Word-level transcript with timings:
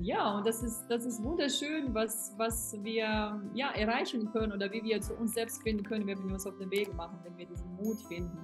Ja, 0.00 0.36
und 0.36 0.46
das 0.46 0.62
ist, 0.62 0.86
das 0.88 1.04
ist 1.04 1.24
wunderschön, 1.24 1.92
was, 1.92 2.32
was 2.38 2.72
wir 2.84 3.42
ja, 3.54 3.70
erreichen 3.72 4.30
können 4.30 4.52
oder 4.52 4.70
wie 4.70 4.80
wir 4.84 5.00
zu 5.00 5.12
uns 5.14 5.34
selbst 5.34 5.60
finden 5.64 5.82
können, 5.82 6.06
wenn 6.06 6.24
wir 6.24 6.34
uns 6.34 6.46
auf 6.46 6.56
den 6.56 6.70
Weg 6.70 6.94
machen, 6.94 7.18
wenn 7.24 7.36
wir 7.36 7.46
diesen 7.46 7.74
Mut 7.74 8.00
finden. 8.06 8.38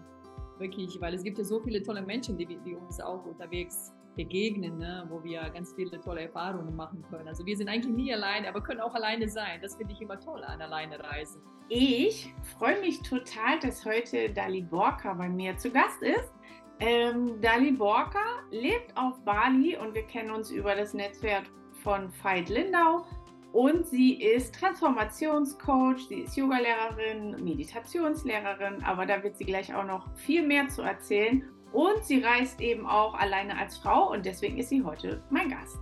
Wirklich, 0.59 1.01
weil 1.01 1.15
es 1.15 1.23
gibt 1.23 1.39
ja 1.39 1.45
so 1.45 1.61
viele 1.61 1.81
tolle 1.81 2.03
Menschen, 2.03 2.37
die, 2.37 2.47
die 2.47 2.75
uns 2.75 3.01
auch 3.01 3.25
unterwegs 3.25 3.93
begegnen, 4.17 4.79
ne, 4.79 5.07
wo 5.09 5.23
wir 5.23 5.49
ganz 5.51 5.73
viele 5.75 6.01
tolle 6.01 6.23
Erfahrungen 6.23 6.75
machen 6.75 7.05
können. 7.09 7.29
Also 7.29 7.47
wir 7.47 7.57
sind 7.57 7.69
eigentlich 7.69 7.95
nie 7.95 8.13
alleine, 8.13 8.49
aber 8.49 8.61
können 8.61 8.81
auch 8.81 8.95
alleine 8.95 9.29
sein. 9.29 9.61
Das 9.63 9.77
finde 9.77 9.93
ich 9.93 10.01
immer 10.01 10.19
toll 10.19 10.43
an 10.43 10.61
alleine 10.61 10.99
reisen. 10.99 11.41
Ich 11.69 12.35
freue 12.59 12.81
mich 12.81 13.01
total, 13.03 13.61
dass 13.61 13.85
heute 13.85 14.31
Dali 14.31 14.63
Borka 14.63 15.15
bei 15.15 15.29
mir 15.29 15.57
zu 15.57 15.71
Gast 15.71 16.03
ist. 16.03 16.33
Ähm, 16.81 17.41
Dali 17.41 17.73
Borka 17.73 18.43
lebt 18.51 18.97
auf 18.97 19.25
Bali 19.25 19.77
und 19.77 19.95
wir 19.95 20.03
kennen 20.03 20.31
uns 20.31 20.51
über 20.51 20.75
das 20.75 20.93
Netzwerk 20.93 21.45
von 21.83 22.11
Veit 22.23 22.49
Lindau. 22.49 23.07
Und 23.53 23.87
sie 23.87 24.21
ist 24.21 24.53
Transformationscoach, 24.57 26.09
sie 26.09 26.23
ist 26.23 26.37
Yogalehrerin, 26.37 27.45
Meditationslehrerin, 27.45 28.83
aber 28.83 29.07
da 29.07 29.23
wird 29.23 29.37
sie 29.37 29.45
gleich 29.45 29.73
auch 29.73 29.85
noch 29.85 30.13
viel 30.17 30.45
mehr 30.45 30.69
zu 30.69 30.83
erzählen. 30.83 31.49
Und 31.73 32.05
sie 32.05 32.21
reist 32.21 32.61
eben 32.61 32.85
auch 32.87 33.15
alleine 33.15 33.57
als 33.57 33.79
Frau 33.79 34.11
und 34.11 34.27
deswegen 34.27 34.59
ist 34.59 34.71
sie 34.71 34.83
heute 34.83 35.23
mein 35.31 35.51
Gast. 35.51 35.79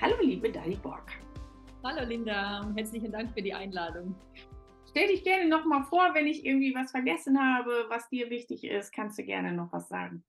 Hallo, 0.00 0.14
liebe 0.20 0.50
Dali 0.52 0.76
Borka. 0.76 1.14
Hallo, 1.82 2.06
Linda, 2.06 2.68
herzlichen 2.76 3.10
Dank 3.10 3.32
für 3.32 3.42
die 3.42 3.54
Einladung. 3.54 4.14
Stell 4.88 5.08
dich 5.08 5.24
gerne 5.24 5.48
nochmal 5.48 5.82
vor, 5.84 6.10
wenn 6.14 6.26
ich 6.26 6.46
irgendwie 6.46 6.74
was 6.74 6.90
vergessen 6.90 7.38
habe, 7.38 7.86
was 7.88 8.08
dir 8.08 8.30
wichtig 8.30 8.64
ist, 8.64 8.92
kannst 8.92 9.18
du 9.18 9.24
gerne 9.24 9.52
noch 9.52 9.72
was 9.72 9.88
sagen. 9.88 10.22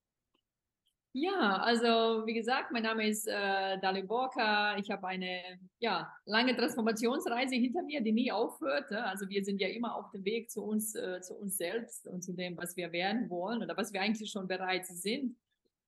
Ja, 1.20 1.58
also 1.64 2.28
wie 2.28 2.34
gesagt, 2.36 2.72
mein 2.72 2.84
Name 2.84 3.08
ist 3.08 3.28
äh, 3.28 3.80
Dali 3.80 4.04
Borka. 4.04 4.78
Ich 4.78 4.92
habe 4.92 5.08
eine 5.08 5.42
ja, 5.80 6.14
lange 6.26 6.56
Transformationsreise 6.56 7.56
hinter 7.56 7.82
mir, 7.82 8.02
die 8.02 8.12
nie 8.12 8.32
aufhört. 8.32 8.92
Ne? 8.92 9.04
Also 9.04 9.28
wir 9.28 9.44
sind 9.44 9.60
ja 9.60 9.68
immer 9.68 9.96
auf 9.96 10.12
dem 10.12 10.24
Weg 10.26 10.52
zu 10.52 10.64
uns, 10.64 10.94
äh, 10.94 11.20
zu 11.22 11.34
uns 11.34 11.58
selbst 11.58 12.08
und 12.08 12.24
zu 12.24 12.34
dem, 12.34 12.56
was 12.56 12.78
wir 12.78 12.92
werden 12.92 13.32
wollen 13.32 13.64
oder 13.64 13.76
was 13.76 13.94
wir 13.94 14.02
eigentlich 14.02 14.30
schon 14.30 14.48
bereits 14.48 15.02
sind. 15.02 15.36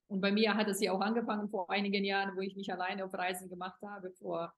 Und 0.08 0.19
bei 0.19 0.31
mir 0.31 0.55
hat 0.55 0.67
es 0.67 0.81
ja 0.81 0.94
auch 0.94 1.02
angefangen 1.02 1.47
vor 1.47 1.69
einigen 1.69 2.03
Jahren, 2.03 2.36
wo 2.36 2.41
ich 2.41 2.55
mich 2.55 2.73
alleine 2.73 3.05
auf 3.05 3.14
Reisen 3.14 3.49
gemacht 3.49 3.80
habe, 3.83 4.09
vor 4.14 4.52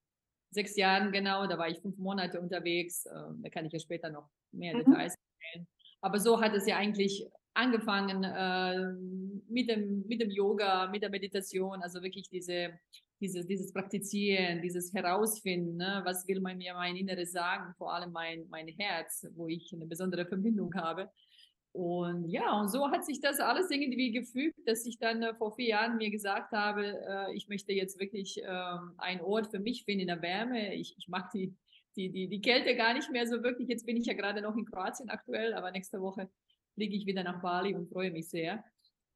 sechs 0.51 0.77
Jahren 0.77 1.11
genau. 1.11 1.47
Da 1.47 1.57
war 1.57 1.67
ich 1.67 1.81
fünf 1.81 1.97
Monate 1.97 2.39
unterwegs. 2.39 3.05
Äh, 3.07 3.11
da 3.41 3.49
kann 3.49 3.65
ich 3.65 3.73
ja 3.73 3.79
später 3.79 4.09
noch 4.09 4.29
mehr 4.53 4.73
mhm. 4.73 4.85
Details 4.85 5.15
erzählen. 5.15 5.67
Aber 5.99 6.17
so 6.17 6.39
hat 6.39 6.53
es 6.53 6.65
ja 6.65 6.77
eigentlich 6.77 7.27
angefangen 7.53 8.23
äh, 8.23 8.93
mit, 9.49 9.69
dem, 9.69 10.05
mit 10.07 10.21
dem 10.21 10.29
Yoga, 10.29 10.87
mit 10.87 11.01
der 11.01 11.09
Meditation, 11.09 11.81
also 11.81 12.01
wirklich 12.01 12.29
diese, 12.29 12.79
diese, 13.19 13.45
dieses 13.45 13.73
Praktizieren, 13.73 14.61
dieses 14.61 14.93
Herausfinden, 14.93 15.77
ne? 15.77 16.01
was 16.03 16.27
will 16.27 16.41
man 16.41 16.57
mir 16.57 16.73
mein 16.73 16.95
Inneres 16.95 17.31
sagen, 17.31 17.73
vor 17.77 17.93
allem 17.93 18.11
mein, 18.11 18.47
mein 18.49 18.67
Herz, 18.67 19.27
wo 19.35 19.47
ich 19.47 19.71
eine 19.73 19.85
besondere 19.85 20.25
Verbindung 20.25 20.73
habe. 20.75 21.09
Und 21.73 22.27
ja, 22.27 22.59
und 22.59 22.69
so 22.69 22.89
hat 22.89 23.05
sich 23.05 23.21
das 23.21 23.39
alles 23.39 23.71
irgendwie 23.71 24.11
gefügt, 24.11 24.59
dass 24.65 24.85
ich 24.85 24.97
dann 24.97 25.23
äh, 25.23 25.33
vor 25.35 25.55
vier 25.55 25.67
Jahren 25.67 25.97
mir 25.97 26.09
gesagt 26.09 26.51
habe, 26.51 27.01
äh, 27.07 27.33
ich 27.33 27.47
möchte 27.47 27.71
jetzt 27.71 27.97
wirklich 27.97 28.43
äh, 28.43 28.77
einen 28.97 29.21
Ort 29.21 29.47
für 29.51 29.59
mich 29.59 29.85
finden 29.85 30.01
in 30.01 30.07
der 30.07 30.21
Wärme. 30.21 30.73
Ich, 30.73 30.95
ich 30.97 31.07
mag 31.07 31.31
die, 31.31 31.55
die, 31.95 32.11
die, 32.11 32.27
die 32.27 32.41
Kälte 32.41 32.75
gar 32.75 32.93
nicht 32.93 33.09
mehr 33.11 33.25
so 33.25 33.41
wirklich. 33.41 33.69
Jetzt 33.69 33.85
bin 33.85 33.95
ich 33.95 34.05
ja 34.05 34.13
gerade 34.13 34.41
noch 34.41 34.57
in 34.57 34.65
Kroatien 34.65 35.09
aktuell, 35.09 35.53
aber 35.53 35.71
nächste 35.71 36.01
Woche 36.01 36.29
fliege 36.81 36.97
ich 36.97 37.05
wieder 37.05 37.21
nach 37.23 37.43
Bali 37.43 37.75
und 37.75 37.91
freue 37.91 38.09
mich 38.09 38.27
sehr. 38.27 38.63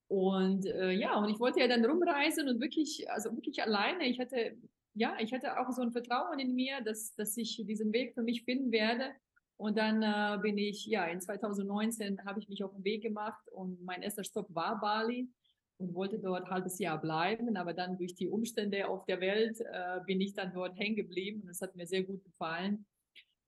Und 0.07 0.67
äh, 0.67 0.91
ja, 0.91 1.17
und 1.17 1.29
ich 1.29 1.39
wollte 1.39 1.61
ja 1.61 1.67
dann 1.67 1.83
rumreisen 1.83 2.47
und 2.47 2.61
wirklich, 2.61 3.09
also 3.09 3.35
wirklich 3.35 3.59
alleine. 3.63 4.05
Ich 4.05 4.19
hatte, 4.19 4.55
ja, 4.93 5.17
ich 5.19 5.33
hatte 5.33 5.59
auch 5.59 5.71
so 5.71 5.81
ein 5.81 5.91
Vertrauen 5.91 6.37
in 6.37 6.53
mir, 6.53 6.81
dass, 6.81 7.15
dass 7.15 7.35
ich 7.37 7.63
diesen 7.65 7.91
Weg 7.91 8.13
für 8.13 8.21
mich 8.21 8.43
finden 8.43 8.71
werde. 8.71 9.13
Und 9.57 9.79
dann 9.79 10.03
äh, 10.03 10.39
bin 10.43 10.59
ich, 10.59 10.85
ja, 10.85 11.05
in 11.05 11.19
2019 11.19 12.23
habe 12.23 12.39
ich 12.39 12.49
mich 12.49 12.63
auf 12.63 12.71
den 12.71 12.83
Weg 12.83 13.01
gemacht 13.01 13.41
und 13.51 13.83
mein 13.83 14.03
erster 14.03 14.23
Stopp 14.23 14.53
war 14.53 14.79
Bali 14.79 15.27
und 15.77 15.95
wollte 15.95 16.19
dort 16.19 16.43
ein 16.43 16.51
halbes 16.51 16.77
Jahr 16.77 17.01
bleiben. 17.01 17.57
Aber 17.57 17.73
dann 17.73 17.97
durch 17.97 18.13
die 18.13 18.27
Umstände 18.27 18.87
auf 18.87 19.05
der 19.05 19.21
Welt 19.21 19.59
äh, 19.59 20.01
bin 20.05 20.21
ich 20.21 20.35
dann 20.35 20.53
dort 20.53 20.77
hängen 20.77 20.97
geblieben 20.97 21.41
und 21.41 21.49
es 21.49 21.61
hat 21.61 21.75
mir 21.75 21.87
sehr 21.87 22.03
gut 22.03 22.23
gefallen. 22.23 22.85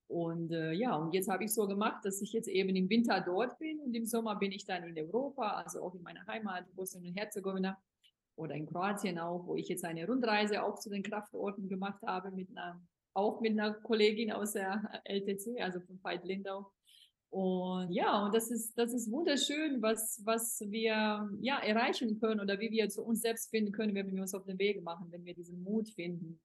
Und 0.08 0.54
äh, 0.54 0.72
ja, 0.72 0.96
und 0.96 1.14
jetzt 1.14 1.30
habe 1.30 1.44
ich 1.44 1.54
so 1.54 1.68
gemacht, 1.68 2.06
dass 2.06 2.22
ich 2.22 2.32
jetzt 2.32 2.48
eben 2.48 2.76
im 2.76 2.90
Winter 2.90 3.20
dort 3.20 3.60
bin 3.60 3.80
und 3.82 3.94
im 3.94 4.06
Sommer 4.06 4.36
bin 4.38 4.54
ich 4.54 4.66
dann 4.66 4.84
in 4.84 4.98
Europa, 4.98 5.62
also 5.64 5.82
auch 5.82 5.94
in 5.96 6.02
meiner 6.02 6.26
Heimat, 6.28 6.74
Bosnien 6.76 7.08
und 7.08 7.18
Herzegowina 7.18 7.78
oder 8.38 8.56
in 8.56 8.66
Kroatien 8.66 9.20
auch, 9.20 9.46
wo 9.46 9.56
ich 9.56 9.68
jetzt 9.68 9.84
eine 9.84 10.08
Rundreise 10.08 10.64
auch 10.64 10.80
zu 10.80 10.90
den 10.90 11.04
Kraftorten 11.04 11.68
gemacht 11.68 12.02
habe, 12.06 12.32
mit 12.32 12.50
einer, 12.52 12.82
auch 13.14 13.42
mit 13.42 13.52
einer 13.52 13.74
Kollegin 13.74 14.32
aus 14.32 14.54
der 14.54 15.02
LTC, 15.04 15.60
also 15.62 15.82
von 15.82 16.00
Veit 16.02 16.24
Lindau. 16.24 16.72
Und 17.30 17.92
ja, 17.92 18.26
und 18.26 18.34
das 18.34 18.50
ist, 18.50 18.78
das 18.78 18.94
ist 18.94 19.12
wunderschön, 19.12 19.82
was, 19.82 20.22
was 20.24 20.62
wir 20.62 21.30
ja 21.42 21.60
erreichen 21.60 22.18
können 22.22 22.40
oder 22.40 22.58
wie 22.62 22.72
wir 22.72 22.88
zu 22.88 23.04
uns 23.04 23.20
selbst 23.20 23.50
finden 23.50 23.74
können, 23.74 23.94
wenn 23.94 24.16
wir 24.16 24.22
uns 24.22 24.34
auf 24.34 24.46
den 24.46 24.58
Weg 24.58 24.82
machen, 24.82 25.12
wenn 25.12 25.26
wir 25.26 25.34
diesen 25.34 25.62
Mut 25.62 25.90
finden 25.90 26.40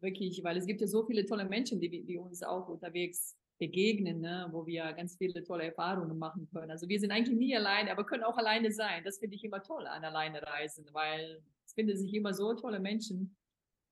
wirklich, 0.00 0.42
weil 0.44 0.56
es 0.56 0.66
gibt 0.66 0.80
ja 0.80 0.86
so 0.86 1.04
viele 1.04 1.26
tolle 1.26 1.44
Menschen, 1.44 1.80
die, 1.80 2.04
die 2.04 2.18
uns 2.18 2.42
auch 2.42 2.68
unterwegs 2.68 3.36
begegnen, 3.58 4.20
ne, 4.20 4.48
wo 4.52 4.66
wir 4.66 4.92
ganz 4.92 5.16
viele 5.16 5.42
tolle 5.42 5.64
Erfahrungen 5.64 6.16
machen 6.16 6.48
können. 6.52 6.70
Also 6.70 6.88
wir 6.88 7.00
sind 7.00 7.10
eigentlich 7.10 7.36
nie 7.36 7.56
alleine, 7.56 7.90
aber 7.90 8.06
können 8.06 8.22
auch 8.22 8.36
alleine 8.36 8.70
sein. 8.70 9.02
Das 9.04 9.18
finde 9.18 9.36
ich 9.36 9.44
immer 9.44 9.62
toll 9.62 9.86
an 9.86 10.04
alleine 10.04 10.42
reisen, 10.42 10.86
weil 10.92 11.42
es 11.66 11.74
finden 11.74 11.96
sich 11.96 12.14
immer 12.14 12.32
so 12.32 12.54
tolle 12.54 12.78
Menschen. 12.78 13.36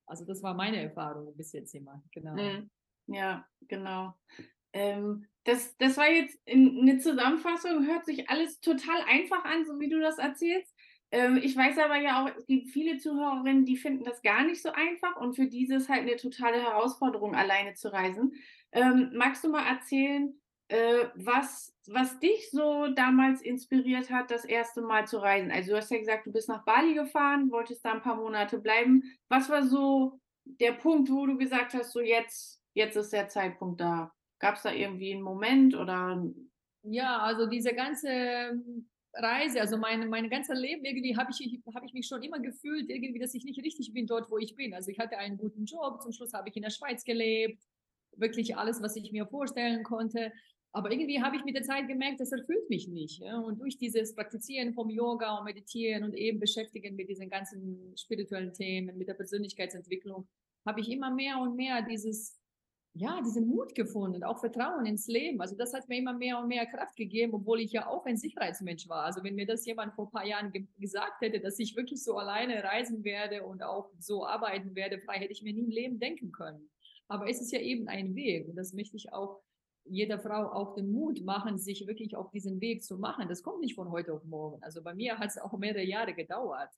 Also 0.07 0.25
das 0.25 0.43
war 0.43 0.55
meine 0.55 0.81
Erfahrung 0.81 1.37
bis 1.37 1.53
jetzt 1.53 1.75
immer, 1.75 2.03
genau. 2.13 2.35
Mhm. 2.35 2.71
Ja, 3.09 3.47
genau. 3.63 4.15
Ähm, 4.73 5.27
das, 5.45 5.77
das 5.79 5.97
war 5.97 6.11
jetzt 6.11 6.39
eine 6.49 6.99
Zusammenfassung, 6.99 7.87
hört 7.87 8.05
sich 8.05 8.29
alles 8.29 8.61
total 8.61 9.01
einfach 9.09 9.45
an, 9.45 9.65
so 9.65 9.79
wie 9.81 9.89
du 9.89 10.01
das 10.01 10.19
erzählst. 10.19 10.76
Ähm, 11.17 11.41
ich 11.43 11.57
weiß 11.57 11.79
aber 11.79 11.97
ja 11.97 12.23
auch, 12.23 12.31
es 12.37 12.47
gibt 12.47 12.69
viele 12.69 12.99
Zuhörerinnen, 12.99 13.65
die 13.65 13.79
finden 13.79 14.05
das 14.05 14.21
gar 14.21 14.45
nicht 14.45 14.61
so 14.61 14.71
einfach 14.71 15.17
und 15.17 15.35
für 15.35 15.47
diese 15.47 15.77
ist 15.77 15.89
halt 15.89 16.03
eine 16.03 16.17
totale 16.17 16.63
Herausforderung, 16.63 17.35
alleine 17.35 17.73
zu 17.73 17.91
reisen. 17.91 18.35
Ähm, 18.71 19.13
magst 19.15 19.43
du 19.43 19.49
mal 19.49 19.67
erzählen, 19.67 20.39
äh, 20.69 21.07
was, 21.15 21.75
was 21.87 22.19
dich 22.19 22.51
so 22.51 22.89
damals 22.89 23.41
inspiriert 23.41 24.11
hat, 24.11 24.31
das 24.31 24.45
erste 24.45 24.83
Mal 24.83 25.07
zu 25.07 25.17
reisen? 25.17 25.51
Also 25.51 25.71
du 25.71 25.79
hast 25.79 25.91
ja 25.91 25.99
gesagt, 25.99 26.27
du 26.27 26.33
bist 26.33 26.51
nach 26.51 26.67
Bali 26.67 26.93
gefahren, 26.93 27.51
wolltest 27.51 27.83
da 27.83 27.93
ein 27.93 28.03
paar 28.03 28.17
Monate 28.17 28.59
bleiben. 28.59 29.03
Was 29.31 29.49
war 29.49 29.63
so 29.63 30.21
der 30.45 30.73
Punkt, 30.73 31.11
wo 31.11 31.25
du 31.25 31.39
gesagt 31.39 31.73
hast, 31.73 31.93
so 31.93 32.01
jetzt, 32.01 32.61
jetzt 32.75 32.97
ist 32.97 33.15
der 33.15 33.29
Zeitpunkt 33.29 33.81
da? 33.81 34.13
Gab 34.39 34.57
es 34.57 34.63
da 34.65 34.71
irgendwie 34.71 35.15
einen 35.15 35.23
Moment 35.23 35.75
oder? 35.75 36.23
Ja, 36.83 37.21
also 37.21 37.47
diese 37.47 37.73
ganze 37.73 38.61
Reise, 39.17 39.61
also 39.61 39.77
mein, 39.77 40.09
mein 40.09 40.29
ganzes 40.29 40.59
Leben 40.59 40.85
irgendwie 40.85 41.17
habe 41.17 41.31
ich, 41.31 41.61
hab 41.75 41.85
ich 41.85 41.93
mich 41.93 42.07
schon 42.07 42.23
immer 42.23 42.39
gefühlt, 42.39 42.91
irgendwie, 42.91 43.19
dass 43.19 43.35
ich 43.35 43.45
nicht 43.45 43.63
richtig 43.63 43.93
bin 43.93 44.07
dort, 44.07 44.31
wo 44.31 44.39
ich 44.39 44.55
bin. 44.55 44.75
Also 44.75 44.91
ich 44.91 44.99
hatte 44.99 45.19
einen 45.19 45.39
guten 45.39 45.65
Job, 45.65 46.03
zum 46.03 46.13
Schluss 46.13 46.33
habe 46.33 46.49
ich 46.49 46.57
in 46.57 46.63
der 46.63 46.71
Schweiz 46.71 47.05
gelebt, 47.05 47.63
wirklich 48.17 48.57
alles, 48.57 48.83
was 48.83 48.97
ich 48.97 49.13
mir 49.13 49.27
vorstellen 49.27 49.83
konnte. 49.83 50.33
Aber 50.73 50.91
irgendwie 50.91 51.23
habe 51.23 51.37
ich 51.37 51.45
mit 51.45 51.57
der 51.57 51.63
Zeit 51.63 51.89
gemerkt, 51.89 52.21
das 52.21 52.33
erfüllt 52.33 52.69
mich 52.69 52.89
nicht. 52.89 53.23
Und 53.23 53.61
durch 53.61 53.79
dieses 53.79 54.15
Praktizieren 54.15 54.75
vom 54.75 54.91
Yoga 54.91 55.39
und 55.39 55.45
Meditieren 55.45 56.05
und 56.05 56.15
eben 56.15 56.39
beschäftigen 56.39 56.97
mit 56.97 57.09
diesen 57.09 57.31
ganzen 57.31 57.97
spirituellen 57.97 58.53
Themen, 58.53 58.99
mit 58.99 59.09
der 59.09 59.15
Persönlichkeitsentwicklung, 59.15 60.29
habe 60.67 60.81
ich 60.81 60.91
immer 60.91 61.11
mehr 61.15 61.39
und 61.39 61.57
mehr 61.57 61.81
dieses 61.81 62.39
ja, 62.99 63.21
diesen 63.21 63.47
Mut 63.47 63.75
gefunden, 63.75 64.25
auch 64.25 64.39
Vertrauen 64.39 64.87
ins 64.87 65.07
Leben. 65.07 65.41
Also 65.41 65.55
das 65.55 65.75
hat 65.75 65.89
mir 65.89 65.99
immer 65.99 66.15
mehr 66.15 66.39
und 66.39 66.49
mehr 66.49 66.65
Kraft 66.65 66.97
gegeben, 66.97 67.35
obwohl 67.35 67.61
ich 67.61 67.73
ja 67.73 67.87
auch 67.89 68.07
ein 68.07 68.17
Sicherheitsmensch 68.17 68.89
war. 68.89 69.05
Also 69.05 69.23
wenn 69.23 69.35
mir 69.35 69.47
das 69.47 69.67
jemand 69.67 69.95
vor 69.95 70.07
ein 70.07 70.11
paar 70.11 70.27
Jahren 70.27 70.51
ge 70.51 70.67
gesagt 70.79 71.21
hätte, 71.21 71.41
dass 71.41 71.59
ich 71.59 71.77
wirklich 71.77 72.03
so 72.03 72.17
alleine 72.17 72.65
reisen 72.65 73.05
werde 73.05 73.43
und 73.43 73.63
auch 73.63 73.91
so 73.99 74.27
arbeiten 74.27 74.75
werde, 74.75 74.99
frei 74.99 75.19
hätte 75.19 75.33
ich 75.33 75.43
mir 75.43 75.53
nie 75.53 75.65
im 75.65 75.71
Leben 75.71 75.99
denken 75.99 76.33
können. 76.33 76.71
Aber 77.07 77.29
es 77.29 77.41
ist 77.43 77.53
ja 77.53 77.61
eben 77.61 77.87
ein 77.87 78.15
Weg 78.15 78.49
und 78.49 78.57
das 78.57 78.73
möchte 78.73 78.97
ich 78.97 79.13
auch 79.13 79.43
jeder 79.85 80.19
Frau 80.19 80.51
auch 80.51 80.75
den 80.75 80.91
Mut 80.91 81.23
machen, 81.23 81.59
sich 81.59 81.87
wirklich 81.87 82.17
auf 82.17 82.31
diesen 82.31 82.61
Weg 82.63 82.83
zu 82.83 82.97
machen. 82.97 83.29
Das 83.29 83.43
kommt 83.43 83.61
nicht 83.61 83.75
von 83.75 83.91
heute 83.91 84.15
auf 84.15 84.25
morgen. 84.25 84.63
Also 84.63 84.83
bei 84.83 84.95
mir 84.95 85.19
hat 85.19 85.29
es 85.29 85.39
auch 85.39 85.57
mehrere 85.59 85.85
Jahre 85.85 86.15
gedauert. 86.15 86.71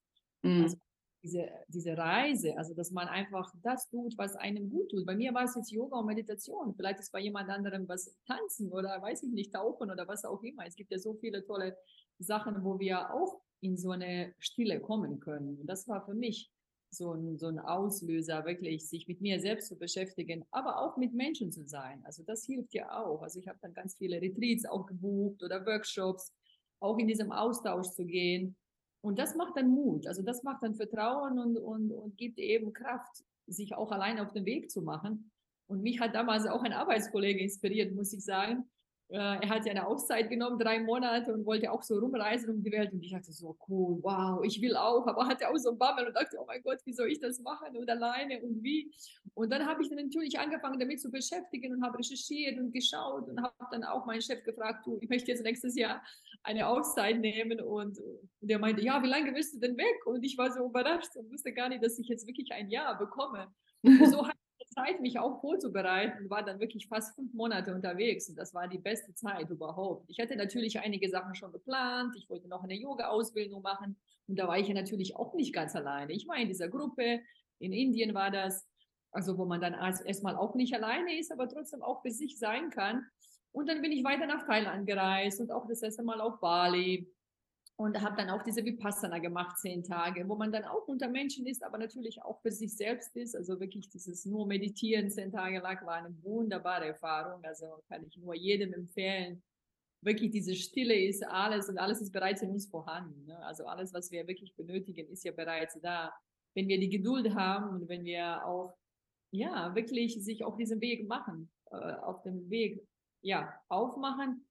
Mhm. 0.42 0.62
Also 0.64 0.76
diese, 1.22 1.48
diese 1.68 1.96
Reise, 1.96 2.56
also 2.56 2.74
dass 2.74 2.90
man 2.90 3.08
einfach 3.08 3.52
das 3.62 3.88
tut, 3.88 4.16
was 4.16 4.36
einem 4.36 4.70
gut 4.70 4.90
tut. 4.90 5.04
Bei 5.04 5.16
mir 5.16 5.34
war 5.34 5.44
es 5.44 5.54
jetzt 5.54 5.72
Yoga 5.72 5.98
und 5.98 6.06
Meditation. 6.06 6.74
Vielleicht 6.74 7.00
ist 7.00 7.12
bei 7.12 7.20
jemand 7.20 7.50
anderem 7.50 7.88
was 7.88 8.16
tanzen 8.26 8.72
oder 8.72 9.02
weiß 9.02 9.24
ich 9.24 9.32
nicht, 9.32 9.52
tauchen 9.52 9.90
oder 9.90 10.06
was 10.06 10.24
auch 10.24 10.42
immer. 10.42 10.66
Es 10.66 10.76
gibt 10.76 10.92
ja 10.92 10.98
so 10.98 11.14
viele 11.14 11.44
tolle 11.44 11.76
Sachen, 12.18 12.62
wo 12.62 12.78
wir 12.78 13.12
auch 13.12 13.40
in 13.60 13.76
so 13.76 13.90
eine 13.90 14.32
Stille 14.38 14.80
kommen 14.80 15.18
können. 15.18 15.58
Und 15.60 15.66
das 15.66 15.88
war 15.88 16.04
für 16.04 16.14
mich 16.14 16.50
so 16.90 17.12
ein, 17.12 17.36
so 17.36 17.48
ein 17.48 17.58
Auslöser, 17.58 18.46
wirklich 18.46 18.88
sich 18.88 19.08
mit 19.08 19.20
mir 19.20 19.40
selbst 19.40 19.68
zu 19.68 19.76
beschäftigen, 19.76 20.44
aber 20.50 20.80
auch 20.80 20.96
mit 20.96 21.12
Menschen 21.12 21.52
zu 21.52 21.66
sein. 21.66 22.02
Also 22.04 22.22
das 22.22 22.44
hilft 22.44 22.72
ja 22.74 23.04
auch. 23.04 23.22
Also 23.22 23.40
ich 23.40 23.48
habe 23.48 23.58
dann 23.60 23.74
ganz 23.74 23.96
viele 23.96 24.20
Retreats 24.22 24.64
auch 24.64 24.86
gebucht 24.86 25.42
oder 25.42 25.66
Workshops, 25.66 26.32
auch 26.80 26.96
in 26.96 27.08
diesem 27.08 27.32
Austausch 27.32 27.88
zu 27.88 28.06
gehen 28.06 28.56
und 29.08 29.18
das 29.18 29.34
macht 29.34 29.56
dann 29.56 29.70
Mut, 29.70 30.06
also 30.06 30.22
das 30.22 30.42
macht 30.42 30.62
dann 30.62 30.74
Vertrauen 30.74 31.38
und, 31.38 31.56
und, 31.56 31.90
und 31.92 32.16
gibt 32.18 32.38
eben 32.38 32.74
Kraft, 32.74 33.24
sich 33.46 33.74
auch 33.74 33.90
allein 33.90 34.18
auf 34.18 34.32
den 34.32 34.44
Weg 34.44 34.70
zu 34.70 34.82
machen. 34.82 35.30
Und 35.66 35.82
mich 35.82 35.98
hat 35.98 36.14
damals 36.14 36.46
auch 36.46 36.62
ein 36.62 36.74
Arbeitskollege 36.74 37.40
inspiriert, 37.40 37.94
muss 37.94 38.12
ich 38.12 38.22
sagen. 38.22 38.70
Äh, 39.10 39.16
er 39.16 39.48
hat 39.48 39.64
ja 39.64 39.70
eine 39.70 39.86
Auszeit 39.86 40.28
genommen, 40.28 40.58
drei 40.58 40.80
Monate 40.80 41.32
und 41.32 41.46
wollte 41.46 41.72
auch 41.72 41.82
so 41.82 41.98
rumreisen 41.98 42.50
um 42.50 42.62
die 42.62 42.70
Welt. 42.70 42.92
Und 42.92 43.02
ich 43.02 43.12
dachte 43.12 43.32
so, 43.32 43.56
cool, 43.68 43.98
wow, 44.02 44.44
ich 44.44 44.60
will 44.60 44.76
auch. 44.76 45.06
Aber 45.06 45.26
hatte 45.26 45.48
auch 45.48 45.56
so 45.56 45.70
ein 45.70 45.78
Bammel 45.78 46.06
und 46.06 46.14
dachte, 46.14 46.36
oh 46.38 46.44
mein 46.46 46.62
Gott, 46.62 46.78
wie 46.84 46.92
soll 46.92 47.10
ich 47.10 47.18
das 47.18 47.40
machen 47.40 47.76
und 47.76 47.88
alleine 47.88 48.42
und 48.42 48.62
wie? 48.62 48.92
Und 49.34 49.50
dann 49.50 49.64
habe 49.66 49.82
ich 49.82 49.88
dann 49.88 49.98
natürlich 49.98 50.38
angefangen, 50.38 50.78
damit 50.78 51.00
zu 51.00 51.10
beschäftigen 51.10 51.74
und 51.74 51.82
habe 51.82 51.98
recherchiert 51.98 52.58
und 52.58 52.72
geschaut 52.72 53.28
und 53.28 53.40
habe 53.40 53.54
dann 53.70 53.84
auch 53.84 54.04
meinen 54.04 54.20
Chef 54.20 54.44
gefragt, 54.44 54.86
du, 54.86 54.98
ich 55.00 55.08
möchte 55.08 55.30
jetzt 55.30 55.42
nächstes 55.42 55.74
Jahr 55.74 56.02
eine 56.42 56.68
Auszeit 56.68 57.18
nehmen. 57.18 57.60
Und 57.62 57.98
der 58.40 58.58
meinte, 58.58 58.82
ja, 58.82 59.02
wie 59.02 59.08
lange 59.08 59.34
willst 59.34 59.54
du 59.54 59.58
denn 59.58 59.76
weg? 59.78 60.06
Und 60.06 60.22
ich 60.22 60.36
war 60.36 60.52
so 60.52 60.66
überrascht 60.66 61.16
und 61.16 61.30
wusste 61.32 61.52
gar 61.52 61.70
nicht, 61.70 61.82
dass 61.82 61.98
ich 61.98 62.08
jetzt 62.08 62.26
wirklich 62.26 62.52
ein 62.52 62.70
Jahr 62.70 62.98
bekomme. 62.98 63.48
Und 63.82 64.10
so 64.10 64.26
hat 64.28 64.36
Zeit, 64.78 65.00
mich 65.00 65.18
auch 65.18 65.40
vorzubereiten, 65.40 66.30
war 66.30 66.44
dann 66.44 66.60
wirklich 66.60 66.86
fast 66.86 67.14
fünf 67.14 67.32
Monate 67.34 67.74
unterwegs 67.74 68.28
und 68.28 68.36
das 68.36 68.54
war 68.54 68.68
die 68.68 68.78
beste 68.78 69.12
Zeit 69.14 69.50
überhaupt. 69.50 70.04
Ich 70.08 70.20
hatte 70.20 70.36
natürlich 70.36 70.78
einige 70.78 71.08
Sachen 71.08 71.34
schon 71.34 71.52
geplant. 71.52 72.14
Ich 72.16 72.30
wollte 72.30 72.48
noch 72.48 72.62
eine 72.62 72.74
Yoga-Ausbildung 72.74 73.62
machen 73.62 73.96
und 74.28 74.38
da 74.38 74.46
war 74.46 74.58
ich 74.58 74.68
ja 74.68 74.74
natürlich 74.74 75.16
auch 75.16 75.34
nicht 75.34 75.52
ganz 75.52 75.74
alleine. 75.74 76.12
Ich 76.12 76.28
war 76.28 76.36
in 76.36 76.48
dieser 76.48 76.68
Gruppe, 76.68 77.20
in 77.58 77.72
Indien 77.72 78.14
war 78.14 78.30
das, 78.30 78.68
also 79.10 79.36
wo 79.36 79.46
man 79.46 79.60
dann 79.60 79.74
erstmal 79.74 80.36
auch 80.36 80.54
nicht 80.54 80.74
alleine 80.74 81.18
ist, 81.18 81.32
aber 81.32 81.48
trotzdem 81.48 81.82
auch 81.82 82.02
für 82.02 82.10
sich 82.10 82.38
sein 82.38 82.70
kann. 82.70 83.04
Und 83.50 83.68
dann 83.68 83.82
bin 83.82 83.90
ich 83.90 84.04
weiter 84.04 84.26
nach 84.26 84.46
Thailand 84.46 84.86
gereist 84.86 85.40
und 85.40 85.50
auch 85.50 85.66
das 85.66 85.82
erste 85.82 86.04
Mal 86.04 86.20
auf 86.20 86.38
Bali 86.40 87.10
und 87.80 88.00
habe 88.02 88.16
dann 88.16 88.30
auch 88.30 88.42
diese 88.42 88.64
Vipassana 88.64 89.20
gemacht, 89.20 89.56
zehn 89.60 89.84
Tage, 89.84 90.28
wo 90.28 90.34
man 90.34 90.50
dann 90.50 90.64
auch 90.64 90.88
unter 90.88 91.08
Menschen 91.08 91.46
ist, 91.46 91.62
aber 91.62 91.78
natürlich 91.78 92.20
auch 92.20 92.40
für 92.40 92.50
sich 92.50 92.76
selbst 92.76 93.14
ist. 93.16 93.36
Also 93.36 93.60
wirklich 93.60 93.88
dieses 93.88 94.26
nur 94.26 94.48
Meditieren 94.48 95.08
zehn 95.10 95.30
Tage 95.30 95.60
lang 95.60 95.86
war 95.86 95.94
eine 95.94 96.12
wunderbare 96.24 96.86
Erfahrung. 96.86 97.40
Also 97.44 97.80
kann 97.86 98.04
ich 98.04 98.16
nur 98.16 98.34
jedem 98.34 98.72
empfehlen. 98.72 99.44
Wirklich 100.02 100.32
diese 100.32 100.56
Stille 100.56 100.94
ist 100.94 101.24
alles 101.24 101.68
und 101.68 101.78
alles 101.78 102.00
ist 102.00 102.10
bereits 102.10 102.42
in 102.42 102.50
uns 102.50 102.66
vorhanden. 102.66 103.26
Ne? 103.26 103.38
Also 103.46 103.64
alles, 103.66 103.94
was 103.94 104.10
wir 104.10 104.26
wirklich 104.26 104.56
benötigen, 104.56 105.08
ist 105.08 105.24
ja 105.24 105.30
bereits 105.30 105.80
da. 105.80 106.12
Wenn 106.54 106.66
wir 106.66 106.80
die 106.80 106.90
Geduld 106.90 107.32
haben 107.36 107.76
und 107.76 107.88
wenn 107.88 108.02
wir 108.02 108.44
auch, 108.44 108.76
ja, 109.30 109.72
wirklich 109.76 110.20
sich 110.24 110.44
auf 110.44 110.56
diesem 110.56 110.80
Weg 110.80 111.06
machen, 111.06 111.48
äh, 111.70 111.76
auf 111.76 112.22
dem 112.22 112.50
Weg, 112.50 112.84
ja, 113.22 113.54
aufmachen, 113.68 114.48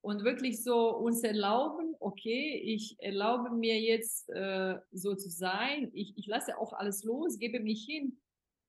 und 0.00 0.24
wirklich 0.24 0.62
so 0.62 0.96
uns 0.96 1.22
erlauben, 1.22 1.94
okay, 2.00 2.60
ich 2.64 2.96
erlaube 3.00 3.50
mir 3.50 3.80
jetzt 3.80 4.28
äh, 4.30 4.78
so 4.92 5.14
zu 5.14 5.28
sein, 5.28 5.90
ich, 5.92 6.16
ich 6.16 6.26
lasse 6.26 6.58
auch 6.58 6.72
alles 6.72 7.04
los, 7.04 7.38
gebe 7.38 7.60
mich 7.60 7.84
hin 7.84 8.18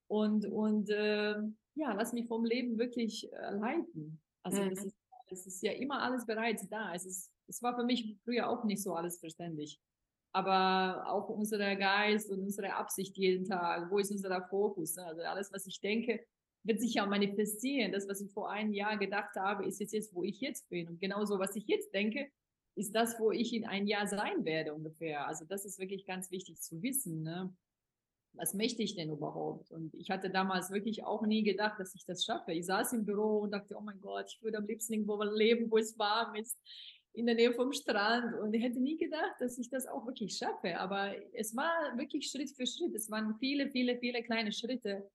und, 0.08 0.46
und 0.46 0.90
äh, 0.90 1.36
ja, 1.76 1.94
lass 1.94 2.14
mich 2.14 2.28
vom 2.28 2.46
Leben 2.46 2.78
wirklich 2.78 3.32
äh, 3.32 3.52
leiten. 3.52 4.20
Also 4.44 4.64
mhm. 4.64 4.70
das, 4.72 4.86
ist, 4.86 4.96
das 5.30 5.46
ist 5.46 5.64
ja 5.64 5.72
immer 5.74 6.02
alles 6.02 6.26
bereits 6.26 6.68
da. 6.68 6.94
Es, 6.94 7.06
ist, 7.06 7.32
es 7.48 7.62
war 7.62 7.76
für 7.76 7.86
mich 7.86 8.18
früher 8.24 8.50
auch 8.50 8.64
nicht 8.64 8.82
so 8.82 8.94
alles 8.94 9.20
verständlich. 9.20 9.80
Aber 10.32 11.08
auch 11.08 11.30
unser 11.30 11.76
Geist 11.76 12.30
und 12.32 12.40
unsere 12.42 12.76
Absicht 12.76 13.18
jeden 13.18 13.46
Tag, 13.46 13.90
wo 13.90 13.98
ist 13.98 14.12
unser 14.12 14.48
Fokus? 14.48 14.98
Also 14.98 15.22
alles, 15.22 15.52
was 15.52 15.66
ich 15.66 15.80
denke, 15.80 16.24
wird 16.70 16.80
sich 16.80 16.94
ja 16.94 17.06
manifestieren. 17.08 17.92
Das, 17.92 18.08
was 18.08 18.22
ich 18.22 18.32
vor 18.32 18.52
einem 18.52 18.74
Jahr 18.74 18.98
gedacht 18.98 19.36
habe, 19.36 19.66
ist 19.66 19.80
jetzt, 19.80 19.92
jetzt, 19.92 20.14
wo 20.14 20.24
ich 20.24 20.40
jetzt 20.40 20.70
bin. 20.70 20.88
Und 20.88 21.02
genauso, 21.02 21.40
was 21.40 21.56
ich 21.56 21.66
jetzt 21.66 21.94
denke, 21.96 22.30
ist 22.76 22.94
das, 22.96 23.20
wo 23.20 23.32
ich 23.32 23.54
in 23.54 23.66
ein 23.66 23.88
Jahr 23.88 24.06
sein 24.06 24.46
werde 24.46 24.76
ungefähr. 24.76 25.28
Also 25.28 25.46
das 25.46 25.66
ist 25.66 25.80
wirklich 25.80 26.06
ganz 26.06 26.30
wichtig 26.30 26.62
zu 26.62 26.82
wissen. 26.84 27.24
Ne? 27.24 27.52
Was 28.34 28.54
möchte 28.54 28.84
ich 28.84 28.96
denn 28.96 29.10
überhaupt? 29.10 29.72
Und 29.72 29.96
ich 29.96 30.12
hatte 30.12 30.30
damals 30.30 30.70
wirklich 30.70 31.04
auch 31.04 31.26
nie 31.26 31.42
gedacht, 31.42 31.80
dass 31.80 31.96
ich 31.96 32.06
das 32.06 32.24
schaffe. 32.24 32.54
Ich 32.54 32.68
saß 32.68 32.94
im 32.94 33.04
Büro 33.04 33.40
und 33.40 33.52
dachte, 33.52 33.76
oh 33.76 33.82
mein 33.82 34.00
Gott, 34.00 34.28
ich 34.30 34.42
würde 34.44 34.60
am 34.60 34.68
liebsten 34.68 34.94
irgendwo 34.94 35.22
leben, 35.24 35.72
wo 35.72 35.80
es 35.80 35.98
warm 35.98 36.36
ist, 36.36 36.56
in 37.14 37.26
der 37.26 37.34
Nähe 37.34 37.52
vom 37.52 37.74
Strand. 37.74 38.36
Und 38.36 38.54
ich 38.54 38.62
hätte 38.62 38.80
nie 38.80 38.98
gedacht, 38.98 39.38
dass 39.40 39.58
ich 39.58 39.72
das 39.72 39.88
auch 39.88 40.06
wirklich 40.06 40.38
schaffe. 40.38 40.80
Aber 40.80 41.16
es 41.34 41.56
war 41.56 41.98
wirklich 41.98 42.30
Schritt 42.30 42.52
für 42.52 42.68
Schritt. 42.68 42.94
Es 42.94 43.10
waren 43.10 43.36
viele, 43.40 43.72
viele, 43.72 43.98
viele 43.98 44.22
kleine 44.22 44.52
Schritte 44.52 45.10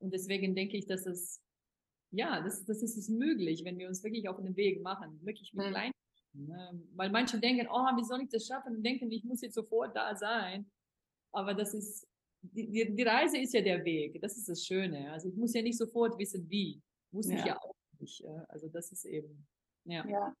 und 0.00 0.12
deswegen 0.12 0.54
denke 0.54 0.76
ich, 0.76 0.86
dass 0.86 1.06
es, 1.06 1.40
ja, 2.10 2.42
das, 2.42 2.64
das 2.64 2.82
ist 2.82 2.96
es 2.96 3.08
möglich, 3.08 3.64
wenn 3.64 3.78
wir 3.78 3.88
uns 3.88 4.02
wirklich 4.02 4.28
auf 4.28 4.36
den 4.36 4.56
Weg 4.56 4.82
machen, 4.82 5.20
wirklich 5.24 5.52
mit 5.54 5.66
mhm. 5.66 5.70
kleinen 5.70 5.92
ne? 6.32 6.82
Weil 6.94 7.10
manche 7.10 7.38
denken, 7.38 7.66
oh, 7.70 7.96
wie 7.96 8.04
soll 8.04 8.22
ich 8.22 8.28
das 8.28 8.46
schaffen? 8.46 8.76
Und 8.76 8.82
denken, 8.82 9.10
ich 9.10 9.24
muss 9.24 9.42
jetzt 9.42 9.54
sofort 9.54 9.94
da 9.96 10.14
sein. 10.14 10.70
Aber 11.32 11.54
das 11.54 11.74
ist, 11.74 12.06
die, 12.42 12.94
die, 12.94 13.02
Reise 13.02 13.38
ist 13.38 13.54
ja 13.54 13.60
der 13.60 13.84
Weg. 13.84 14.20
Das 14.20 14.36
ist 14.36 14.48
das 14.48 14.64
Schöne. 14.64 15.12
Also 15.12 15.28
ich 15.28 15.36
muss 15.36 15.54
ja 15.54 15.62
nicht 15.62 15.78
sofort 15.78 16.18
wissen, 16.18 16.48
wie. 16.48 16.80
Wusste 17.12 17.34
ja. 17.34 17.38
ich 17.38 17.44
ja 17.46 17.58
auch 17.60 17.74
nicht. 17.98 18.24
Also 18.48 18.68
das 18.68 18.92
ist 18.92 19.04
eben, 19.04 19.46
ja. 19.84 20.06
Ja, 20.08 20.36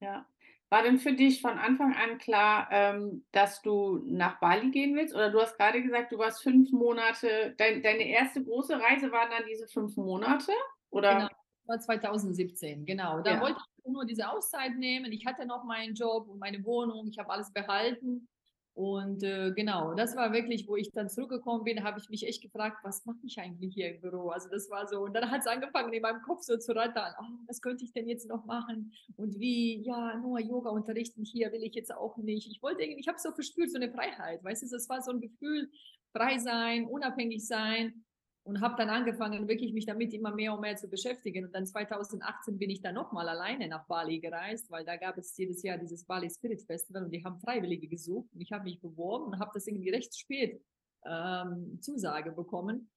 ja. 0.00 0.28
War 0.70 0.82
denn 0.82 0.98
für 0.98 1.12
dich 1.12 1.40
von 1.40 1.58
Anfang 1.58 1.94
an 1.94 2.18
klar, 2.18 2.68
ähm, 2.70 3.24
dass 3.32 3.62
du 3.62 4.00
nach 4.06 4.40
Bali 4.40 4.70
gehen 4.70 4.96
willst? 4.96 5.14
Oder 5.14 5.30
du 5.30 5.40
hast 5.40 5.56
gerade 5.56 5.82
gesagt, 5.82 6.12
du 6.12 6.18
warst 6.18 6.42
fünf 6.42 6.72
Monate, 6.72 7.54
dein, 7.58 7.82
deine 7.82 8.08
erste 8.08 8.42
große 8.42 8.80
Reise 8.80 9.12
waren 9.12 9.30
dann 9.30 9.46
diese 9.48 9.68
fünf 9.68 9.96
Monate? 9.96 10.52
Oder? 10.90 11.14
Genau, 11.14 11.28
war 11.66 11.78
2017, 11.78 12.86
genau. 12.86 13.20
Da 13.20 13.34
ja. 13.34 13.40
wollte 13.40 13.58
ich 13.58 13.92
nur 13.92 14.04
diese 14.04 14.28
Auszeit 14.28 14.74
nehmen. 14.76 15.12
Ich 15.12 15.26
hatte 15.26 15.46
noch 15.46 15.64
meinen 15.64 15.94
Job 15.94 16.28
und 16.28 16.38
meine 16.38 16.64
Wohnung, 16.64 17.06
ich 17.08 17.18
habe 17.18 17.30
alles 17.30 17.52
behalten. 17.52 18.28
Und 18.74 19.22
äh, 19.22 19.52
genau, 19.52 19.94
das 19.94 20.16
war 20.16 20.32
wirklich, 20.32 20.66
wo 20.66 20.74
ich 20.74 20.90
dann 20.90 21.08
zurückgekommen 21.08 21.62
bin, 21.62 21.84
habe 21.84 22.00
ich 22.00 22.10
mich 22.10 22.26
echt 22.26 22.42
gefragt, 22.42 22.78
was 22.82 23.06
mache 23.06 23.20
ich 23.22 23.38
eigentlich 23.38 23.72
hier 23.72 23.94
im 23.94 24.00
Büro? 24.00 24.30
Also 24.30 24.48
das 24.50 24.68
war 24.68 24.88
so, 24.88 25.02
und 25.02 25.14
dann 25.14 25.30
hat 25.30 25.42
es 25.42 25.46
angefangen 25.46 25.92
in 25.92 26.02
meinem 26.02 26.22
Kopf 26.22 26.42
so 26.42 26.56
zu 26.56 26.74
rattern, 26.74 27.14
oh, 27.20 27.38
was 27.46 27.60
könnte 27.60 27.84
ich 27.84 27.92
denn 27.92 28.08
jetzt 28.08 28.28
noch 28.28 28.44
machen? 28.46 28.92
Und 29.16 29.38
wie, 29.38 29.80
ja, 29.82 30.16
nur 30.18 30.40
Yoga 30.40 30.70
unterrichten 30.70 31.24
hier 31.24 31.52
will 31.52 31.62
ich 31.62 31.74
jetzt 31.76 31.94
auch 31.94 32.16
nicht. 32.16 32.50
Ich 32.50 32.62
wollte 32.62 32.82
irgendwie, 32.82 33.00
ich 33.00 33.06
habe 33.06 33.18
so 33.20 33.30
verspürt, 33.30 33.70
so 33.70 33.76
eine 33.76 33.92
Freiheit, 33.92 34.42
weißt 34.42 34.62
du, 34.62 34.74
es 34.74 34.88
war 34.88 35.00
so 35.02 35.12
ein 35.12 35.20
Gefühl, 35.20 35.70
frei 36.12 36.38
sein, 36.38 36.86
unabhängig 36.86 37.46
sein 37.46 38.04
und 38.44 38.60
habe 38.60 38.76
dann 38.76 38.90
angefangen, 38.90 39.48
wirklich 39.48 39.72
mich 39.72 39.86
damit 39.86 40.12
immer 40.12 40.34
mehr 40.34 40.52
und 40.52 40.60
mehr 40.60 40.76
zu 40.76 40.86
beschäftigen. 40.88 41.46
Und 41.46 41.54
dann 41.54 41.66
2018 41.66 42.58
bin 42.58 42.68
ich 42.68 42.82
dann 42.82 42.94
nochmal 42.94 43.26
alleine 43.28 43.68
nach 43.68 43.86
Bali 43.86 44.20
gereist, 44.20 44.70
weil 44.70 44.84
da 44.84 44.96
gab 44.96 45.16
es 45.16 45.36
jedes 45.38 45.62
Jahr 45.62 45.78
dieses 45.78 46.04
Bali 46.04 46.28
Spirit 46.28 46.60
Festival 46.62 47.04
und 47.04 47.10
die 47.10 47.24
haben 47.24 47.40
Freiwillige 47.40 47.88
gesucht. 47.88 48.28
Und 48.34 48.42
ich 48.42 48.52
habe 48.52 48.64
mich 48.64 48.80
beworben 48.80 49.32
und 49.32 49.38
habe 49.38 49.50
das 49.54 49.66
irgendwie 49.66 49.90
recht 49.90 50.18
spät 50.18 50.62
ähm, 51.06 51.78
Zusage 51.80 52.32
bekommen. 52.32 52.90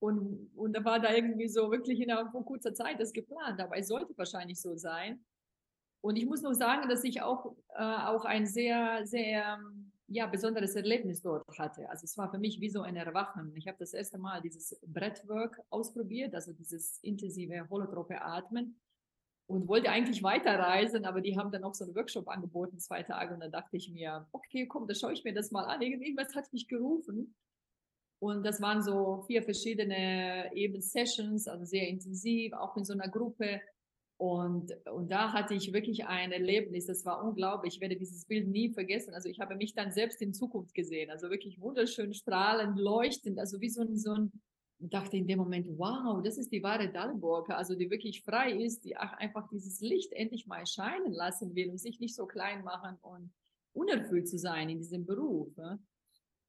Und, 0.00 0.50
und 0.54 0.76
da 0.76 0.84
war 0.84 1.00
da 1.00 1.14
irgendwie 1.14 1.48
so 1.48 1.70
wirklich 1.70 1.98
innerhalb 2.00 2.30
von 2.30 2.44
kurzer 2.44 2.74
Zeit 2.74 3.00
das 3.00 3.12
geplant, 3.12 3.60
aber 3.60 3.78
es 3.78 3.88
sollte 3.88 4.16
wahrscheinlich 4.18 4.60
so 4.60 4.76
sein. 4.76 5.24
Und 6.02 6.16
ich 6.16 6.26
muss 6.26 6.42
noch 6.42 6.54
sagen, 6.54 6.88
dass 6.90 7.04
ich 7.04 7.22
auch, 7.22 7.54
äh, 7.74 7.82
auch 7.82 8.26
ein 8.26 8.46
sehr, 8.46 9.06
sehr 9.06 9.58
ja, 10.12 10.26
besonderes 10.26 10.74
Erlebnis 10.74 11.22
dort 11.22 11.46
hatte. 11.56 11.88
Also 11.88 12.04
es 12.04 12.18
war 12.18 12.30
für 12.30 12.38
mich 12.38 12.60
wie 12.60 12.68
so 12.68 12.82
ein 12.82 12.96
Erwachen. 12.96 13.54
Ich 13.54 13.68
habe 13.68 13.78
das 13.78 13.94
erste 13.94 14.18
Mal 14.18 14.40
dieses 14.40 14.76
Breathwork 14.84 15.60
ausprobiert, 15.70 16.34
also 16.34 16.52
dieses 16.52 16.98
intensive 17.02 17.68
holotrope 17.70 18.20
Atmen 18.20 18.80
und 19.46 19.68
wollte 19.68 19.88
eigentlich 19.90 20.24
weiterreisen, 20.24 21.04
aber 21.04 21.20
die 21.20 21.38
haben 21.38 21.52
dann 21.52 21.62
auch 21.62 21.74
so 21.74 21.84
einen 21.84 21.94
Workshop 21.94 22.28
angeboten, 22.28 22.80
zwei 22.80 23.04
Tage 23.04 23.34
und 23.34 23.40
dann 23.40 23.52
dachte 23.52 23.76
ich 23.76 23.88
mir, 23.92 24.26
okay, 24.32 24.66
komm, 24.66 24.88
da 24.88 24.94
schaue 24.94 25.12
ich 25.12 25.22
mir 25.22 25.32
das 25.32 25.52
mal 25.52 25.64
an. 25.64 25.80
Irgendwas 25.80 26.34
hat 26.34 26.52
mich 26.52 26.66
gerufen. 26.66 27.36
Und 28.18 28.44
das 28.44 28.60
waren 28.60 28.82
so 28.82 29.22
vier 29.28 29.42
verschiedene 29.44 30.50
eben 30.54 30.80
Sessions, 30.80 31.46
also 31.46 31.64
sehr 31.64 31.88
intensiv, 31.88 32.52
auch 32.52 32.76
in 32.76 32.84
so 32.84 32.92
einer 32.92 33.08
Gruppe. 33.08 33.60
Und, 34.20 34.74
und 34.92 35.10
da 35.10 35.32
hatte 35.32 35.54
ich 35.54 35.72
wirklich 35.72 36.04
ein 36.04 36.30
Erlebnis, 36.30 36.84
das 36.84 37.06
war 37.06 37.24
unglaublich. 37.24 37.76
Ich 37.76 37.80
werde 37.80 37.96
dieses 37.96 38.26
Bild 38.26 38.48
nie 38.48 38.68
vergessen. 38.68 39.14
Also 39.14 39.30
ich 39.30 39.40
habe 39.40 39.56
mich 39.56 39.72
dann 39.72 39.92
selbst 39.92 40.20
in 40.20 40.34
Zukunft 40.34 40.74
gesehen, 40.74 41.08
also 41.08 41.30
wirklich 41.30 41.58
wunderschön 41.58 42.12
strahlend, 42.12 42.78
leuchtend, 42.78 43.38
also 43.38 43.62
wie 43.62 43.70
so 43.70 43.80
ein, 43.80 43.96
so 43.96 44.12
ein 44.12 44.30
dachte 44.78 45.16
in 45.16 45.26
dem 45.26 45.38
Moment, 45.38 45.66
wow, 45.78 46.22
das 46.22 46.36
ist 46.36 46.52
die 46.52 46.62
wahre 46.62 46.92
Dallenburger, 46.92 47.56
also 47.56 47.74
die 47.74 47.90
wirklich 47.90 48.22
frei 48.22 48.52
ist, 48.52 48.84
die 48.84 48.94
einfach 48.94 49.48
dieses 49.48 49.80
Licht 49.80 50.12
endlich 50.12 50.46
mal 50.46 50.66
scheinen 50.66 51.14
lassen 51.14 51.54
will 51.54 51.70
und 51.70 51.78
sich 51.78 51.98
nicht 51.98 52.14
so 52.14 52.26
klein 52.26 52.62
machen 52.62 52.98
und 53.00 53.32
unerfüllt 53.72 54.28
zu 54.28 54.36
sein 54.36 54.68
in 54.68 54.76
diesem 54.76 55.06
Beruf. 55.06 55.56
Ne? 55.56 55.78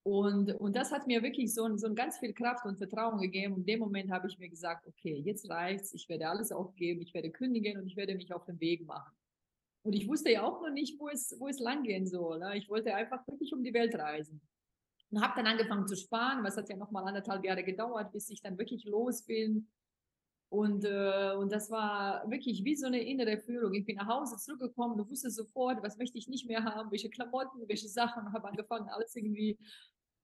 Und, 0.04 0.52
und 0.54 0.76
das 0.76 0.92
hat 0.92 1.06
mir 1.06 1.22
wirklich 1.22 1.54
so, 1.54 1.78
so 1.78 1.94
ganz 1.94 2.18
viel 2.18 2.34
Kraft 2.34 2.66
und 2.66 2.78
Vertrauen 2.78 3.20
gegeben. 3.20 3.54
Und 3.54 3.60
in 3.62 3.66
dem 3.66 3.80
Moment 3.80 4.12
habe 4.12 4.28
ich 4.28 4.40
mir 4.40 4.50
gesagt, 4.50 4.88
okay, 4.88 5.22
jetzt 5.24 5.48
reicht's, 5.50 5.94
ich 5.94 6.10
werde 6.10 6.28
alles 6.28 6.52
aufgeben, 6.52 7.02
ich 7.02 7.14
werde 7.14 7.30
kündigen 7.30 7.78
und 7.80 7.86
ich 7.86 7.96
werde 7.96 8.16
mich 8.16 8.34
auf 8.34 8.46
den 8.46 8.60
Weg 8.60 8.86
machen. 8.86 9.16
Und 9.84 9.94
ich 9.94 10.08
wusste 10.08 10.32
ja 10.32 10.44
auch 10.44 10.62
noch 10.62 10.72
nicht, 10.72 11.00
wo 11.00 11.10
es, 11.10 11.36
wo 11.40 11.48
es 11.48 11.60
langgehen 11.60 12.08
soll. 12.08 12.40
Ne? 12.40 12.58
Ich 12.58 12.70
wollte 12.70 12.94
einfach 12.94 13.26
wirklich 13.28 13.54
um 13.54 13.64
die 13.64 13.74
Welt 13.74 13.96
reisen. 13.96 14.42
Und 15.12 15.22
habe 15.22 15.34
dann 15.36 15.48
angefangen 15.48 15.88
zu 15.88 15.96
sparen, 15.96 16.44
was 16.44 16.58
hat 16.58 16.70
ja 16.70 16.78
nochmal 16.78 17.08
anderthalb 17.08 17.44
Jahre 17.44 17.64
gedauert, 17.64 18.12
bis 18.12 18.30
ich 18.30 18.42
dann 18.42 18.58
wirklich 18.58 18.86
los 18.86 19.24
bin. 19.24 19.68
Und, 20.52 20.84
äh, 20.84 21.34
und 21.40 21.50
das 21.50 21.72
war 21.72 22.30
wirklich 22.30 22.66
wie 22.66 22.76
so 22.76 22.86
eine 22.86 23.02
innere 23.02 23.38
Führung. 23.38 23.74
Ich 23.74 23.86
bin 23.86 23.96
nach 23.96 24.08
Hause 24.08 24.36
zurückgekommen 24.36 25.00
und 25.00 25.10
wusste 25.10 25.32
sofort, 25.32 25.82
was 25.82 25.98
möchte 25.98 26.18
ich 26.18 26.28
nicht 26.28 26.46
mehr 26.46 26.66
haben, 26.66 26.92
welche 26.92 27.10
Klamotten, 27.10 27.70
welche 27.70 27.88
Sachen, 27.88 28.26
und 28.26 28.34
habe 28.34 28.50
angefangen, 28.50 28.90
alles 28.90 29.16
irgendwie 29.16 29.58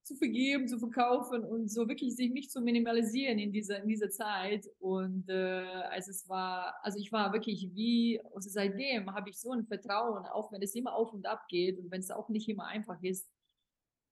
zu 0.02 0.16
vergeben, 0.16 0.68
zu 0.68 0.78
verkaufen 0.78 1.44
und 1.44 1.70
so 1.70 1.88
wirklich 1.88 2.14
sich 2.14 2.30
nicht 2.30 2.52
zu 2.52 2.60
minimalisieren 2.60 3.38
in 3.38 3.52
dieser, 3.52 3.82
in 3.82 3.88
dieser 3.88 4.10
Zeit. 4.10 4.66
Und 4.80 5.30
äh, 5.30 5.64
also 5.90 6.10
es 6.10 6.28
war, 6.28 6.74
also 6.82 6.98
ich 6.98 7.10
war 7.10 7.32
wirklich 7.32 7.70
wie, 7.72 8.20
also 8.34 8.50
seitdem 8.50 9.14
habe 9.14 9.30
ich 9.30 9.40
so 9.40 9.52
ein 9.52 9.64
Vertrauen, 9.66 10.26
auch 10.26 10.52
wenn 10.52 10.60
es 10.60 10.74
immer 10.74 10.94
auf 10.94 11.14
und 11.14 11.26
ab 11.26 11.48
geht 11.48 11.78
und 11.78 11.90
wenn 11.90 12.00
es 12.00 12.10
auch 12.10 12.28
nicht 12.28 12.50
immer 12.50 12.66
einfach 12.66 13.02
ist. 13.02 13.30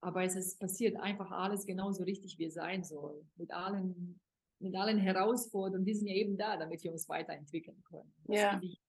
Aber 0.01 0.23
es 0.23 0.35
ist 0.35 0.59
passiert 0.61 0.97
einfach 0.97 1.31
alles 1.31 1.67
genauso 1.67 2.05
richtig, 2.05 2.39
wie 2.39 2.47
es 2.47 2.55
sein 2.55 2.85
soll. 2.85 3.23
Mit 3.37 3.53
allen, 3.53 4.19
mit 4.59 4.75
allen 4.75 4.99
Herausforderungen, 4.99 5.85
die 5.85 5.95
sind 5.95 6.09
ja 6.09 6.15
eben 6.15 6.37
da, 6.37 6.57
damit 6.57 6.83
wir 6.83 6.93
uns 6.93 7.09
weiterentwickeln 7.09 7.83
können. 7.85 8.13
Das 8.25 8.41
ja. 8.41 8.51
finde 8.51 8.67
ich 8.67 8.81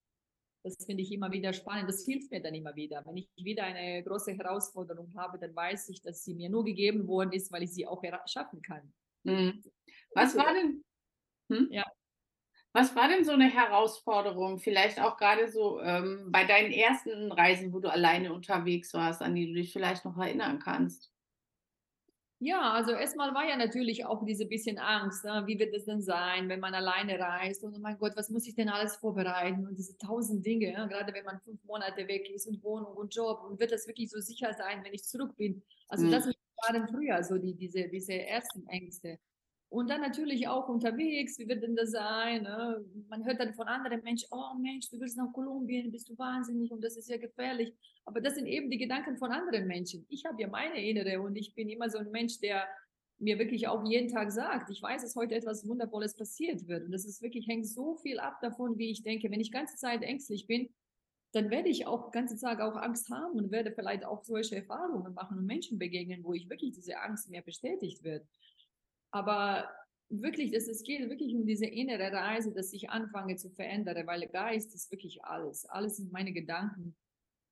das 0.63 0.86
finde 0.86 1.03
ich 1.03 1.12
immer 1.12 1.31
wieder 1.31 1.53
spannend. 1.53 1.88
Das 1.88 2.03
hilft 2.03 2.29
mir 2.31 2.41
dann 2.41 2.53
immer 2.53 2.75
wieder. 2.75 3.01
Wenn 3.05 3.17
ich 3.17 3.29
wieder 3.38 3.63
eine 3.63 4.03
große 4.03 4.33
Herausforderung 4.33 5.13
habe, 5.15 5.39
dann 5.39 5.55
weiß 5.55 5.88
ich, 5.89 6.01
dass 6.01 6.24
sie 6.24 6.36
mir 6.36 6.50
nur 6.50 6.65
gegeben 6.65 7.07
worden 7.07 7.31
ist, 7.31 7.51
weil 7.51 7.63
ich 7.63 7.74
sie 7.74 7.88
auch 7.88 8.03
schaffen 8.25 8.62
kann. 8.62 8.93
Mhm. 9.24 9.63
Was 10.13 10.36
war 10.36 10.53
denn? 10.53 10.83
Hm? 11.50 11.67
Ja. 11.71 11.86
Was 12.74 12.95
war 12.95 13.07
denn 13.07 13.24
so 13.24 13.31
eine 13.31 13.50
Herausforderung? 13.50 14.59
Vielleicht 14.59 15.00
auch 15.00 15.17
gerade 15.17 15.50
so 15.50 15.79
ähm, 15.81 16.27
bei 16.31 16.43
deinen 16.43 16.71
ersten 16.71 17.31
Reisen, 17.31 17.71
wo 17.74 17.79
du 17.79 17.89
alleine 17.89 18.33
unterwegs 18.33 18.93
warst, 18.93 19.21
an 19.21 19.36
die 19.36 19.47
du 19.47 19.53
dich 19.53 19.71
vielleicht 19.71 20.05
noch 20.05 20.17
erinnern 20.17 20.59
kannst? 20.59 21.12
Ja, 22.39 22.74
also 22.74 22.91
erstmal 22.91 23.34
war 23.34 23.48
ja 23.50 23.58
natürlich 23.58 24.06
auch 24.06 24.24
diese 24.24 24.46
bisschen 24.46 24.77
Angst, 24.77 25.25
ne? 25.25 25.44
wie 25.48 25.58
wird 25.58 25.74
es 25.74 25.86
denn 25.86 26.03
sein, 26.03 26.50
wenn 26.50 26.60
man 26.60 26.75
alleine 26.75 27.20
reist 27.20 27.63
und 27.63 27.75
oh 27.75 27.79
mein 27.79 27.98
Gott, 27.98 28.15
was 28.15 28.29
muss 28.29 28.48
ich 28.48 28.53
denn 28.53 28.70
alles 28.70 28.98
vorbereiten 28.98 29.65
und 29.65 29.75
diese 29.75 29.98
tausend 29.98 30.46
Dinge, 30.46 30.72
ne? 30.72 30.88
gerade 30.88 31.12
wenn 31.15 31.25
man 31.25 31.39
fünf 31.39 31.63
Monate 31.63 32.08
weg 32.08 32.29
ist 32.29 32.46
und 32.46 32.63
Wohnung 32.63 32.96
und 32.96 33.15
Job 33.15 33.44
und 33.44 33.60
wird 33.60 33.72
das 33.72 33.88
wirklich 33.88 34.12
so 34.12 34.20
sicher 34.20 34.53
sein, 34.53 34.84
wenn 34.84 34.94
ich 34.94 35.03
zurück 35.03 35.36
bin. 35.36 35.63
Also 35.89 36.06
mhm. 36.06 36.12
das 36.12 36.27
waren 36.27 36.88
früher 36.88 37.24
so 37.24 37.39
die, 37.39 37.56
diese, 37.56 37.88
diese 37.88 38.13
ersten 38.13 38.67
Ängste. 38.67 39.17
Und 39.69 39.89
dann 39.89 40.00
natürlich 40.00 40.47
auch 40.47 40.69
unterwegs, 40.69 41.38
wie 41.39 41.47
wird 41.47 41.62
denn 41.62 41.75
das 41.75 41.91
sein? 41.91 42.43
Ne? 42.43 42.86
Man 43.09 43.25
hört 43.25 43.39
dann 43.39 43.53
von 43.53 43.67
anderen 43.67 44.01
Menschen, 44.01 44.29
oh 44.31 44.57
Mensch, 44.62 44.89
du 44.89 45.00
willst 45.00 45.17
nach 45.17 45.31
Kolumbien, 45.33 45.91
bist 45.91 46.07
du 46.07 46.17
wahnsinnig 46.17 46.71
und 46.71 46.81
das 46.81 46.95
ist 46.95 47.09
ja 47.09 47.17
gefährlich. 47.17 47.74
Aber 48.05 48.21
das 48.21 48.36
sind 48.36 48.45
eben 48.45 48.69
die 48.69 48.77
Gedanken 48.77 49.17
von 49.17 49.31
anderen 49.31 49.67
Menschen. 49.67 50.05
Ich 50.07 50.25
habe 50.25 50.41
ja 50.41 50.47
meine 50.47 50.81
innere 50.81 51.21
und 51.21 51.36
ich 51.36 51.53
bin 51.53 51.67
immer 51.67 51.89
so 51.89 51.97
ein 51.97 52.12
Mensch, 52.12 52.39
der 52.39 52.65
mir 53.19 53.39
wirklich 53.39 53.67
auch 53.67 53.83
jeden 53.86 54.07
Tag 54.07 54.31
sagt, 54.31 54.69
ich 54.69 54.81
weiß, 54.81 55.01
dass 55.01 55.15
heute 55.15 55.36
etwas 55.36 55.67
Wundervolles 55.67 56.15
passiert 56.15 56.67
wird. 56.67 56.86
Und 56.86 56.91
das 56.91 57.05
ist 57.05 57.21
wirklich, 57.21 57.47
hängt 57.47 57.67
so 57.67 57.95
viel 57.95 58.19
ab 58.19 58.39
davon, 58.41 58.77
wie 58.77 58.91
ich 58.91 59.03
denke. 59.03 59.29
Wenn 59.29 59.41
ich 59.41 59.51
ganze 59.51 59.75
Zeit 59.75 60.01
ängstlich 60.03 60.47
bin, 60.47 60.69
dann 61.33 61.50
werde 61.50 61.67
ich 61.67 61.88
auch 61.88 62.12
ganze 62.12 62.38
Zeit 62.38 62.62
auch 62.62 62.75
Angst 62.75 63.09
haben 63.09 63.38
und 63.38 63.51
werde 63.51 63.71
vielleicht 63.71 64.05
auch 64.05 64.24
solche 64.24 64.55
Erfahrungen 64.55 65.13
machen 65.13 65.39
und 65.39 65.45
Menschen 65.45 65.77
begegnen, 65.77 66.24
wo 66.24 66.33
ich 66.33 66.50
wirklich 66.50 66.74
diese 66.74 67.00
Angst 67.00 67.29
mehr 67.29 67.41
bestätigt 67.41 68.03
wird. 68.03 68.25
Aber 69.17 69.67
wirklich, 70.09 70.51
das, 70.51 70.67
es 70.67 70.83
geht 70.83 71.09
wirklich 71.09 71.33
um 71.33 71.43
diese 71.45 71.65
innere 71.65 72.12
Reise, 72.12 72.53
dass 72.53 72.71
ich 72.71 72.91
anfange 72.91 73.36
zu 73.36 73.50
verändern, 73.50 74.05
weil 74.05 74.27
Geist 74.27 74.75
ist 74.75 74.91
wirklich 74.91 75.25
alles. 75.25 75.65
Alles 75.65 75.97
sind 75.97 76.12
meine 76.12 76.33
Gedanken. 76.33 76.95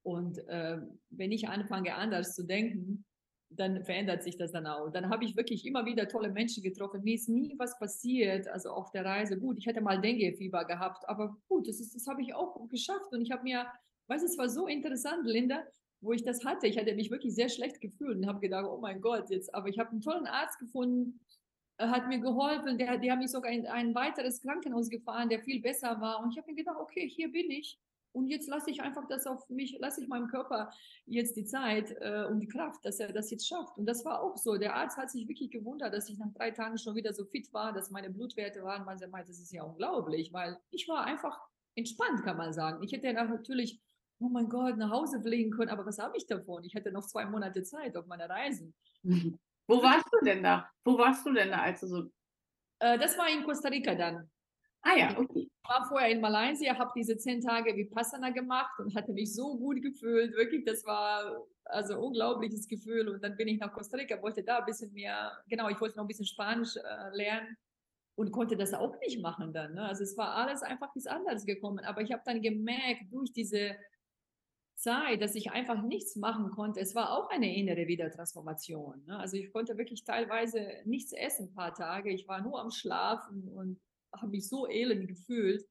Und 0.03 0.37
äh, 0.47 0.77
wenn 1.09 1.31
ich 1.31 1.47
anfange, 1.47 1.95
anders 1.95 2.35
zu 2.35 2.43
denken, 2.43 3.03
dann 3.49 3.83
verändert 3.83 4.21
sich 4.21 4.37
das 4.37 4.51
dann 4.51 4.67
auch. 4.67 4.91
Dann 4.91 5.09
habe 5.09 5.25
ich 5.25 5.35
wirklich 5.35 5.65
immer 5.65 5.85
wieder 5.87 6.07
tolle 6.07 6.29
Menschen 6.29 6.61
getroffen. 6.61 7.03
Mir 7.03 7.15
ist 7.15 7.29
nie 7.29 7.55
was 7.57 7.79
passiert, 7.79 8.47
also 8.47 8.69
auf 8.69 8.91
der 8.91 9.05
Reise. 9.05 9.39
Gut, 9.39 9.57
ich 9.57 9.65
hätte 9.65 9.81
mal 9.81 9.99
Dengue-Fieber 9.99 10.65
gehabt, 10.65 11.09
aber 11.09 11.35
gut, 11.47 11.67
das, 11.67 11.79
ist, 11.79 11.95
das 11.95 12.05
habe 12.05 12.21
ich 12.21 12.35
auch 12.35 12.67
geschafft. 12.69 13.11
Und 13.11 13.21
ich 13.21 13.31
habe 13.31 13.41
mir, 13.41 13.65
weiß 14.07 14.21
es 14.21 14.37
war 14.37 14.49
so 14.49 14.67
interessant, 14.67 15.25
Linda, 15.25 15.63
wo 16.01 16.13
ich 16.13 16.23
das 16.23 16.45
hatte. 16.45 16.67
Ich 16.67 16.77
hatte 16.77 16.93
mich 16.93 17.09
wirklich 17.09 17.33
sehr 17.33 17.49
schlecht 17.49 17.81
gefühlt 17.81 18.17
und 18.17 18.27
habe 18.27 18.39
gedacht, 18.39 18.67
oh 18.69 18.77
mein 18.79 19.01
Gott, 19.01 19.31
jetzt, 19.31 19.53
aber 19.55 19.69
ich 19.69 19.79
habe 19.79 19.89
einen 19.89 20.01
tollen 20.01 20.27
Arzt 20.27 20.59
gefunden, 20.59 21.19
hat 21.79 22.07
mir 22.07 22.19
geholfen. 22.19 22.77
Der, 22.77 22.97
die 22.97 23.11
haben 23.11 23.19
mich 23.19 23.31
sogar 23.31 23.51
in 23.51 23.65
ein 23.67 23.93
weiteres 23.95 24.41
Krankenhaus 24.41 24.89
gefahren, 24.89 25.29
der 25.29 25.41
viel 25.41 25.61
besser 25.61 25.99
war. 25.99 26.21
Und 26.21 26.31
ich 26.31 26.37
habe 26.37 26.51
mir 26.51 26.55
gedacht, 26.55 26.77
okay, 26.79 27.07
hier 27.09 27.31
bin 27.31 27.51
ich. 27.51 27.79
Und 28.15 28.27
jetzt 28.27 28.47
lasse 28.47 28.71
ich 28.71 28.81
einfach 28.81 29.05
das 29.09 29.27
auf 29.27 29.49
mich, 29.49 29.77
lasse 29.79 30.01
ich 30.01 30.07
meinem 30.07 30.29
Körper 30.29 30.71
jetzt 31.05 31.35
die 31.35 31.43
Zeit 31.43 31.91
äh, 31.99 32.25
und 32.29 32.39
die 32.39 32.47
Kraft, 32.47 32.85
dass 32.85 33.01
er 33.01 33.11
das 33.11 33.29
jetzt 33.29 33.45
schafft. 33.45 33.77
Und 33.77 33.85
das 33.87 34.05
war 34.05 34.21
auch 34.21 34.37
so. 34.37 34.57
Der 34.57 34.73
Arzt 34.75 34.95
hat 34.95 35.11
sich 35.11 35.27
wirklich 35.27 35.51
gewundert, 35.51 35.93
dass 35.93 36.09
ich 36.09 36.17
nach 36.17 36.31
drei 36.33 36.51
Tagen 36.51 36.77
schon 36.77 36.95
wieder 36.95 37.13
so 37.13 37.25
fit 37.25 37.51
war, 37.51 37.73
dass 37.73 37.91
meine 37.91 38.09
Blutwerte 38.09 38.63
waren. 38.63 38.85
Man 38.85 38.97
meinte, 39.11 39.31
das 39.31 39.39
ist 39.41 39.51
ja 39.51 39.63
unglaublich, 39.63 40.31
weil 40.31 40.57
ich 40.71 40.87
war 40.87 41.03
einfach 41.03 41.37
entspannt, 41.75 42.23
kann 42.23 42.37
man 42.37 42.53
sagen. 42.53 42.81
Ich 42.83 42.93
hätte 42.93 43.13
dann 43.13 43.29
natürlich, 43.29 43.81
oh 44.19 44.29
mein 44.29 44.47
Gott, 44.47 44.77
nach 44.77 44.91
Hause 44.91 45.21
fliegen 45.21 45.51
können, 45.51 45.69
aber 45.69 45.85
was 45.85 45.99
habe 45.99 46.15
ich 46.15 46.25
davon? 46.25 46.63
Ich 46.63 46.73
hatte 46.73 46.93
noch 46.93 47.05
zwei 47.05 47.25
Monate 47.25 47.63
Zeit 47.63 47.97
auf 47.97 48.05
meiner 48.07 48.29
Reisen. 48.29 48.73
Mhm. 49.03 49.37
Wo 49.67 49.81
warst 49.81 50.07
du 50.11 50.23
denn 50.25 50.43
da? 50.43 50.69
Wo 50.83 50.97
warst 50.97 51.25
du 51.25 51.33
denn 51.33 51.49
da, 51.49 51.61
als 51.61 51.81
du 51.81 51.87
so. 51.87 52.03
Äh, 52.79 52.97
das 52.99 53.17
war 53.17 53.29
in 53.29 53.43
Costa 53.43 53.69
Rica 53.69 53.95
dann. 53.95 54.29
Ah 54.81 54.95
ja, 54.95 55.17
okay. 55.17 55.49
Ich 55.49 55.69
war 55.69 55.87
vorher 55.87 56.09
in 56.09 56.21
Malaysia, 56.21 56.77
habe 56.77 56.91
diese 56.95 57.17
zehn 57.17 57.41
Tage 57.41 57.75
Vipassana 57.75 58.29
gemacht 58.29 58.79
und 58.79 58.93
hatte 58.95 59.13
mich 59.13 59.33
so 59.33 59.57
gut 59.57 59.81
gefühlt. 59.81 60.35
Wirklich, 60.35 60.63
das 60.63 60.85
war 60.85 61.43
also 61.63 61.97
unglaubliches 61.97 62.67
Gefühl. 62.67 63.09
Und 63.09 63.23
dann 63.23 63.35
bin 63.35 63.47
ich 63.47 63.59
nach 63.59 63.73
Costa 63.73 63.97
Rica, 63.97 64.21
wollte 64.21 64.43
da 64.43 64.59
ein 64.59 64.65
bisschen 64.65 64.93
mehr, 64.93 65.31
genau, 65.49 65.69
ich 65.69 65.81
wollte 65.81 65.97
noch 65.97 66.03
ein 66.03 66.07
bisschen 66.07 66.27
Spanisch 66.27 66.75
äh, 66.77 67.15
lernen 67.15 67.57
und 68.13 68.31
konnte 68.31 68.55
das 68.55 68.75
auch 68.75 68.99
nicht 68.99 69.21
machen 69.21 69.53
dann. 69.53 69.73
Ne? 69.73 69.87
Also 69.87 70.03
es 70.03 70.15
war 70.17 70.35
alles 70.35 70.61
einfach 70.61 70.93
bis 70.93 71.07
anders 71.07 71.45
gekommen. 71.45 71.79
Aber 71.79 72.01
ich 72.01 72.11
habe 72.11 72.21
dann 72.23 72.41
gemerkt, 72.41 73.11
durch 73.11 73.33
diese 73.33 73.75
Zeit, 74.75 75.21
dass 75.21 75.35
ich 75.35 75.51
einfach 75.51 75.81
nichts 75.81 76.15
machen 76.15 76.51
konnte. 76.51 76.79
Es 76.79 76.95
war 76.95 77.17
auch 77.17 77.29
eine 77.29 77.55
innere 77.55 77.87
Wiedertransformation. 77.87 79.05
Ne? 79.05 79.17
Also 79.17 79.37
ich 79.37 79.51
konnte 79.51 79.77
wirklich 79.77 80.03
teilweise 80.03 80.67
nichts 80.85 81.13
essen 81.13 81.47
ein 81.47 81.53
paar 81.53 81.73
Tage. 81.73 82.11
Ich 82.11 82.27
war 82.27 82.41
nur 82.41 82.59
am 82.59 82.71
Schlafen 82.71 83.47
und 83.47 83.79
habe 84.13 84.31
mich 84.31 84.47
so 84.47 84.67
elend 84.67 85.07
gefühlt. 85.07 85.65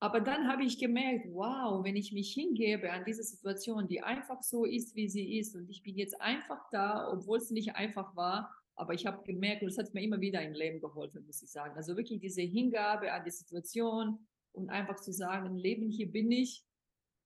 Aber 0.00 0.20
dann 0.20 0.48
habe 0.48 0.64
ich 0.64 0.78
gemerkt, 0.78 1.26
wow, 1.32 1.82
wenn 1.84 1.96
ich 1.96 2.12
mich 2.12 2.34
hingebe 2.34 2.92
an 2.92 3.04
diese 3.06 3.22
Situation, 3.22 3.88
die 3.88 4.02
einfach 4.02 4.42
so 4.42 4.64
ist, 4.64 4.94
wie 4.96 5.08
sie 5.08 5.38
ist, 5.38 5.56
und 5.56 5.70
ich 5.70 5.82
bin 5.82 5.96
jetzt 5.96 6.20
einfach 6.20 6.68
da, 6.70 7.10
obwohl 7.10 7.38
es 7.38 7.50
nicht 7.50 7.76
einfach 7.76 8.14
war, 8.14 8.54
aber 8.74 8.92
ich 8.92 9.06
habe 9.06 9.22
gemerkt, 9.24 9.62
und 9.62 9.68
es 9.68 9.78
hat 9.78 9.94
mir 9.94 10.02
immer 10.02 10.20
wieder 10.20 10.42
im 10.42 10.52
Leben 10.52 10.80
geholfen, 10.80 11.24
muss 11.24 11.42
ich 11.42 11.50
sagen. 11.50 11.74
Also 11.76 11.96
wirklich 11.96 12.20
diese 12.20 12.42
Hingabe 12.42 13.12
an 13.12 13.24
die 13.24 13.30
Situation 13.30 14.26
und 14.52 14.68
einfach 14.68 14.96
zu 14.96 15.12
sagen, 15.12 15.56
Leben, 15.56 15.88
hier 15.88 16.10
bin 16.10 16.30
ich, 16.32 16.64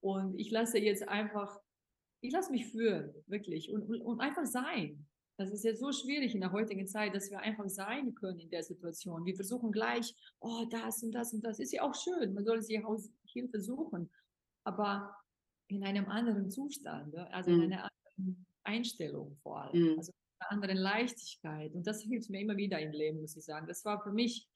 und 0.08 0.38
ich 0.38 0.50
lasse 0.50 0.78
jetzt 0.78 1.06
einfach, 1.06 1.60
ich 2.22 2.32
lasse 2.32 2.50
mich 2.50 2.66
führen, 2.66 3.12
wirklich, 3.26 3.70
und, 3.70 3.82
und, 3.82 4.00
und 4.00 4.20
einfach 4.20 4.46
sein. 4.46 5.06
Das 5.36 5.50
ist 5.50 5.64
jetzt 5.64 5.80
so 5.80 5.92
schwierig 5.92 6.34
in 6.34 6.40
der 6.40 6.50
heutigen 6.50 6.86
Zeit, 6.88 7.14
dass 7.14 7.30
wir 7.30 7.40
einfach 7.40 7.68
sein 7.68 8.14
können 8.14 8.40
in 8.40 8.48
der 8.48 8.62
Situation. 8.62 9.26
Wir 9.26 9.36
versuchen 9.36 9.70
gleich, 9.70 10.14
oh, 10.40 10.64
das 10.70 11.02
und 11.02 11.12
das 11.12 11.34
und 11.34 11.44
das. 11.44 11.60
Ist 11.60 11.72
ja 11.72 11.82
auch 11.82 11.94
schön, 11.94 12.32
man 12.32 12.44
soll 12.44 12.62
sich 12.62 12.80
Hilfe 13.26 13.60
suchen, 13.60 14.10
aber 14.64 15.14
in 15.68 15.84
einem 15.84 16.06
anderen 16.06 16.50
Zustand, 16.50 17.14
also 17.14 17.50
in 17.50 17.58
mhm. 17.58 17.62
einer 17.64 17.90
anderen 18.16 18.46
Einstellung 18.64 19.36
vor 19.42 19.60
allem, 19.60 19.92
mhm. 19.92 19.98
also 19.98 20.10
in 20.10 20.40
einer 20.40 20.52
anderen 20.52 20.78
Leichtigkeit. 20.78 21.74
Und 21.74 21.86
das 21.86 22.00
hilft 22.00 22.30
mir 22.30 22.40
immer 22.40 22.56
wieder 22.56 22.80
im 22.80 22.92
Leben, 22.92 23.20
muss 23.20 23.36
ich 23.36 23.44
sagen. 23.44 23.66
Das 23.66 23.84
war 23.84 24.02
für 24.02 24.12
mich 24.12 24.48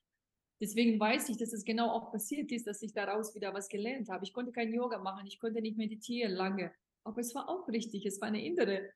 Deswegen 0.63 1.01
weiß 1.01 1.29
ich, 1.29 1.39
dass 1.39 1.53
es 1.53 1.65
genau 1.65 1.91
auch 1.91 2.13
passiert 2.13 2.53
ist, 2.53 2.69
dass 2.69 2.83
ich 2.83 2.93
daraus 2.93 3.35
wieder 3.35 3.53
was 3.53 3.69
gelernt 3.69 4.09
habe. 4.09 4.23
Ich 4.23 4.33
konnte 4.33 4.53
kein 4.53 4.73
Yoga 4.73 4.99
machen, 4.99 5.27
ich 5.27 5.41
konnte 5.41 5.61
nicht 5.61 5.77
meditieren 5.77 6.31
lange. 6.31 6.73
Aber 7.03 7.21
es 7.21 7.35
war 7.35 7.49
auch 7.49 7.67
richtig. 7.67 8.07
Es 8.07 8.21
war 8.21 8.29
eine 8.29 8.45
innere, 8.45 8.93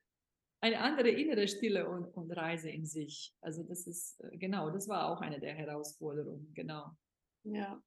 eine 0.61 0.79
andere 0.79 1.09
innere 1.09 1.45
Stille 1.49 1.89
und, 1.89 2.05
und 2.05 2.31
Reise 2.31 2.69
in 2.69 2.85
sich. 2.85 3.33
Also 3.41 3.63
das 3.63 3.85
ist, 3.85 4.17
äh, 4.21 4.37
genau, 4.37 4.69
das 4.69 4.87
war 4.87 5.09
auch 5.11 5.19
eine 5.19 5.41
der 5.41 5.55
Herausforderungen, 5.55 6.53
genau. 6.53 6.89
Ja. 7.43 7.83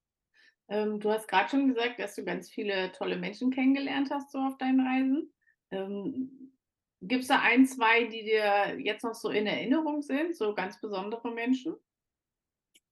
Ähm, 0.68 1.00
du 1.00 1.10
hast 1.10 1.26
gerade 1.26 1.48
schon 1.48 1.68
gesagt, 1.68 2.00
dass 2.00 2.14
du 2.14 2.22
ganz 2.22 2.50
viele 2.50 2.92
tolle 2.92 3.16
Menschen 3.16 3.50
kennengelernt 3.50 4.10
hast, 4.10 4.30
so 4.30 4.40
auf 4.40 4.58
deinen 4.58 4.80
Reisen. 4.80 5.32
Ähm, 5.70 6.52
Gibt 7.00 7.22
es 7.22 7.28
da 7.28 7.40
ein, 7.40 7.64
zwei, 7.64 8.04
die 8.04 8.24
dir 8.24 8.78
jetzt 8.78 9.04
noch 9.04 9.14
so 9.14 9.30
in 9.30 9.46
Erinnerung 9.46 10.02
sind, 10.02 10.36
so 10.36 10.54
ganz 10.54 10.78
besondere 10.78 11.32
Menschen? 11.32 11.76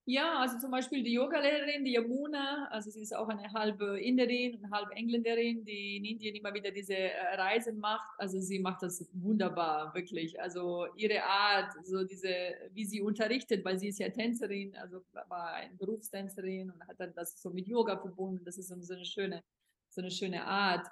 Ja, 0.09 0.39
also 0.39 0.57
zum 0.57 0.71
Beispiel 0.71 1.03
die 1.03 1.13
Yogalehrerin, 1.13 1.85
die 1.85 1.91
Yamuna, 1.91 2.67
also 2.71 2.89
sie 2.89 3.01
ist 3.01 3.15
auch 3.15 3.29
eine 3.29 3.53
halbe 3.53 3.99
Inderin 3.99 4.55
und 4.55 4.71
halbe 4.71 4.95
Engländerin, 4.95 5.63
die 5.63 5.97
in 5.97 6.05
Indien 6.05 6.33
immer 6.35 6.51
wieder 6.51 6.71
diese 6.71 6.95
äh, 6.95 7.35
Reisen 7.35 7.77
macht. 7.77 8.09
Also 8.17 8.39
sie 8.39 8.57
macht 8.57 8.81
das 8.81 9.07
wunderbar, 9.13 9.93
wirklich. 9.93 10.41
Also 10.41 10.87
ihre 10.95 11.23
Art, 11.23 11.73
so 11.85 12.03
diese, 12.03 12.33
wie 12.73 12.85
sie 12.85 13.01
unterrichtet, 13.01 13.63
weil 13.63 13.77
sie 13.77 13.89
ist 13.89 13.99
ja 13.99 14.09
Tänzerin, 14.09 14.75
also 14.77 15.03
war 15.27 15.53
eine 15.53 15.75
Berufstänzerin 15.75 16.71
und 16.71 16.87
hat 16.87 16.99
dann 16.99 17.13
das 17.13 17.39
so 17.39 17.51
mit 17.51 17.67
Yoga 17.67 17.95
verbunden. 17.95 18.43
Das 18.43 18.57
ist 18.57 18.69
so 18.69 18.93
eine 18.95 19.05
schöne, 19.05 19.43
so 19.89 20.01
eine 20.01 20.09
schöne 20.09 20.43
Art. 20.43 20.87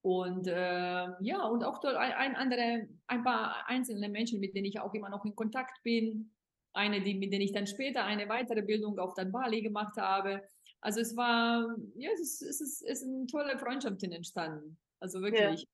Und 0.00 0.46
äh, 0.46 1.08
ja, 1.20 1.44
und 1.46 1.62
auch 1.62 1.84
ein, 1.84 2.12
ein, 2.12 2.36
andere, 2.36 2.88
ein 3.06 3.22
paar 3.22 3.68
einzelne 3.68 4.08
Menschen, 4.08 4.40
mit 4.40 4.54
denen 4.54 4.64
ich 4.64 4.80
auch 4.80 4.94
immer 4.94 5.10
noch 5.10 5.26
in 5.26 5.36
Kontakt 5.36 5.82
bin 5.82 6.30
eine, 6.76 7.00
die, 7.00 7.14
mit 7.14 7.32
der 7.32 7.40
ich 7.40 7.52
dann 7.52 7.66
später 7.66 8.04
eine 8.04 8.28
weitere 8.28 8.62
Bildung 8.62 8.98
auf 8.98 9.14
dann 9.14 9.32
Bali 9.32 9.62
gemacht 9.62 9.96
habe. 9.96 10.42
Also 10.80 11.00
es 11.00 11.16
war, 11.16 11.74
ja, 11.96 12.10
es 12.14 12.20
ist, 12.20 12.42
es 12.42 12.60
ist, 12.60 12.82
es 12.82 13.02
ist 13.02 13.08
eine 13.08 13.26
tolle 13.26 13.58
Freundschaften 13.58 14.12
entstanden. 14.12 14.76
Also 15.00 15.20
wirklich. 15.20 15.66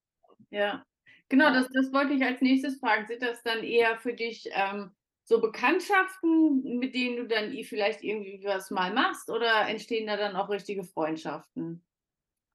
Ja. 0.50 0.58
ja. 0.58 0.86
Genau, 1.28 1.52
das, 1.52 1.68
das 1.72 1.92
wollte 1.92 2.14
ich 2.14 2.24
als 2.24 2.40
nächstes 2.40 2.78
fragen. 2.78 3.06
Sind 3.06 3.22
das 3.22 3.42
dann 3.42 3.62
eher 3.62 3.98
für 3.98 4.14
dich 4.14 4.48
ähm, 4.52 4.90
so 5.24 5.40
Bekanntschaften, 5.40 6.78
mit 6.78 6.94
denen 6.94 7.16
du 7.16 7.26
dann 7.26 7.52
vielleicht 7.64 8.02
irgendwie 8.02 8.42
was 8.44 8.70
mal 8.70 8.92
machst 8.92 9.30
oder 9.30 9.68
entstehen 9.68 10.06
da 10.06 10.16
dann 10.16 10.36
auch 10.36 10.50
richtige 10.50 10.84
Freundschaften? 10.84 11.82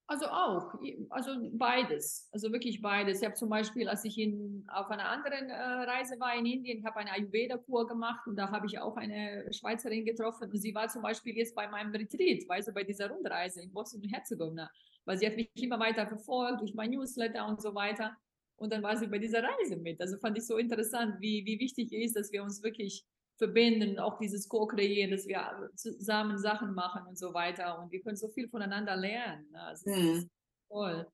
Also 0.09 0.27
auch, 0.27 0.73
also 1.09 1.31
beides, 1.51 2.29
also 2.31 2.53
wirklich 2.53 2.81
beides. 2.81 3.19
Ich 3.19 3.25
habe 3.25 3.35
zum 3.35 3.49
Beispiel, 3.49 3.89
als 3.89 4.05
ich 4.05 4.17
in, 4.17 4.65
auf 4.69 4.89
einer 4.89 5.09
anderen 5.09 5.49
äh, 5.49 5.53
Reise 5.53 6.17
war 6.17 6.33
in 6.33 6.45
Indien, 6.45 6.79
ich 6.79 6.85
habe 6.85 6.95
eine 6.95 7.11
Ayurveda-Kur 7.11 7.87
gemacht 7.87 8.25
und 8.25 8.37
da 8.37 8.49
habe 8.49 8.67
ich 8.67 8.79
auch 8.79 8.95
eine 8.95 9.51
Schweizerin 9.51 10.05
getroffen 10.05 10.49
und 10.49 10.57
sie 10.57 10.73
war 10.73 10.87
zum 10.87 11.01
Beispiel 11.01 11.35
jetzt 11.35 11.53
bei 11.55 11.67
meinem 11.67 11.91
Retreat, 11.91 12.47
weißt 12.47 12.69
du, 12.69 12.71
bei 12.71 12.85
dieser 12.85 13.09
Rundreise 13.09 13.61
in 13.61 13.73
Bosnien 13.73 14.01
und 14.03 14.09
Herzegowina, 14.09 14.71
weil 15.03 15.17
sie 15.17 15.27
hat 15.27 15.35
mich 15.35 15.51
immer 15.55 15.77
weiter 15.77 16.07
verfolgt 16.07 16.61
durch 16.61 16.73
mein 16.73 16.91
Newsletter 16.91 17.45
und 17.45 17.61
so 17.61 17.75
weiter 17.75 18.15
und 18.55 18.71
dann 18.71 18.83
war 18.83 18.95
sie 18.95 19.07
bei 19.07 19.19
dieser 19.19 19.43
Reise 19.43 19.75
mit. 19.75 19.99
Also 19.99 20.17
fand 20.19 20.37
ich 20.37 20.45
so 20.45 20.55
interessant, 20.55 21.15
wie, 21.19 21.45
wie 21.45 21.59
wichtig 21.59 21.91
ist, 21.91 22.15
dass 22.15 22.31
wir 22.31 22.43
uns 22.43 22.63
wirklich 22.63 23.05
verbinden, 23.37 23.99
auch 23.99 24.17
dieses 24.17 24.49
Co-Kreieren, 24.49 25.11
dass 25.11 25.27
wir 25.27 25.69
zusammen 25.75 26.37
Sachen 26.37 26.73
machen 26.73 27.05
und 27.07 27.17
so 27.17 27.33
weiter. 27.33 27.79
Und 27.79 27.91
wir 27.91 28.01
können 28.01 28.17
so 28.17 28.29
viel 28.29 28.47
voneinander 28.47 28.95
lernen. 28.95 29.49
Ne? 29.51 29.61
Also 29.61 29.89
mhm. 29.89 30.29
toll. 30.69 31.07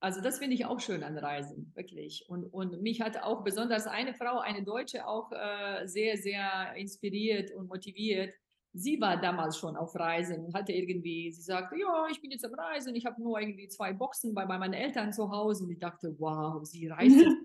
Also 0.00 0.20
das 0.20 0.40
finde 0.40 0.54
ich 0.54 0.66
auch 0.66 0.80
schön 0.80 1.04
an 1.04 1.16
Reisen, 1.16 1.70
wirklich. 1.76 2.24
Und, 2.28 2.44
und 2.46 2.82
mich 2.82 3.00
hat 3.00 3.22
auch 3.22 3.44
besonders 3.44 3.86
eine 3.86 4.14
Frau, 4.14 4.40
eine 4.40 4.64
Deutsche, 4.64 5.06
auch 5.06 5.30
äh, 5.30 5.86
sehr, 5.86 6.16
sehr 6.16 6.74
inspiriert 6.74 7.52
und 7.52 7.68
motiviert. 7.68 8.34
Sie 8.72 9.00
war 9.00 9.20
damals 9.20 9.58
schon 9.58 9.76
auf 9.76 9.94
Reisen 9.94 10.44
und 10.44 10.54
hatte 10.54 10.72
irgendwie, 10.72 11.30
sie 11.30 11.42
sagte, 11.42 11.76
ja, 11.78 12.06
ich 12.10 12.20
bin 12.20 12.32
jetzt 12.32 12.44
am 12.44 12.54
Reisen, 12.54 12.96
ich 12.96 13.06
habe 13.06 13.22
nur 13.22 13.38
irgendwie 13.38 13.68
zwei 13.68 13.92
Boxen 13.92 14.34
bei, 14.34 14.44
bei 14.44 14.58
meinen 14.58 14.74
Eltern 14.74 15.12
zu 15.12 15.30
Hause. 15.30 15.64
Und 15.64 15.70
ich 15.70 15.78
dachte, 15.78 16.16
wow, 16.18 16.64
sie 16.64 16.88
reist 16.88 17.16
jetzt 17.20 17.36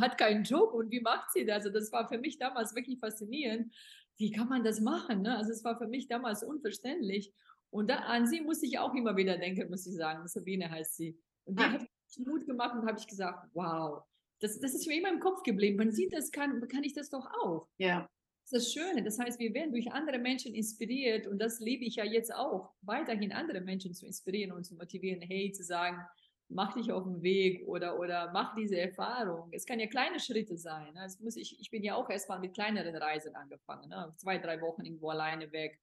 hat 0.00 0.18
keinen 0.18 0.44
Job 0.44 0.72
und 0.72 0.90
wie 0.90 1.00
macht 1.00 1.32
sie 1.32 1.44
das? 1.44 1.66
Also 1.66 1.70
das 1.70 1.92
war 1.92 2.08
für 2.08 2.18
mich 2.18 2.38
damals 2.38 2.74
wirklich 2.74 2.98
faszinierend. 2.98 3.74
Wie 4.16 4.30
kann 4.30 4.48
man 4.48 4.64
das 4.64 4.80
machen? 4.80 5.22
Ne? 5.22 5.36
Also 5.36 5.50
es 5.50 5.64
war 5.64 5.76
für 5.76 5.88
mich 5.88 6.08
damals 6.08 6.42
unverständlich. 6.42 7.32
Und 7.70 7.90
da, 7.90 7.96
an 7.96 8.26
sie 8.26 8.40
muss 8.40 8.62
ich 8.62 8.78
auch 8.78 8.94
immer 8.94 9.16
wieder 9.16 9.36
denken, 9.36 9.68
muss 9.68 9.86
ich 9.86 9.96
sagen. 9.96 10.26
Sabine 10.28 10.70
heißt 10.70 10.96
sie. 10.96 11.18
Und 11.44 11.58
die 11.58 11.64
ah. 11.64 11.72
hat 11.72 11.88
Mut 12.18 12.46
gemacht 12.46 12.76
und 12.76 12.86
habe 12.86 12.98
ich 12.98 13.06
gesagt, 13.06 13.48
wow, 13.54 14.04
das, 14.40 14.60
das 14.60 14.74
ist 14.74 14.86
mir 14.86 14.98
immer 14.98 15.10
im 15.10 15.20
Kopf 15.20 15.42
geblieben. 15.42 15.78
Wenn 15.78 15.92
sie 15.92 16.08
das 16.08 16.30
kann, 16.30 16.66
kann 16.68 16.84
ich 16.84 16.94
das 16.94 17.10
doch 17.10 17.26
auch. 17.42 17.68
Ja. 17.78 18.08
Das 18.50 18.52
ist 18.52 18.52
das 18.52 18.72
Schöne. 18.72 19.02
Das 19.02 19.18
heißt, 19.18 19.38
wir 19.38 19.54
werden 19.54 19.72
durch 19.72 19.90
andere 19.90 20.18
Menschen 20.18 20.54
inspiriert 20.54 21.26
und 21.26 21.38
das 21.38 21.60
liebe 21.60 21.84
ich 21.84 21.96
ja 21.96 22.04
jetzt 22.04 22.32
auch, 22.34 22.72
weiterhin 22.82 23.32
andere 23.32 23.60
Menschen 23.60 23.94
zu 23.94 24.06
inspirieren 24.06 24.52
und 24.52 24.64
zu 24.64 24.74
motivieren, 24.74 25.22
hey, 25.22 25.50
zu 25.52 25.64
sagen, 25.64 26.04
mach 26.48 26.74
dich 26.74 26.92
auf 26.92 27.04
den 27.04 27.22
Weg 27.22 27.66
oder, 27.66 27.98
oder 27.98 28.30
mach 28.32 28.54
diese 28.54 28.78
Erfahrung. 28.78 29.48
Es 29.52 29.66
kann 29.66 29.80
ja 29.80 29.86
kleine 29.86 30.20
Schritte 30.20 30.56
sein. 30.56 30.92
Ne? 30.94 31.04
Es 31.04 31.18
muss 31.20 31.36
ich, 31.36 31.58
ich 31.60 31.70
bin 31.70 31.82
ja 31.82 31.94
auch 31.94 32.08
erstmal 32.10 32.38
mit 32.38 32.54
kleineren 32.54 32.94
Reisen 32.96 33.34
angefangen. 33.34 33.88
Ne? 33.88 34.12
Zwei, 34.16 34.38
drei 34.38 34.60
Wochen 34.60 34.84
irgendwo 34.84 35.10
alleine 35.10 35.50
weg 35.52 35.80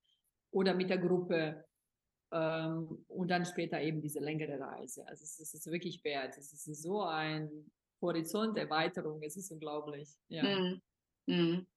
oder 0.51 0.73
mit 0.73 0.89
der 0.89 0.97
Gruppe. 0.97 1.65
Ähm, 2.31 3.03
und 3.07 3.27
dann 3.29 3.45
später 3.45 3.81
eben 3.81 4.01
diese 4.01 4.19
längere 4.19 4.59
Reise. 4.59 5.05
Also 5.07 5.23
es, 5.23 5.39
es 5.39 5.53
ist 5.53 5.67
wirklich 5.67 6.03
wert. 6.03 6.37
Es 6.37 6.53
ist 6.53 6.81
so 6.81 7.01
ein 7.03 7.71
Horizonterweiterung. 8.01 9.21
Es 9.23 9.35
ist 9.35 9.51
unglaublich. 9.51 10.09
Ja. 10.29 10.43
Mm. 10.43 10.81
Mm. 11.25 11.67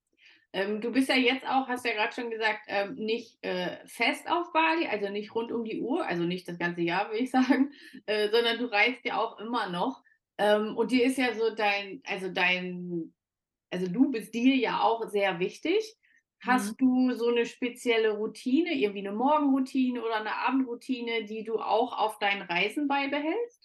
Ähm, 0.54 0.80
du 0.80 0.92
bist 0.92 1.08
ja 1.08 1.16
jetzt 1.16 1.44
auch, 1.44 1.66
hast 1.66 1.84
ja 1.84 1.94
gerade 1.94 2.14
schon 2.14 2.30
gesagt, 2.30 2.60
ähm, 2.68 2.94
nicht 2.94 3.44
äh, 3.44 3.76
fest 3.86 4.30
auf 4.30 4.52
Bali, 4.52 4.86
also 4.86 5.08
nicht 5.08 5.34
rund 5.34 5.50
um 5.50 5.64
die 5.64 5.80
Uhr, 5.80 6.06
also 6.06 6.22
nicht 6.22 6.46
das 6.46 6.58
ganze 6.58 6.82
Jahr, 6.82 7.08
würde 7.08 7.24
ich 7.24 7.30
sagen, 7.32 7.72
äh, 8.06 8.28
sondern 8.30 8.58
du 8.58 8.66
reist 8.66 9.04
ja 9.04 9.20
auch 9.20 9.40
immer 9.40 9.68
noch. 9.68 10.04
Ähm, 10.38 10.76
und 10.76 10.92
dir 10.92 11.04
ist 11.06 11.18
ja 11.18 11.34
so 11.34 11.52
dein, 11.52 12.02
also 12.06 12.28
dein, 12.28 13.12
also 13.70 13.88
du 13.88 14.12
bist 14.12 14.32
dir 14.32 14.54
ja 14.54 14.80
auch 14.80 15.08
sehr 15.08 15.40
wichtig. 15.40 15.96
Hast 16.38 16.80
mhm. 16.80 17.08
du 17.08 17.14
so 17.14 17.30
eine 17.30 17.46
spezielle 17.46 18.12
Routine, 18.12 18.74
irgendwie 18.74 19.08
eine 19.08 19.16
Morgenroutine 19.16 20.00
oder 20.04 20.20
eine 20.20 20.36
Abendroutine, 20.36 21.24
die 21.24 21.42
du 21.42 21.58
auch 21.58 21.98
auf 21.98 22.20
deinen 22.20 22.42
Reisen 22.42 22.86
beibehältst? 22.86 23.63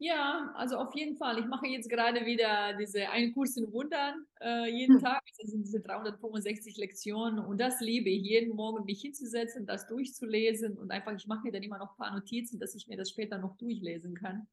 Ja, 0.00 0.52
also 0.54 0.76
auf 0.76 0.94
jeden 0.94 1.16
Fall. 1.16 1.40
Ich 1.40 1.46
mache 1.46 1.66
jetzt 1.66 1.90
gerade 1.90 2.24
wieder 2.24 2.76
diese 2.78 3.10
einen 3.10 3.34
Kurs 3.34 3.56
in 3.56 3.72
Wundern 3.72 4.24
äh, 4.40 4.70
jeden 4.70 4.96
hm. 4.96 5.02
Tag. 5.02 5.20
Das 5.36 5.50
sind 5.50 5.64
diese 5.64 5.80
365 5.80 6.76
Lektionen 6.76 7.40
und 7.40 7.60
das 7.60 7.80
liebe 7.80 8.08
ich, 8.08 8.22
jeden 8.22 8.54
Morgen 8.54 8.84
mich 8.84 9.00
hinzusetzen, 9.00 9.66
das 9.66 9.88
durchzulesen 9.88 10.78
und 10.78 10.92
einfach, 10.92 11.16
ich 11.16 11.26
mache 11.26 11.42
mir 11.42 11.52
dann 11.52 11.64
immer 11.64 11.78
noch 11.78 11.90
ein 11.90 11.96
paar 11.96 12.14
Notizen, 12.14 12.60
dass 12.60 12.76
ich 12.76 12.86
mir 12.86 12.96
das 12.96 13.10
später 13.10 13.38
noch 13.38 13.56
durchlesen 13.56 14.14
kann. 14.14 14.46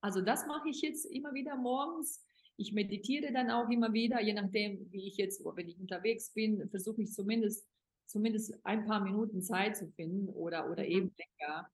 Also 0.00 0.22
das 0.22 0.46
mache 0.46 0.70
ich 0.70 0.80
jetzt 0.80 1.04
immer 1.04 1.34
wieder 1.34 1.56
morgens. 1.56 2.24
Ich 2.56 2.72
meditiere 2.72 3.30
dann 3.30 3.50
auch 3.50 3.68
immer 3.68 3.92
wieder, 3.92 4.22
je 4.22 4.32
nachdem, 4.32 4.90
wie 4.90 5.06
ich 5.06 5.18
jetzt, 5.18 5.44
wenn 5.44 5.68
ich 5.68 5.78
unterwegs 5.78 6.32
bin, 6.32 6.66
versuche 6.70 7.02
ich 7.02 7.12
zumindest, 7.12 7.68
zumindest 8.06 8.54
ein 8.64 8.86
paar 8.86 9.00
Minuten 9.00 9.42
Zeit 9.42 9.76
zu 9.76 9.86
finden 9.88 10.30
oder, 10.30 10.70
oder 10.70 10.82
mhm. 10.82 10.88
eben 10.88 11.12
länger 11.18 11.68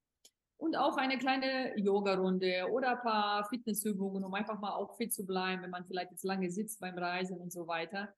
und 0.65 0.77
auch 0.79 0.97
eine 0.97 1.19
kleine 1.19 1.79
Yoga-Runde 1.79 2.71
oder 2.73 2.93
ein 2.93 3.03
paar 3.03 3.45
Fitnessübungen, 3.51 4.25
um 4.25 4.33
einfach 4.33 4.59
mal 4.59 4.75
auch 4.75 4.97
fit 4.97 5.13
zu 5.13 5.27
bleiben, 5.27 5.63
wenn 5.63 5.71
man 5.71 5.85
vielleicht 5.85 6.11
jetzt 6.11 6.25
lange 6.25 6.51
sitzt 6.51 6.81
beim 6.81 6.97
Reisen 6.97 7.39
und 7.39 7.53
so 7.53 7.67
weiter. 7.67 8.15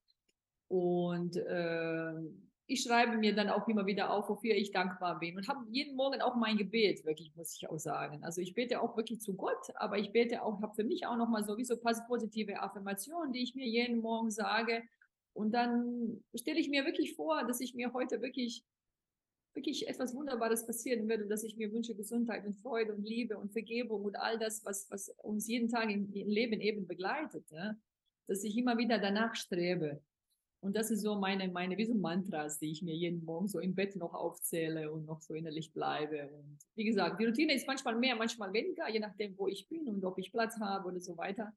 Und 0.69 1.35
äh, 1.35 2.13
ich 2.67 2.83
schreibe 2.83 3.17
mir 3.17 3.35
dann 3.35 3.49
auch 3.49 3.67
immer 3.67 3.85
wieder 3.85 4.13
auf, 4.13 4.29
wofür 4.29 4.55
ich 4.55 4.71
dankbar 4.71 5.19
bin 5.19 5.35
und 5.35 5.49
habe 5.49 5.65
jeden 5.71 5.97
Morgen 5.97 6.21
auch 6.21 6.35
mein 6.35 6.55
Gebet, 6.55 7.03
wirklich, 7.03 7.35
muss 7.35 7.53
ich 7.53 7.69
auch 7.69 7.79
sagen. 7.79 8.23
Also 8.23 8.39
ich 8.39 8.53
bete 8.53 8.79
auch 8.81 8.95
wirklich 8.95 9.19
zu 9.19 9.35
Gott, 9.35 9.73
aber 9.75 9.97
ich 9.97 10.13
bete 10.13 10.41
auch, 10.41 10.61
habe 10.61 10.73
für 10.73 10.85
mich 10.85 11.05
auch 11.05 11.17
nochmal 11.17 11.43
sowieso 11.43 11.75
positive 12.07 12.61
Affirmationen, 12.61 13.33
die 13.33 13.43
ich 13.43 13.55
mir 13.55 13.67
jeden 13.67 13.99
Morgen 13.99 14.31
sage. 14.31 14.83
Und 15.33 15.51
dann 15.51 16.23
stelle 16.33 16.59
ich 16.59 16.69
mir 16.69 16.85
wirklich 16.85 17.13
vor, 17.15 17.43
dass 17.45 17.59
ich 17.59 17.73
mir 17.73 17.91
heute 17.91 18.21
wirklich 18.21 18.63
wirklich 19.57 19.89
etwas 19.89 20.15
Wunderbares 20.15 20.65
passieren 20.65 21.09
würde, 21.09 21.27
dass 21.27 21.43
ich 21.43 21.57
mir 21.57 21.73
wünsche 21.73 21.95
Gesundheit 21.95 22.45
und 22.45 22.53
Freude 22.53 22.93
und 22.95 23.03
Liebe 23.03 23.37
und 23.37 23.51
Vergebung 23.51 24.05
und 24.05 24.15
all 24.15 24.39
das, 24.39 24.63
was, 24.63 24.89
was 24.89 25.09
uns 25.17 25.47
jeden 25.47 25.67
Tag 25.67 25.89
im, 25.89 26.09
Leben 26.13 26.61
eben 26.61 26.87
begleitet, 26.87 27.45
ja? 27.49 27.75
dass 28.27 28.43
ich 28.43 28.57
immer 28.57 28.77
wieder 28.77 28.99
danach 28.99 29.35
strebe. 29.35 30.01
Und 30.59 30.75
das 30.75 30.89
ist 30.89 31.01
so 31.01 31.15
meine, 31.15 31.49
meine 31.49 31.77
wie 31.77 31.85
so 31.85 31.93
Mantras, 31.93 32.59
die 32.59 32.71
ich 32.71 32.81
mir 32.81 32.95
jeden 32.95 33.23
Morgen 33.23 33.47
so 33.47 33.59
im 33.59 33.75
Bett 33.75 33.95
noch 33.95 34.13
aufzähle 34.13 34.91
und 34.91 35.05
noch 35.05 35.21
so 35.21 35.33
innerlich 35.33 35.71
bleibe. 35.71 36.29
Und 36.29 36.57
wie 36.75 36.85
gesagt, 36.85 37.19
die 37.19 37.25
Routine 37.25 37.53
ist 37.53 37.67
manchmal 37.67 37.95
mehr, 37.95 38.15
manchmal 38.15 38.51
weniger, 38.53 38.89
je 38.89 38.99
nachdem, 38.99 39.37
wo 39.37 39.47
ich 39.47 39.67
bin 39.67 39.87
und 39.87 40.03
ob 40.03 40.17
ich 40.17 40.31
Platz 40.31 40.59
habe 40.59 40.87
oder 40.87 40.99
so 40.99 41.15
weiter. 41.17 41.53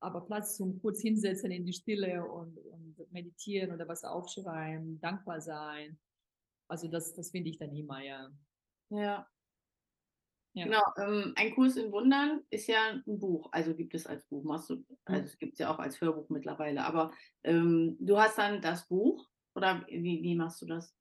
Aber 0.00 0.20
Platz 0.26 0.56
zum 0.56 0.78
kurz 0.80 1.00
hinsetzen 1.00 1.50
in 1.50 1.64
die 1.64 1.72
Stille 1.72 2.24
und, 2.24 2.58
und 2.58 3.12
meditieren 3.12 3.72
oder 3.72 3.88
was 3.88 4.04
aufschreiben, 4.04 5.00
dankbar 5.00 5.40
sein, 5.40 5.98
also 6.68 6.88
das, 6.88 7.14
das 7.14 7.30
finde 7.30 7.50
ich 7.50 7.58
dann 7.58 7.74
immer, 7.74 8.02
ja. 8.02 8.30
Ja. 8.90 9.26
ja. 10.54 10.64
Genau, 10.64 10.82
ähm, 10.98 11.32
ein 11.36 11.54
Kurs 11.54 11.76
in 11.76 11.92
Wundern 11.92 12.42
ist 12.50 12.66
ja 12.66 13.00
ein 13.06 13.18
Buch, 13.18 13.48
also 13.52 13.74
gibt 13.74 13.94
es 13.94 14.06
als 14.06 14.26
Buch, 14.26 14.44
machst 14.44 14.70
du, 14.70 14.84
also 15.04 15.24
es 15.24 15.38
gibt 15.38 15.54
es 15.54 15.58
ja 15.58 15.72
auch 15.72 15.78
als 15.78 16.00
Hörbuch 16.00 16.28
mittlerweile, 16.28 16.84
aber 16.84 17.12
ähm, 17.42 17.96
du 18.00 18.18
hast 18.18 18.38
dann 18.38 18.60
das 18.60 18.86
Buch 18.88 19.28
oder 19.54 19.84
wie, 19.88 20.22
wie 20.22 20.34
machst 20.34 20.62
du 20.62 20.66
das? 20.66 20.94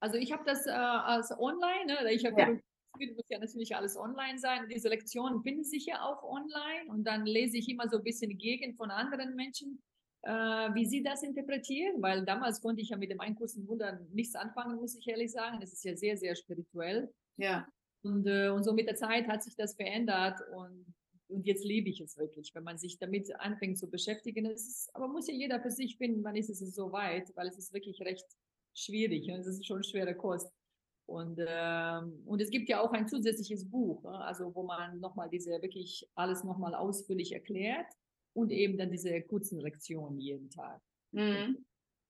Also 0.00 0.18
ich 0.18 0.32
habe 0.32 0.44
das 0.44 0.66
äh, 0.66 0.70
als 0.70 1.30
online, 1.32 1.86
ne? 1.86 2.12
ich 2.12 2.24
habe 2.24 2.40
ja. 2.40 2.48
muss 2.48 3.28
ja 3.28 3.38
natürlich 3.38 3.74
alles 3.74 3.96
online 3.96 4.38
sein. 4.38 4.68
Diese 4.68 4.88
Lektionen 4.88 5.42
finden 5.42 5.64
sich 5.64 5.86
ja 5.86 6.02
auch 6.02 6.22
online 6.22 6.88
und 6.88 7.04
dann 7.04 7.26
lese 7.26 7.56
ich 7.56 7.68
immer 7.68 7.88
so 7.88 7.98
ein 7.98 8.04
bisschen 8.04 8.30
die 8.30 8.36
Gegend 8.36 8.76
von 8.76 8.90
anderen 8.90 9.34
Menschen 9.34 9.82
wie 10.28 10.86
Sie 10.86 11.02
das 11.02 11.22
interpretieren, 11.22 12.02
weil 12.02 12.24
damals 12.24 12.60
konnte 12.60 12.82
ich 12.82 12.90
ja 12.90 12.96
mit 12.96 13.10
dem 13.10 13.20
Einkurs 13.20 13.56
im 13.56 13.68
Wunder 13.68 14.00
nichts 14.12 14.34
anfangen, 14.34 14.76
muss 14.76 14.96
ich 14.96 15.06
ehrlich 15.06 15.30
sagen. 15.30 15.60
Es 15.62 15.72
ist 15.72 15.84
ja 15.84 15.96
sehr, 15.96 16.16
sehr 16.16 16.34
spirituell. 16.34 17.12
Ja. 17.36 17.68
Und, 18.02 18.26
äh, 18.26 18.48
und 18.48 18.64
so 18.64 18.72
mit 18.72 18.86
der 18.86 18.96
Zeit 18.96 19.28
hat 19.28 19.42
sich 19.42 19.56
das 19.56 19.74
verändert 19.74 20.40
und, 20.54 20.94
und 21.28 21.46
jetzt 21.46 21.64
liebe 21.64 21.88
ich 21.88 22.00
es 22.00 22.16
wirklich, 22.16 22.54
wenn 22.54 22.62
man 22.62 22.78
sich 22.78 22.98
damit 22.98 23.34
anfängt 23.40 23.78
zu 23.78 23.90
beschäftigen. 23.90 24.46
Es 24.46 24.66
ist, 24.66 24.94
aber 24.94 25.08
muss 25.08 25.28
ja 25.28 25.34
jeder 25.34 25.60
für 25.60 25.70
sich 25.70 25.96
finden, 25.96 26.22
wann 26.22 26.36
ist 26.36 26.50
es 26.50 26.60
so 26.74 26.92
weit, 26.92 27.32
weil 27.36 27.48
es 27.48 27.58
ist 27.58 27.72
wirklich 27.72 28.00
recht 28.02 28.26
schwierig 28.74 29.28
und 29.30 29.40
es 29.40 29.46
ist 29.46 29.66
schon 29.66 29.82
schwere 29.82 30.14
Kost. 30.14 30.52
Und, 31.06 31.38
ähm, 31.38 32.22
und 32.26 32.40
es 32.40 32.50
gibt 32.50 32.68
ja 32.68 32.80
auch 32.80 32.92
ein 32.92 33.06
zusätzliches 33.06 33.68
Buch, 33.70 34.02
ne? 34.02 34.24
also 34.24 34.52
wo 34.54 34.64
man 34.64 34.98
nochmal 34.98 35.28
diese 35.28 35.62
wirklich 35.62 36.08
alles 36.16 36.42
nochmal 36.42 36.74
ausführlich 36.74 37.32
erklärt 37.32 37.86
und 38.36 38.52
eben 38.52 38.76
dann 38.76 38.90
diese 38.90 39.22
kurzen 39.22 39.60
Lektionen 39.60 40.20
jeden 40.20 40.50
Tag. 40.50 40.80
Mhm. 41.12 41.64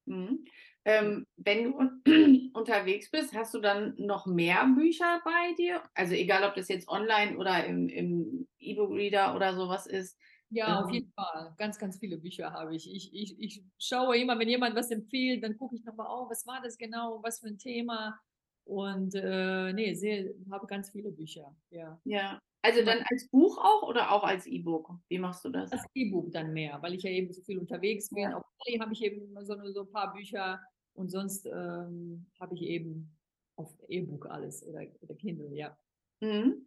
Mhm. 0.06 0.44
Ähm, 0.84 1.26
wenn 1.36 1.64
du 1.64 2.50
unterwegs 2.52 3.10
bist, 3.10 3.34
hast 3.34 3.54
du 3.54 3.60
dann 3.60 3.94
noch 3.96 4.26
mehr 4.26 4.66
Bücher 4.76 5.20
bei 5.24 5.54
dir? 5.56 5.82
Also 5.94 6.14
egal, 6.14 6.44
ob 6.44 6.54
das 6.54 6.68
jetzt 6.68 6.88
online 6.88 7.36
oder 7.38 7.64
im, 7.64 7.88
im 7.88 8.48
E-Book-Reader 8.58 9.34
oder 9.34 9.54
sowas 9.54 9.86
ist. 9.86 10.18
Ja, 10.50 10.80
auf 10.80 10.88
ähm. 10.88 10.94
jeden 10.94 11.12
Fall. 11.12 11.54
Ganz, 11.58 11.78
ganz 11.78 11.98
viele 11.98 12.18
Bücher 12.18 12.52
habe 12.52 12.74
ich. 12.74 12.92
Ich, 12.92 13.12
ich. 13.14 13.38
ich 13.38 13.64
schaue 13.78 14.16
immer, 14.18 14.38
wenn 14.38 14.48
jemand 14.48 14.76
was 14.76 14.90
empfiehlt, 14.90 15.42
dann 15.42 15.56
gucke 15.56 15.76
ich 15.76 15.84
nochmal, 15.84 16.08
oh, 16.10 16.28
was 16.28 16.46
war 16.46 16.60
das 16.62 16.76
genau, 16.76 17.20
was 17.22 17.40
für 17.40 17.48
ein 17.48 17.58
Thema. 17.58 18.18
Und 18.64 19.14
äh, 19.14 19.72
nee, 19.72 19.94
sehr, 19.94 20.30
habe 20.50 20.66
ganz 20.66 20.90
viele 20.90 21.10
Bücher. 21.10 21.54
Ja. 21.70 22.00
Ja, 22.04 22.40
Also 22.66 22.84
dann 22.84 23.04
als 23.08 23.28
Buch 23.28 23.58
auch 23.58 23.88
oder 23.88 24.10
auch 24.10 24.24
als 24.24 24.46
E-Book? 24.46 24.90
Wie 25.08 25.18
machst 25.18 25.44
du 25.44 25.50
das? 25.50 25.70
Als 25.70 25.84
E-Book 25.94 26.32
dann 26.32 26.52
mehr, 26.52 26.82
weil 26.82 26.94
ich 26.94 27.04
ja 27.04 27.10
eben 27.10 27.32
so 27.32 27.40
viel 27.42 27.58
unterwegs 27.58 28.10
bin. 28.10 28.24
Ja. 28.24 28.36
Auf 28.36 28.44
Bali 28.58 28.78
habe 28.78 28.92
ich 28.92 29.02
eben 29.04 29.36
so, 29.44 29.54
so 29.72 29.82
ein 29.82 29.92
paar 29.92 30.12
Bücher 30.12 30.60
und 30.94 31.08
sonst 31.08 31.46
ähm, 31.46 32.26
habe 32.40 32.54
ich 32.54 32.62
eben 32.62 33.16
auf 33.54 33.72
E-Book 33.88 34.26
alles 34.26 34.66
oder, 34.66 34.82
oder 35.00 35.14
Kindle, 35.14 35.54
ja. 35.54 35.78
Mhm. 36.20 36.66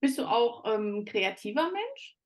Bist 0.00 0.18
du 0.18 0.24
auch 0.26 0.64
ähm, 0.66 1.06
kreativer 1.06 1.70
Mensch? 1.72 2.18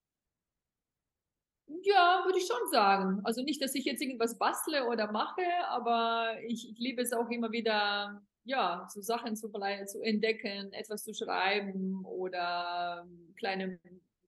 Ja, 1.85 2.23
würde 2.25 2.39
ich 2.39 2.47
schon 2.47 2.71
sagen. 2.71 3.21
Also 3.25 3.43
nicht, 3.43 3.63
dass 3.63 3.75
ich 3.75 3.85
jetzt 3.85 4.03
irgendwas 4.03 4.37
bastle 4.37 4.89
oder 4.89 5.13
mache, 5.13 5.43
aber 5.69 6.39
ich, 6.45 6.71
ich 6.71 6.79
liebe 6.79 7.03
es 7.03 7.13
auch 7.13 7.31
immer 7.31 7.53
wieder, 7.53 8.21
ja, 8.45 8.87
so 8.91 9.01
Sachen 9.01 9.37
zu, 9.37 9.51
zu 9.51 10.03
entdecken, 10.03 10.73
etwas 10.73 11.05
zu 11.05 11.15
schreiben 11.15 12.05
oder 12.05 13.07
kleine 13.37 13.79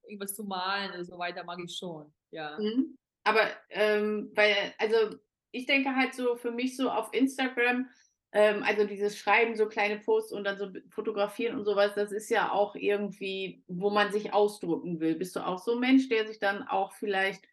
irgendwas 0.06 0.34
zu 0.34 0.44
malen 0.44 0.92
und 0.98 1.04
so 1.04 1.18
weiter 1.18 1.44
mag 1.44 1.58
ich 1.64 1.76
schon, 1.76 2.12
ja. 2.30 2.58
Mhm. 2.58 2.96
Aber 3.24 3.48
ähm, 3.70 4.30
weil, 4.34 4.74
also 4.78 5.16
ich 5.50 5.66
denke 5.66 5.94
halt 5.96 6.14
so 6.14 6.36
für 6.36 6.50
mich 6.50 6.76
so 6.76 6.90
auf 6.90 7.12
Instagram, 7.12 7.88
ähm, 8.32 8.62
also 8.64 8.84
dieses 8.84 9.16
Schreiben, 9.16 9.56
so 9.56 9.66
kleine 9.66 9.98
Posts 10.00 10.32
und 10.32 10.44
dann 10.44 10.58
so 10.58 10.68
fotografieren 10.90 11.56
und 11.56 11.64
sowas, 11.64 11.94
das 11.94 12.12
ist 12.12 12.28
ja 12.28 12.52
auch 12.52 12.74
irgendwie, 12.74 13.62
wo 13.68 13.90
man 13.90 14.12
sich 14.12 14.32
ausdrücken 14.32 15.00
will. 15.00 15.14
Bist 15.14 15.36
du 15.36 15.40
auch 15.40 15.58
so 15.58 15.72
ein 15.72 15.80
Mensch, 15.80 16.08
der 16.08 16.26
sich 16.26 16.38
dann 16.38 16.62
auch 16.64 16.92
vielleicht 16.92 17.44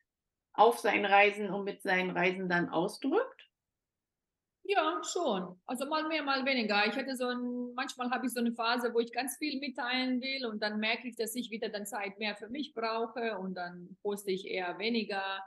auf 0.54 0.80
seinen 0.80 1.06
Reisen 1.06 1.50
und 1.50 1.64
mit 1.64 1.82
seinen 1.84 2.10
Reisen 2.10 2.50
dann 2.50 2.70
ausdrückt? 2.70 3.41
Ja, 4.64 5.02
schon. 5.04 5.60
Also 5.66 5.86
mal 5.88 6.08
mehr, 6.08 6.24
mal 6.24 6.46
weniger. 6.46 6.86
Ich 6.86 6.96
hatte 6.96 7.16
so 7.16 7.28
ein, 7.28 7.74
manchmal 7.74 8.12
habe 8.12 8.28
ich 8.28 8.34
so 8.34 8.40
eine 8.40 8.54
Phase, 8.54 8.94
wo 8.94 9.00
ich 9.00 9.12
ganz 9.12 9.38
viel 9.38 9.60
mitteilen 9.60 10.22
will 10.22 10.46
und 10.46 10.62
dann 10.62 10.80
merke 10.80 11.08
ich, 11.08 11.16
dass 11.16 11.36
ich 11.36 11.50
wieder 11.50 11.70
dann 11.70 11.86
Zeit 11.86 12.20
mehr 12.20 12.36
für 12.36 12.48
mich 12.48 12.74
brauche 12.74 13.38
und 13.40 13.56
dann 13.56 13.98
poste 14.04 14.32
ich 14.32 14.46
eher 14.46 14.78
weniger. 14.78 15.44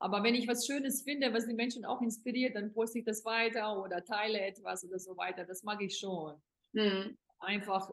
Aber 0.00 0.22
wenn 0.22 0.34
ich 0.34 0.48
was 0.48 0.66
Schönes 0.66 1.02
finde, 1.02 1.32
was 1.32 1.46
die 1.46 1.54
Menschen 1.54 1.84
auch 1.84 2.02
inspiriert, 2.02 2.56
dann 2.56 2.72
poste 2.72 2.98
ich 2.98 3.04
das 3.04 3.24
weiter 3.24 3.80
oder 3.82 4.04
teile 4.04 4.40
etwas 4.40 4.84
oder 4.84 4.98
so 4.98 5.16
weiter. 5.16 5.44
Das 5.44 5.62
mag 5.62 5.80
ich 5.80 5.96
schon. 5.96 6.40
Mhm. 6.72 7.16
Einfach, 7.38 7.90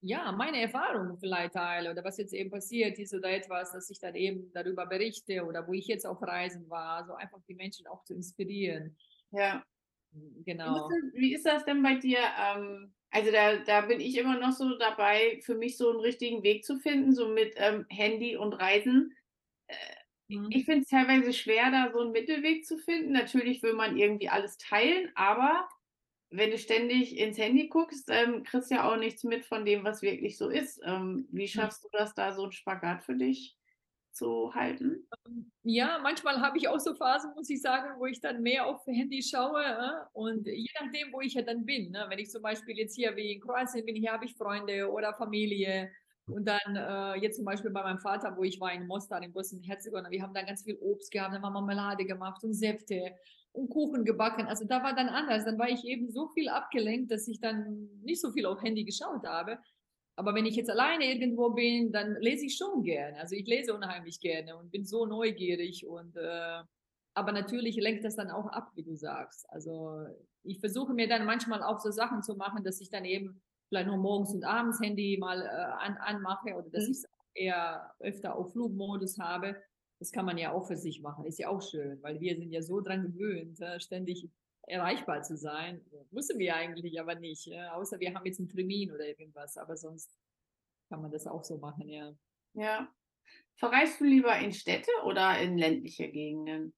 ja, 0.00 0.32
meine 0.32 0.60
Erfahrungen 0.60 1.18
vielleicht 1.18 1.54
teile 1.54 1.90
oder 1.90 2.04
was 2.04 2.18
jetzt 2.18 2.34
eben 2.34 2.50
passiert 2.50 2.98
ist 2.98 3.14
oder 3.14 3.30
etwas, 3.30 3.72
dass 3.72 3.90
ich 3.90 3.98
dann 3.98 4.14
eben 4.14 4.52
darüber 4.52 4.86
berichte 4.86 5.44
oder 5.44 5.66
wo 5.66 5.72
ich 5.72 5.86
jetzt 5.86 6.06
auf 6.06 6.22
Reisen 6.22 6.68
war. 6.68 7.06
So 7.06 7.14
einfach 7.14 7.40
die 7.48 7.54
Menschen 7.54 7.86
auch 7.86 8.04
zu 8.04 8.14
inspirieren. 8.14 8.96
Ja. 9.30 9.64
Genau. 10.12 10.98
Wie 11.12 11.34
ist 11.34 11.46
das, 11.46 11.64
denn 11.64 11.82
bei 11.82 11.94
dir? 11.96 12.18
Ähm, 12.38 12.92
also 13.10 13.30
da, 13.32 13.56
da 13.58 13.82
bin 13.82 14.00
ich 14.00 14.16
immer 14.16 14.38
noch 14.38 14.52
so 14.52 14.76
dabei, 14.78 15.40
für 15.42 15.54
mich 15.54 15.76
so 15.76 15.90
einen 15.90 16.00
richtigen 16.00 16.42
Weg 16.42 16.64
zu 16.64 16.78
finden, 16.78 17.14
so 17.14 17.28
mit 17.28 17.54
ähm, 17.56 17.86
Handy 17.88 18.36
und 18.36 18.52
Reisen. 18.54 19.14
Äh, 19.68 19.74
Mhm. 20.30 20.50
Ich 20.50 20.64
finde 20.66 20.82
es 20.82 20.88
teilweise 20.88 21.32
schwer, 21.34 21.70
da 21.70 21.92
so 21.92 22.00
einen 22.00 22.12
Mittelweg 22.12 22.66
zu 22.66 22.78
finden. 22.78 23.12
Natürlich 23.12 23.62
will 23.62 23.74
man 23.74 23.96
irgendwie 23.98 24.28
alles 24.30 24.58
teilen, 24.58 25.10
aber 25.14 25.68
wenn 26.30 26.50
du 26.52 26.58
ständig 26.58 27.18
ins 27.18 27.38
Handy 27.38 27.68
guckst, 27.68 28.08
ähm, 28.10 28.44
kriegst 28.44 28.70
du 28.70 28.76
ja 28.76 28.90
auch 28.92 28.96
nichts 28.98 29.24
mit 29.24 29.46
von 29.46 29.66
dem, 29.66 29.84
was 29.84 30.02
wirklich 30.02 30.38
so 30.38 30.50
ist. 30.50 30.80
Ähm, 30.86 31.28
wie 31.32 31.48
schaffst 31.48 31.84
du 31.84 31.90
das 31.92 32.14
da, 32.14 32.32
so 32.34 32.46
ein 32.46 32.52
Spagat 32.52 33.04
für 33.04 33.16
dich 33.16 33.57
zu 34.18 34.54
halten? 34.54 35.08
Ähm, 35.26 35.50
ja, 35.62 35.98
manchmal 36.02 36.40
habe 36.40 36.58
ich 36.58 36.68
auch 36.68 36.80
so 36.80 36.94
Phasen, 36.94 37.32
muss 37.34 37.48
ich 37.48 37.62
sagen, 37.62 37.98
wo 37.98 38.06
ich 38.06 38.20
dann 38.20 38.42
mehr 38.42 38.66
auf 38.66 38.86
Handy 38.86 39.22
schaue. 39.22 39.62
Äh? 39.62 40.04
Und 40.12 40.46
je 40.46 40.70
nachdem, 40.80 41.12
wo 41.12 41.20
ich 41.20 41.34
ja 41.34 41.42
dann 41.42 41.64
bin. 41.64 41.90
Ne? 41.92 42.04
Wenn 42.08 42.18
ich 42.18 42.30
zum 42.30 42.42
Beispiel 42.42 42.76
jetzt 42.76 42.96
hier 42.96 43.16
wie 43.16 43.32
in 43.32 43.40
Kroatien 43.40 43.86
bin, 43.86 43.96
hier 43.96 44.12
habe 44.12 44.24
ich 44.24 44.34
Freunde 44.34 44.90
oder 44.90 45.14
Familie 45.14 45.90
und 46.26 46.46
dann 46.46 46.76
äh, 46.76 47.14
jetzt 47.20 47.36
zum 47.36 47.44
Beispiel 47.44 47.70
bei 47.70 47.82
meinem 47.82 48.00
Vater, 48.00 48.36
wo 48.36 48.44
ich 48.44 48.60
war 48.60 48.72
in 48.72 48.86
Mostar, 48.86 49.22
in 49.22 49.32
Bosnien-Herzegowina, 49.32 50.10
wir 50.10 50.22
haben 50.22 50.34
da 50.34 50.42
ganz 50.42 50.62
viel 50.62 50.76
Obst 50.76 51.10
gehabt, 51.10 51.34
dann 51.34 51.42
haben 51.42 51.52
wir 51.52 51.60
Marmelade 51.60 52.04
gemacht 52.04 52.44
und 52.44 52.52
Säfte 52.52 53.14
und 53.52 53.70
Kuchen 53.70 54.04
gebacken. 54.04 54.46
Also 54.46 54.64
da 54.66 54.82
war 54.82 54.94
dann 54.94 55.08
anders. 55.08 55.44
Dann 55.44 55.58
war 55.58 55.68
ich 55.68 55.84
eben 55.84 56.10
so 56.10 56.28
viel 56.28 56.48
abgelenkt, 56.48 57.10
dass 57.10 57.28
ich 57.28 57.40
dann 57.40 57.88
nicht 58.02 58.20
so 58.20 58.30
viel 58.30 58.46
auf 58.46 58.62
Handy 58.62 58.84
geschaut 58.84 59.24
habe. 59.24 59.58
Aber 60.18 60.34
wenn 60.34 60.46
ich 60.46 60.56
jetzt 60.56 60.68
alleine 60.68 61.04
irgendwo 61.04 61.50
bin, 61.50 61.92
dann 61.92 62.16
lese 62.20 62.46
ich 62.46 62.56
schon 62.56 62.82
gerne. 62.82 63.16
Also 63.18 63.36
ich 63.36 63.46
lese 63.46 63.72
unheimlich 63.72 64.18
gerne 64.18 64.56
und 64.56 64.72
bin 64.72 64.84
so 64.84 65.06
neugierig 65.06 65.86
und 65.86 66.16
äh, 66.16 66.62
aber 67.14 67.30
natürlich 67.30 67.76
lenkt 67.76 68.04
das 68.04 68.16
dann 68.16 68.32
auch 68.32 68.46
ab, 68.46 68.72
wie 68.74 68.82
du 68.82 68.96
sagst. 68.96 69.48
Also 69.48 70.06
ich 70.42 70.58
versuche 70.58 70.92
mir 70.92 71.08
dann 71.08 71.24
manchmal 71.24 71.62
auch 71.62 71.78
so 71.78 71.92
Sachen 71.92 72.24
zu 72.24 72.34
machen, 72.34 72.64
dass 72.64 72.80
ich 72.80 72.90
dann 72.90 73.04
eben 73.04 73.40
vielleicht 73.68 73.86
nur 73.86 73.96
morgens 73.96 74.34
und 74.34 74.42
abends 74.42 74.80
Handy 74.80 75.18
mal 75.20 75.40
äh, 75.40 75.84
an, 75.86 75.96
anmache 75.98 76.52
oder 76.54 76.68
dass 76.70 76.86
mhm. 76.86 76.90
ich 76.90 76.96
es 76.98 77.04
eher 77.34 77.92
öfter 78.00 78.34
auf 78.34 78.50
Flugmodus 78.50 79.20
habe. 79.20 79.54
Das 80.00 80.10
kann 80.10 80.26
man 80.26 80.36
ja 80.36 80.50
auch 80.50 80.66
für 80.66 80.76
sich 80.76 81.00
machen. 81.00 81.26
Ist 81.26 81.38
ja 81.38 81.48
auch 81.48 81.62
schön, 81.62 82.02
weil 82.02 82.18
wir 82.18 82.36
sind 82.36 82.50
ja 82.50 82.62
so 82.62 82.80
dran 82.80 83.04
gewöhnt, 83.04 83.60
äh, 83.60 83.78
ständig 83.78 84.28
erreichbar 84.68 85.22
zu 85.22 85.36
sein. 85.36 85.84
Müssen 86.10 86.38
wir 86.38 86.54
eigentlich 86.54 87.00
aber 87.00 87.14
nicht, 87.14 87.48
äh, 87.48 87.68
außer 87.68 87.98
wir 88.00 88.14
haben 88.14 88.26
jetzt 88.26 88.38
einen 88.38 88.48
Termin 88.48 88.92
oder 88.92 89.06
irgendwas. 89.06 89.56
Aber 89.56 89.76
sonst 89.76 90.18
kann 90.88 91.02
man 91.02 91.10
das 91.10 91.26
auch 91.26 91.44
so 91.44 91.58
machen, 91.58 91.88
ja. 91.88 92.12
Ja. 92.54 92.88
Verreist 93.56 94.00
du 94.00 94.04
lieber 94.04 94.38
in 94.38 94.52
Städte 94.52 94.90
oder 95.04 95.38
in 95.40 95.58
ländliche 95.58 96.08
Gegenden? 96.08 96.74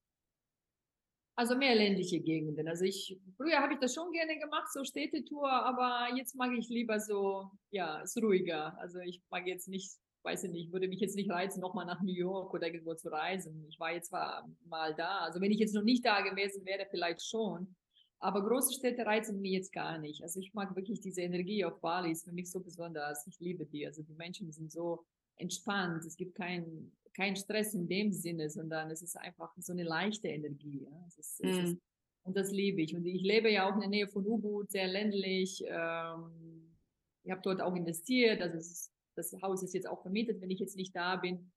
Also 1.36 1.56
mehr 1.56 1.74
ländliche 1.74 2.20
Gegenden. 2.20 2.68
Also 2.68 2.84
ich, 2.84 3.18
früher 3.36 3.60
habe 3.60 3.74
ich 3.74 3.78
das 3.78 3.94
schon 3.94 4.12
gerne 4.12 4.38
gemacht, 4.38 4.70
so 4.72 4.84
Städtetour, 4.84 5.50
aber 5.50 6.14
jetzt 6.16 6.34
mag 6.34 6.50
ich 6.52 6.68
lieber 6.68 7.00
so, 7.00 7.50
ja, 7.70 8.00
ist 8.00 8.16
ruhiger. 8.18 8.76
Also 8.78 8.98
ich 8.98 9.22
mag 9.30 9.46
jetzt 9.46 9.68
nicht, 9.68 9.90
weiß 10.22 10.44
ich 10.44 10.50
nicht, 10.50 10.72
würde 10.72 10.88
mich 10.88 11.00
jetzt 11.00 11.16
nicht 11.16 11.30
reizen, 11.30 11.60
nochmal 11.60 11.86
nach 11.86 12.02
New 12.02 12.12
York 12.12 12.52
oder 12.52 12.66
irgendwo 12.66 12.94
zu 12.94 13.08
reisen. 13.08 13.64
Ich 13.68 13.80
war 13.80 13.92
jetzt 13.92 14.08
zwar 14.08 14.46
mal 14.66 14.94
da, 14.94 15.20
also 15.20 15.40
wenn 15.40 15.50
ich 15.50 15.58
jetzt 15.58 15.74
noch 15.74 15.82
nicht 15.82 16.04
da 16.04 16.20
gewesen 16.20 16.64
wäre, 16.66 16.86
vielleicht 16.90 17.22
schon. 17.22 17.74
Aber 18.22 18.46
große 18.46 18.74
Städte 18.74 19.06
reizen 19.06 19.40
mich 19.40 19.52
jetzt 19.52 19.72
gar 19.72 19.96
nicht. 19.98 20.22
Also 20.22 20.40
ich 20.40 20.52
mag 20.52 20.76
wirklich 20.76 21.00
diese 21.00 21.22
Energie 21.22 21.64
auf 21.64 21.80
Bali, 21.80 22.12
ist 22.12 22.24
für 22.24 22.32
mich 22.32 22.50
so 22.50 22.60
besonders. 22.60 23.26
Ich 23.26 23.40
liebe 23.40 23.64
die. 23.64 23.86
Also 23.86 24.02
die 24.02 24.14
Menschen 24.14 24.52
sind 24.52 24.70
so 24.70 25.06
entspannt. 25.36 26.04
Es 26.04 26.16
gibt 26.16 26.34
kein, 26.34 26.92
kein 27.14 27.34
Stress 27.34 27.72
in 27.72 27.88
dem 27.88 28.12
Sinne, 28.12 28.50
sondern 28.50 28.90
es 28.90 29.00
ist 29.00 29.16
einfach 29.16 29.54
so 29.56 29.72
eine 29.72 29.84
leichte 29.84 30.28
Energie. 30.28 30.82
Ja? 30.84 31.06
Ist, 31.06 31.18
es 31.18 31.40
ist, 31.40 31.72
mhm. 31.72 31.80
und 32.24 32.36
das 32.36 32.52
liebe 32.52 32.82
ich. 32.82 32.94
Und 32.94 33.06
ich 33.06 33.22
lebe 33.22 33.50
ja 33.50 33.68
auch 33.68 33.74
in 33.74 33.80
der 33.80 33.88
Nähe 33.88 34.06
von 34.06 34.26
Ubud, 34.26 34.70
sehr 34.70 34.86
ländlich. 34.86 35.64
Ähm, 35.66 36.76
ich 37.22 37.30
habe 37.30 37.40
dort 37.42 37.62
auch 37.62 37.74
investiert. 37.74 38.42
Also 38.42 38.58
ist, 38.58 38.92
das 39.16 39.32
Haus 39.40 39.62
ist 39.62 39.72
jetzt 39.72 39.88
auch 39.88 40.02
vermietet, 40.02 40.42
wenn 40.42 40.50
ich 40.50 40.60
jetzt 40.60 40.76
nicht 40.76 40.94
da 40.94 41.16
bin. 41.16 41.50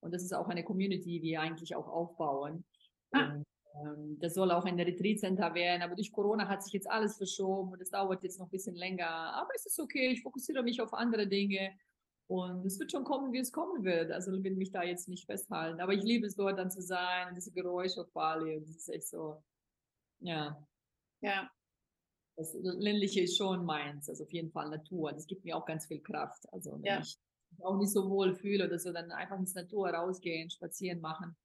Und 0.00 0.12
das 0.12 0.22
ist 0.22 0.34
auch 0.34 0.48
eine 0.48 0.64
Community, 0.64 1.20
die 1.20 1.22
wir 1.22 1.40
eigentlich 1.40 1.74
auch 1.74 1.88
aufbauen. 1.88 2.64
Ah. 3.12 3.40
Ähm, 3.74 4.18
das 4.18 4.34
soll 4.34 4.50
auch 4.50 4.64
ein 4.64 4.78
Retreat 4.78 5.20
Center 5.20 5.54
werden, 5.54 5.82
aber 5.82 5.94
durch 5.94 6.12
Corona 6.12 6.48
hat 6.48 6.62
sich 6.62 6.72
jetzt 6.72 6.90
alles 6.90 7.16
verschoben 7.16 7.72
und 7.72 7.80
es 7.80 7.90
dauert 7.90 8.22
jetzt 8.22 8.38
noch 8.38 8.46
ein 8.46 8.50
bisschen 8.50 8.74
länger. 8.74 9.08
Aber 9.08 9.50
es 9.54 9.66
ist 9.66 9.78
okay, 9.78 10.10
ich 10.10 10.22
fokussiere 10.22 10.62
mich 10.62 10.80
auf 10.80 10.92
andere 10.92 11.26
Dinge 11.26 11.72
und 12.30 12.64
es 12.64 12.78
wird 12.78 12.92
schon 12.92 13.04
kommen, 13.04 13.32
wie 13.32 13.38
es 13.38 13.50
kommen 13.50 13.84
wird. 13.84 14.12
Also 14.12 14.32
ich 14.32 14.44
will 14.44 14.54
mich 14.54 14.70
da 14.70 14.82
jetzt 14.82 15.08
nicht 15.08 15.26
festhalten. 15.26 15.80
Aber 15.80 15.92
ich 15.92 16.02
liebe 16.02 16.26
es 16.26 16.36
dort 16.36 16.58
dann 16.58 16.70
zu 16.70 16.80
sein 16.80 17.28
und 17.28 17.34
diese 17.34 17.52
Geräusche 17.52 18.02
auf 18.02 18.12
Bali. 18.12 18.56
Und 18.56 18.68
das 18.68 18.76
ist 18.76 18.88
echt 18.88 19.08
so, 19.08 19.42
ja. 20.20 20.64
Ja. 21.20 21.50
Das 22.36 22.54
Ländliche 22.54 23.22
ist 23.22 23.36
schon 23.36 23.64
meins. 23.64 24.08
Also 24.08 24.24
auf 24.24 24.32
jeden 24.32 24.50
Fall 24.50 24.70
Natur. 24.70 25.12
Das 25.12 25.26
gibt 25.26 25.44
mir 25.44 25.56
auch 25.56 25.66
ganz 25.66 25.86
viel 25.86 26.00
Kraft. 26.00 26.50
Also 26.52 26.72
wenn 26.74 26.84
ja. 26.84 27.00
ich 27.00 27.18
mich 27.50 27.64
auch 27.64 27.76
nicht 27.76 27.92
so 27.92 28.08
wohl 28.08 28.32
fühle 28.32 28.66
oder 28.66 28.78
so, 28.78 28.92
dann 28.92 29.10
einfach 29.10 29.38
ins 29.38 29.54
Natur 29.54 29.90
rausgehen, 29.90 30.50
spazieren 30.50 31.00
machen. 31.00 31.36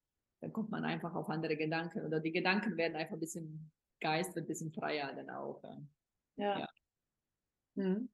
Dann 0.46 0.54
kommt 0.54 0.70
man 0.70 0.86
einfach 0.86 1.16
auf 1.16 1.28
andere 1.30 1.58
Gedanken. 1.58 2.06
Oder 2.06 2.20
die 2.20 2.32
Gedanken 2.32 2.78
werden 2.78 2.96
einfach 2.96 3.16
ein 3.16 3.20
bisschen, 3.20 3.72
Geist 4.00 4.36
wird 4.36 4.46
ein 4.46 4.48
bisschen 4.48 4.72
freier 4.72 5.12
dann 5.16 5.32
auch. 5.32 5.60
Ja. 6.36 6.60
ja. 6.60 6.68
Hm. 7.76 8.10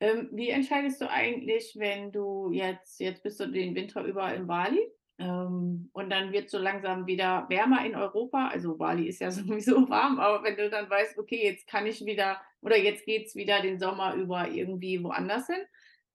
Ähm, 0.00 0.30
wie 0.32 0.48
entscheidest 0.48 1.02
du 1.02 1.10
eigentlich, 1.10 1.76
wenn 1.76 2.10
du 2.10 2.50
jetzt, 2.52 3.00
jetzt 3.00 3.22
bist 3.22 3.38
du 3.38 3.48
den 3.48 3.74
Winter 3.74 4.02
über 4.02 4.32
in 4.32 4.46
Bali 4.46 4.80
ähm, 5.18 5.90
und 5.92 6.08
dann 6.08 6.32
wird 6.32 6.48
so 6.48 6.56
langsam 6.56 7.06
wieder 7.06 7.44
wärmer 7.50 7.84
in 7.84 7.94
Europa, 7.94 8.48
also 8.48 8.78
Bali 8.78 9.06
ist 9.06 9.20
ja 9.20 9.30
sowieso 9.30 9.86
warm, 9.90 10.18
aber 10.18 10.42
wenn 10.42 10.56
du 10.56 10.70
dann 10.70 10.88
weißt, 10.88 11.18
okay, 11.18 11.44
jetzt 11.44 11.66
kann 11.66 11.86
ich 11.86 12.02
wieder 12.06 12.40
oder 12.62 12.78
jetzt 12.78 13.04
geht 13.04 13.26
es 13.26 13.36
wieder 13.36 13.60
den 13.60 13.78
Sommer 13.78 14.14
über 14.14 14.48
irgendwie 14.48 15.04
woanders 15.04 15.48
hin, 15.48 15.60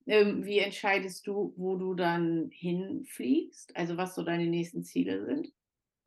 ähm, 0.08 0.43
wie 0.43 0.60
entscheidest 0.60 1.27
du, 1.27 1.53
wo 1.58 1.75
du 1.75 1.93
dann 1.93 2.49
hinfliegst, 2.51 3.77
also 3.77 3.97
was 3.97 4.15
so 4.15 4.23
deine 4.23 4.47
nächsten 4.47 4.84
Ziele 4.84 5.23
sind? 5.25 5.53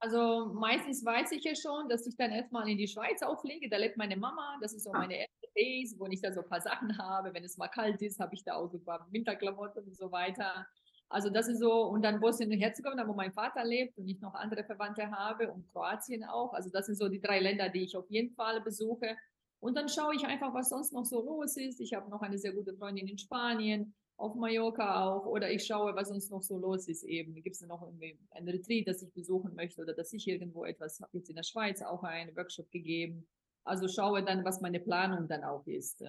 Also 0.02 0.46
meistens 0.52 1.04
weiß 1.04 1.30
ich 1.30 1.44
ja 1.44 1.54
schon, 1.54 1.88
dass 1.88 2.04
ich 2.08 2.16
dann 2.16 2.32
erstmal 2.32 2.68
in 2.68 2.76
die 2.76 2.88
Schweiz 2.88 3.22
auflege. 3.22 3.68
Da 3.68 3.76
lebt 3.76 3.96
meine 3.96 4.16
Mama. 4.16 4.58
Das 4.60 4.72
ist 4.74 4.82
so 4.82 4.90
ah. 4.90 4.98
meine 4.98 5.14
erste 5.14 5.48
Base, 5.54 5.96
wo 5.96 6.06
ich 6.06 6.20
da 6.20 6.32
so 6.32 6.40
ein 6.40 6.48
paar 6.48 6.60
Sachen 6.60 6.98
habe. 6.98 7.32
Wenn 7.32 7.44
es 7.44 7.56
mal 7.56 7.68
kalt 7.68 8.02
ist, 8.02 8.18
habe 8.18 8.34
ich 8.34 8.42
da 8.42 8.56
auch 8.56 8.68
so 8.68 8.78
ein 8.78 8.84
paar 8.84 9.06
Winterklamotten 9.12 9.84
und 9.84 9.96
so 9.96 10.10
weiter. 10.10 10.66
Also 11.08 11.30
das 11.30 11.46
ist 11.46 11.60
so, 11.60 11.84
und 11.84 12.02
dann 12.02 12.18
Bosnien 12.18 12.50
und 12.50 12.58
Herzegowina, 12.58 13.06
wo 13.06 13.14
mein 13.14 13.32
Vater 13.32 13.64
lebt 13.64 13.96
und 13.96 14.08
ich 14.08 14.20
noch 14.20 14.34
andere 14.34 14.64
Verwandte 14.64 15.08
habe 15.08 15.52
und 15.52 15.70
Kroatien 15.70 16.24
auch. 16.24 16.52
Also 16.52 16.68
das 16.68 16.86
sind 16.86 16.98
so 16.98 17.08
die 17.08 17.20
drei 17.20 17.38
Länder, 17.38 17.68
die 17.68 17.84
ich 17.84 17.96
auf 17.96 18.10
jeden 18.10 18.34
Fall 18.34 18.60
besuche. 18.60 19.16
Und 19.60 19.76
dann 19.76 19.88
schaue 19.88 20.16
ich 20.16 20.26
einfach, 20.26 20.52
was 20.52 20.70
sonst 20.70 20.92
noch 20.92 21.04
so 21.04 21.24
los 21.24 21.56
ist. 21.56 21.80
Ich 21.80 21.94
habe 21.94 22.10
noch 22.10 22.22
eine 22.22 22.38
sehr 22.38 22.54
gute 22.54 22.74
Freundin 22.74 23.06
in 23.06 23.18
Spanien 23.18 23.94
auf 24.22 24.36
Mallorca 24.36 25.04
auch 25.04 25.26
oder 25.26 25.50
ich 25.50 25.66
schaue, 25.66 25.96
was 25.96 26.10
uns 26.10 26.30
noch 26.30 26.42
so 26.42 26.56
los 26.56 26.86
ist 26.86 27.02
eben. 27.02 27.34
Gibt 27.34 27.56
es 27.56 27.62
noch 27.62 27.82
irgendwie 27.82 28.16
ein 28.30 28.48
Retreat, 28.48 28.86
das 28.86 29.02
ich 29.02 29.12
besuchen 29.12 29.54
möchte 29.56 29.82
oder 29.82 29.94
dass 29.94 30.12
ich 30.12 30.28
irgendwo 30.28 30.64
etwas, 30.64 31.00
habe 31.00 31.18
jetzt 31.18 31.28
in 31.28 31.34
der 31.34 31.42
Schweiz 31.42 31.82
auch 31.82 32.04
einen 32.04 32.34
Workshop 32.36 32.70
gegeben. 32.70 33.26
Also 33.64 33.88
schaue 33.88 34.24
dann, 34.24 34.44
was 34.44 34.60
meine 34.60 34.78
Planung 34.78 35.26
dann 35.26 35.42
auch 35.42 35.66
ist. 35.66 36.00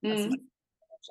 Mhm. 0.00 0.50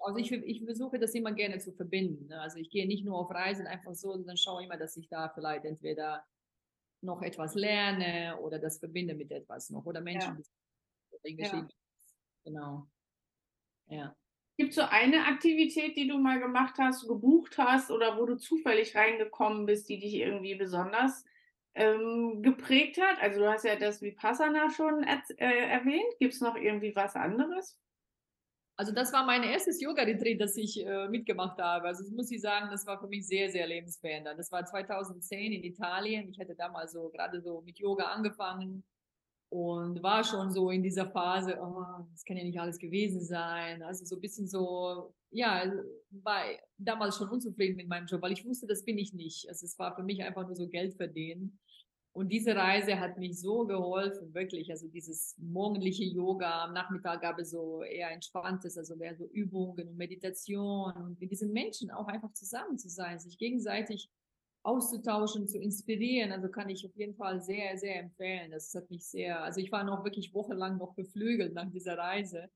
Also 0.01 0.17
ich, 0.17 0.31
ich 0.31 0.63
versuche 0.65 0.97
das 0.97 1.13
immer 1.13 1.33
gerne 1.33 1.59
zu 1.59 1.71
verbinden. 1.71 2.25
Ne? 2.27 2.41
Also 2.41 2.57
ich 2.57 2.71
gehe 2.71 2.87
nicht 2.87 3.05
nur 3.05 3.19
auf 3.19 3.29
Reisen 3.29 3.67
einfach 3.67 3.93
so, 3.93 4.13
sondern 4.13 4.37
schaue 4.37 4.63
immer, 4.63 4.77
dass 4.77 4.97
ich 4.97 5.07
da 5.07 5.29
vielleicht 5.29 5.65
entweder 5.65 6.25
noch 7.01 7.21
etwas 7.21 7.53
lerne 7.53 8.39
oder 8.41 8.57
das 8.57 8.79
verbinde 8.79 9.13
mit 9.13 9.31
etwas 9.31 9.69
noch 9.69 9.85
oder 9.85 10.01
Menschen, 10.01 10.43
ja. 11.23 11.35
ja. 11.35 11.67
Genau. 12.43 12.87
Ja. 13.87 14.15
Gibt 14.57 14.69
es 14.69 14.75
so 14.75 14.83
eine 14.83 15.25
Aktivität, 15.25 15.97
die 15.97 16.07
du 16.07 16.19
mal 16.19 16.39
gemacht 16.39 16.75
hast, 16.77 17.07
gebucht 17.07 17.57
hast 17.57 17.89
oder 17.89 18.17
wo 18.17 18.25
du 18.25 18.35
zufällig 18.35 18.95
reingekommen 18.95 19.65
bist, 19.65 19.89
die 19.89 19.99
dich 19.99 20.13
irgendwie 20.13 20.53
besonders 20.53 21.25
ähm, 21.73 22.41
geprägt 22.43 23.01
hat? 23.01 23.19
Also 23.19 23.39
du 23.39 23.51
hast 23.51 23.65
ja 23.65 23.75
das 23.75 24.01
Vipassana 24.01 24.69
schon 24.69 25.03
äh, 25.03 25.67
erwähnt. 25.67 26.13
Gibt 26.19 26.35
es 26.35 26.41
noch 26.41 26.55
irgendwie 26.55 26.95
was 26.95 27.15
anderes? 27.15 27.79
Also 28.75 28.91
das 28.91 29.11
war 29.11 29.25
mein 29.25 29.43
erstes 29.43 29.81
Yoga-Retreat, 29.81 30.39
das 30.39 30.55
ich 30.55 30.85
äh, 30.85 31.07
mitgemacht 31.07 31.59
habe. 31.59 31.87
Also 31.87 32.03
das 32.03 32.11
muss 32.11 32.31
ich 32.31 32.41
sagen, 32.41 32.69
das 32.69 32.85
war 32.85 32.99
für 32.99 33.07
mich 33.07 33.27
sehr, 33.27 33.49
sehr 33.49 33.65
lebensverändernd. 33.65 34.39
Das 34.39 34.51
war 34.51 34.65
2010 34.65 35.51
in 35.51 35.63
Italien. 35.63 36.29
Ich 36.29 36.39
hatte 36.39 36.55
damals 36.55 36.91
so 36.91 37.09
gerade 37.09 37.41
so 37.41 37.61
mit 37.61 37.79
Yoga 37.79 38.05
angefangen 38.05 38.83
und 39.53 40.01
war 40.01 40.23
schon 40.23 40.51
so 40.51 40.71
in 40.71 40.81
dieser 40.81 41.11
Phase, 41.11 41.59
oh, 41.61 41.85
das 42.11 42.25
kann 42.25 42.37
ja 42.37 42.43
nicht 42.43 42.59
alles 42.59 42.79
gewesen 42.79 43.23
sein. 43.23 43.83
Also 43.83 44.03
so 44.03 44.15
ein 44.15 44.21
bisschen 44.21 44.47
so, 44.47 45.13
ja, 45.29 45.71
war 46.09 46.41
damals 46.79 47.17
schon 47.17 47.29
unzufrieden 47.29 47.75
mit 47.75 47.87
meinem 47.87 48.07
Job, 48.07 48.23
weil 48.23 48.31
ich 48.31 48.43
wusste, 48.47 48.65
das 48.65 48.83
bin 48.83 48.97
ich 48.97 49.13
nicht. 49.13 49.47
Also 49.47 49.67
es 49.67 49.77
war 49.77 49.95
für 49.95 50.01
mich 50.01 50.23
einfach 50.23 50.47
nur 50.47 50.55
so 50.55 50.67
Geld 50.67 50.95
verdienen. 50.95 51.59
Und 52.13 52.29
diese 52.29 52.55
Reise 52.55 52.99
hat 52.99 53.19
mich 53.19 53.39
so 53.39 53.67
geholfen, 53.67 54.33
wirklich. 54.33 54.71
Also 54.71 54.87
dieses 54.87 55.37
morgendliche 55.37 56.03
Yoga, 56.03 56.63
am 56.63 56.73
Nachmittag 56.73 57.21
gab 57.21 57.37
es 57.37 57.51
so 57.51 57.83
eher 57.83 58.09
entspanntes, 58.09 58.75
also 58.75 58.95
mehr 58.95 59.15
so 59.15 59.27
Übungen 59.27 59.87
und 59.87 59.97
Meditation 59.97 60.93
und 60.93 61.21
mit 61.21 61.29
diesen 61.29 61.53
Menschen 61.53 61.91
auch 61.91 62.07
einfach 62.07 62.33
zusammen 62.33 62.79
zu 62.79 62.89
sein, 62.89 63.19
sich 63.19 63.37
gegenseitig 63.37 64.09
auszutauschen, 64.63 65.47
zu 65.47 65.59
inspirieren. 65.59 66.31
Also 66.31 66.49
kann 66.49 66.69
ich 66.69 66.85
auf 66.85 66.95
jeden 66.95 67.15
Fall 67.15 67.41
sehr, 67.41 67.77
sehr 67.77 67.99
empfehlen. 67.99 68.51
Das 68.51 68.73
hat 68.73 68.89
mich 68.89 69.05
sehr, 69.05 69.43
also 69.43 69.59
ich 69.59 69.71
war 69.71 69.83
noch 69.83 70.03
wirklich 70.03 70.33
wochenlang 70.33 70.77
noch 70.77 70.95
beflügelt 70.95 71.53
nach 71.53 71.69
dieser 71.69 71.97
Reise. 71.97 72.49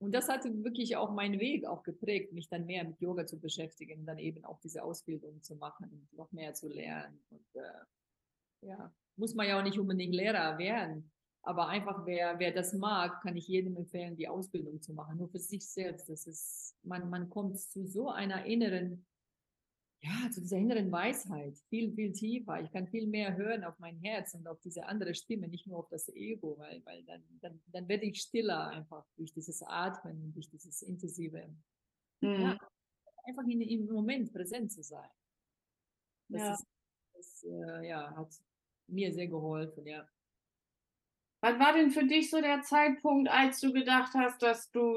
Und 0.00 0.14
das 0.14 0.28
hat 0.28 0.44
wirklich 0.44 0.96
auch 0.96 1.12
meinen 1.12 1.40
Weg 1.40 1.66
auch 1.66 1.82
geprägt, 1.82 2.32
mich 2.32 2.48
dann 2.48 2.66
mehr 2.66 2.84
mit 2.84 3.00
Yoga 3.00 3.26
zu 3.26 3.40
beschäftigen, 3.40 4.06
dann 4.06 4.18
eben 4.18 4.44
auch 4.44 4.60
diese 4.60 4.82
Ausbildung 4.84 5.42
zu 5.42 5.56
machen 5.56 5.90
und 5.90 6.16
noch 6.16 6.30
mehr 6.30 6.54
zu 6.54 6.68
lernen. 6.68 7.20
Und 7.30 7.46
äh, 7.54 8.66
ja, 8.66 8.92
muss 9.16 9.34
man 9.34 9.48
ja 9.48 9.58
auch 9.58 9.64
nicht 9.64 9.78
unbedingt 9.78 10.14
Lehrer 10.14 10.58
werden. 10.58 11.10
Aber 11.42 11.68
einfach, 11.68 12.04
wer, 12.04 12.38
wer 12.38 12.52
das 12.52 12.74
mag, 12.74 13.22
kann 13.22 13.36
ich 13.36 13.48
jedem 13.48 13.76
empfehlen, 13.76 14.16
die 14.16 14.28
Ausbildung 14.28 14.80
zu 14.82 14.92
machen. 14.92 15.16
Nur 15.18 15.28
für 15.28 15.38
sich 15.38 15.68
selbst. 15.68 16.08
Das 16.08 16.26
ist, 16.26 16.76
man, 16.82 17.08
man 17.10 17.28
kommt 17.28 17.58
zu 17.58 17.86
so 17.86 18.10
einer 18.10 18.44
inneren, 18.44 19.06
ja, 20.00 20.30
zu 20.30 20.40
dieser 20.40 20.58
inneren 20.58 20.90
Weisheit. 20.92 21.58
Viel, 21.68 21.92
viel 21.92 22.12
tiefer. 22.12 22.60
Ich 22.62 22.70
kann 22.70 22.86
viel 22.86 23.06
mehr 23.06 23.36
hören 23.36 23.64
auf 23.64 23.78
mein 23.78 23.98
Herz 23.98 24.34
und 24.34 24.46
auf 24.46 24.60
diese 24.60 24.86
andere 24.86 25.14
Stimme, 25.14 25.48
nicht 25.48 25.66
nur 25.66 25.78
auf 25.78 25.88
das 25.88 26.08
Ego, 26.08 26.56
weil, 26.58 26.84
weil 26.84 27.02
dann, 27.04 27.22
dann, 27.40 27.60
dann 27.66 27.88
werde 27.88 28.04
ich 28.04 28.20
stiller 28.20 28.68
einfach 28.68 29.04
durch 29.16 29.32
dieses 29.32 29.62
Atmen, 29.62 30.32
durch 30.32 30.48
dieses 30.48 30.82
intensive, 30.82 31.48
mhm. 32.20 32.40
ja, 32.40 32.58
einfach 33.24 33.44
in, 33.48 33.60
im 33.60 33.86
Moment 33.86 34.32
präsent 34.32 34.72
zu 34.72 34.82
sein. 34.82 35.10
Das 36.28 36.40
ja. 36.40 36.52
ist 36.52 36.66
das 37.18 37.44
äh, 37.44 37.88
ja, 37.88 38.14
hat 38.16 38.28
mir 38.86 39.12
sehr 39.12 39.26
geholfen, 39.26 39.86
ja. 39.86 40.08
Was 41.40 41.58
war 41.58 41.72
denn 41.72 41.90
für 41.90 42.04
dich 42.04 42.30
so 42.30 42.40
der 42.40 42.62
Zeitpunkt, 42.62 43.28
als 43.30 43.60
du 43.60 43.72
gedacht 43.72 44.12
hast, 44.14 44.42
dass 44.42 44.70
du, 44.72 44.88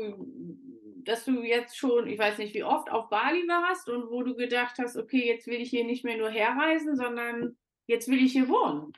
dass 1.04 1.26
du 1.26 1.44
jetzt 1.44 1.78
schon, 1.78 2.08
ich 2.08 2.20
weiß 2.20 2.38
nicht 2.38 2.54
wie 2.54 2.64
oft, 2.64 2.92
auf 2.92 3.10
Bali 3.10 3.48
warst 3.48 3.90
und 3.90 4.10
wo 4.10 4.24
du 4.24 4.36
gedacht 4.36 4.78
hast, 4.80 4.98
okay, 4.98 5.28
jetzt 5.28 5.48
will 5.48 5.62
ich 5.62 5.70
hier 5.70 5.86
nicht 5.86 6.04
mehr 6.04 6.18
nur 6.18 6.30
herreisen, 6.30 6.96
sondern 6.96 7.58
jetzt 7.88 8.08
will 8.08 8.24
ich 8.24 8.34
hier 8.34 8.48
wohnen? 8.50 8.94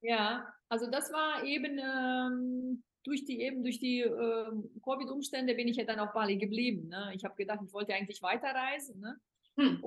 Ja, 0.00 0.52
also 0.68 0.90
das 0.90 1.12
war 1.12 1.44
eben 1.44 1.78
ähm, 1.78 2.82
durch 3.04 3.24
die 3.24 3.40
eben 3.40 3.62
durch 3.62 3.78
die 3.78 4.00
äh, 4.00 4.50
Covid-Umstände 4.82 5.54
bin 5.54 5.68
ich 5.68 5.76
ja 5.76 5.84
dann 5.84 6.00
auf 6.00 6.12
Bali 6.12 6.36
geblieben. 6.36 6.88
Ne? 6.88 7.12
Ich 7.14 7.24
habe 7.24 7.34
gedacht, 7.36 7.60
ich 7.64 7.72
wollte 7.72 7.94
eigentlich 7.94 8.22
weiterreisen. 8.22 9.00
Ne? 9.00 9.20
Hm. 9.56 9.84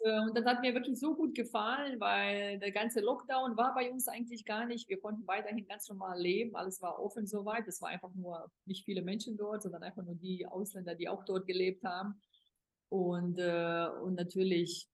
Äh, 0.00 0.20
und 0.20 0.36
das 0.36 0.44
hat 0.44 0.60
mir 0.60 0.74
wirklich 0.74 0.98
so 0.98 1.14
gut 1.14 1.34
gefallen, 1.34 2.00
weil 2.00 2.58
der 2.58 2.72
ganze 2.72 3.00
Lockdown 3.00 3.56
war 3.56 3.74
bei 3.74 3.90
uns 3.90 4.08
eigentlich 4.08 4.44
gar 4.44 4.66
nicht. 4.66 4.88
Wir 4.88 5.00
konnten 5.00 5.26
weiterhin 5.26 5.66
ganz 5.66 5.88
normal 5.88 6.20
leben. 6.20 6.56
Alles 6.56 6.80
war 6.82 7.00
offen 7.00 7.26
soweit. 7.26 7.66
Es 7.68 7.80
war 7.82 7.90
einfach 7.90 8.14
nur 8.14 8.50
nicht 8.64 8.84
viele 8.84 9.02
Menschen 9.02 9.36
dort, 9.36 9.62
sondern 9.62 9.82
einfach 9.82 10.04
nur 10.04 10.14
die 10.14 10.46
Ausländer, 10.46 10.94
die 10.94 11.08
auch 11.08 11.24
dort 11.24 11.46
gelebt 11.46 11.84
haben. 11.84 12.20
Und, 12.88 13.38
äh, 13.38 13.88
und 14.02 14.14
natürlich 14.14 14.88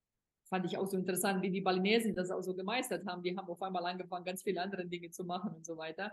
fand 0.49 0.67
ich 0.67 0.79
auch 0.79 0.87
so 0.87 0.97
interessant, 0.97 1.43
wie 1.43 1.51
die 1.51 1.61
Balinesen 1.61 2.15
das 2.15 2.31
auch 2.31 2.43
so 2.43 2.55
gemeistert 2.55 3.07
haben. 3.07 3.23
Die 3.23 3.37
haben 3.37 3.49
auf 3.49 3.63
einmal 3.63 3.87
angefangen, 3.87 4.25
ganz 4.25 4.43
viele 4.43 4.61
andere 4.63 4.87
Dinge 4.87 5.11
zu 5.11 5.25
machen 5.25 5.53
und 5.55 5.65
so 5.67 5.77
weiter. 5.77 6.13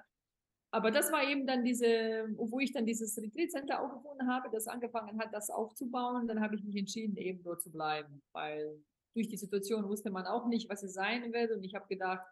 Aber 0.74 0.90
das 0.90 1.12
war 1.12 1.28
eben 1.28 1.46
dann 1.46 1.66
diese, 1.66 2.30
wo 2.38 2.60
ich 2.60 2.72
dann 2.72 2.86
dieses 2.86 3.18
Retreat 3.18 3.52
Center 3.52 3.82
aufgefunden 3.82 4.28
habe, 4.28 4.50
das 4.52 4.68
angefangen 4.68 5.20
hat, 5.20 5.34
das 5.34 5.50
aufzubauen. 5.50 6.28
Dann 6.28 6.40
habe 6.40 6.56
ich 6.56 6.64
mich 6.64 6.78
entschieden, 6.78 7.18
eben 7.18 7.44
dort 7.44 7.62
zu 7.62 7.70
bleiben, 7.70 8.22
weil 8.32 8.82
durch 9.14 9.28
die 9.28 9.38
Situation 9.38 9.88
wusste 9.90 10.12
man 10.12 10.26
auch 10.26 10.48
nicht, 10.48 10.70
was 10.70 10.82
es 10.84 10.94
sein 10.94 11.34
wird. 11.34 11.52
Und 11.52 11.64
ich 11.66 11.76
habe 11.76 11.88
gedacht, 11.88 12.26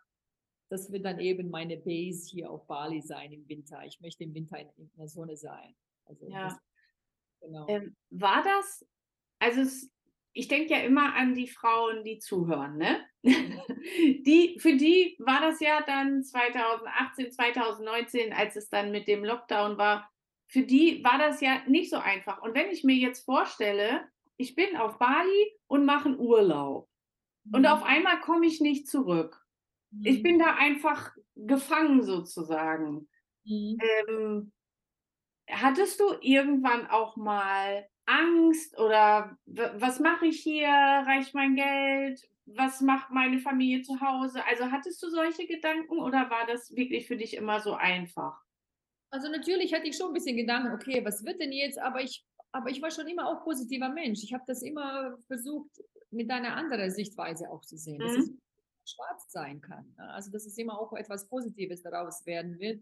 das 0.70 0.90
wird 0.92 1.04
dann 1.04 1.20
eben 1.20 1.50
meine 1.50 1.78
Base 1.78 2.30
hier 2.30 2.50
auf 2.50 2.66
Bali 2.66 3.02
sein 3.02 3.34
im 3.34 3.48
Winter. 3.50 3.84
Ich 3.86 4.00
möchte 4.00 4.24
im 4.24 4.34
Winter 4.34 4.58
in, 4.58 4.70
in 4.78 4.90
der 4.98 5.08
Sonne 5.10 5.36
sein. 5.36 5.76
Also 6.06 6.30
ja. 6.30 6.50
Das, 6.50 6.58
genau. 7.42 7.68
Ähm, 7.68 7.96
war 8.10 8.44
das, 8.44 8.86
also 9.40 9.62
es, 9.62 9.90
ich 10.40 10.48
denke 10.48 10.74
ja 10.74 10.80
immer 10.80 11.16
an 11.16 11.36
die 11.36 11.48
Frauen, 11.48 12.06
die 12.06 12.20
zuhören, 12.20 12.78
ne? 12.78 13.06
die, 13.24 14.58
für 14.60 14.78
die 14.78 15.18
war 15.20 15.42
das 15.42 15.60
ja 15.60 15.82
dann 15.86 16.24
2018, 16.24 17.32
2019, 17.34 18.32
als 18.32 18.56
es 18.56 18.70
dann 18.70 18.92
mit 18.92 19.10
dem 19.10 19.26
Lockdown 19.26 19.78
war, 19.78 20.10
für 20.48 20.64
die 20.64 21.04
war 21.04 21.18
das 21.20 21.42
ja 21.42 21.62
nicht 21.68 21.90
so 21.90 21.98
einfach. 21.98 22.42
Und 22.42 22.56
wenn 22.56 22.70
ich 22.72 22.86
mir 22.86 22.96
jetzt 22.96 23.26
vorstelle, 23.26 24.08
ich 24.38 24.56
bin 24.56 24.78
auf 24.78 24.98
Bali 24.98 25.52
und 25.68 25.84
mache 25.84 26.08
einen 26.08 26.20
Urlaub 26.20 26.88
mhm. 27.44 27.56
und 27.56 27.66
auf 27.68 27.84
einmal 27.84 28.22
komme 28.22 28.46
ich 28.46 28.62
nicht 28.62 28.88
zurück. 28.88 29.46
Mhm. 29.92 30.06
Ich 30.06 30.24
bin 30.24 30.40
da 30.40 30.56
einfach 30.56 31.12
gefangen 31.36 32.02
sozusagen. 32.02 33.10
Mhm. 33.44 33.78
Ähm, 34.08 34.52
hattest 35.50 36.00
du 36.00 36.16
irgendwann 36.22 36.88
auch 36.88 37.18
mal 37.18 37.90
Angst 38.10 38.78
oder 38.80 39.38
was 39.46 40.00
mache 40.00 40.26
ich 40.26 40.42
hier? 40.42 40.68
Reicht 40.68 41.36
mein 41.36 41.56
Geld? 41.56 42.28
Was 42.46 42.82
macht 42.82 43.12
meine 43.12 43.40
Familie 43.40 43.84
zu 43.84 44.02
Hause? 44.02 44.44
Also 44.46 44.72
hattest 44.72 45.02
du 45.04 45.10
solche 45.10 45.46
Gedanken 45.46 46.00
oder 46.00 46.30
war 46.30 46.48
das 46.48 46.76
wirklich 46.76 47.08
für 47.08 47.18
dich 47.18 47.36
immer 47.36 47.60
so 47.60 47.74
einfach? 47.76 48.42
Also 49.12 49.30
natürlich 49.30 49.74
hatte 49.74 49.88
ich 49.88 49.96
schon 49.96 50.08
ein 50.08 50.14
bisschen 50.14 50.38
Gedanken, 50.38 50.74
okay, 50.74 51.06
was 51.06 51.24
wird 51.24 51.40
denn 51.40 51.52
jetzt? 51.52 51.80
Aber 51.80 52.02
ich, 52.02 52.26
aber 52.52 52.70
ich 52.70 52.82
war 52.82 52.90
schon 52.90 53.08
immer 53.08 53.28
auch 53.28 53.44
positiver 53.44 53.90
Mensch. 53.90 54.24
Ich 54.24 54.34
habe 54.34 54.44
das 54.48 54.64
immer 54.64 55.18
versucht, 55.28 55.70
mit 56.10 56.32
einer 56.32 56.56
anderen 56.56 56.90
Sichtweise 56.90 57.50
auch 57.52 57.62
zu 57.62 57.78
sehen, 57.78 57.98
mhm. 57.98 58.08
dass 58.08 58.18
es 58.18 58.32
schwarz 58.86 59.32
sein 59.32 59.62
kann. 59.62 59.94
Ne? 59.98 60.10
Also 60.10 60.32
dass 60.32 60.46
es 60.46 60.58
immer 60.58 60.80
auch 60.80 60.94
etwas 60.94 61.28
Positives 61.28 61.84
daraus 61.84 62.26
werden 62.26 62.58
wird. 62.60 62.82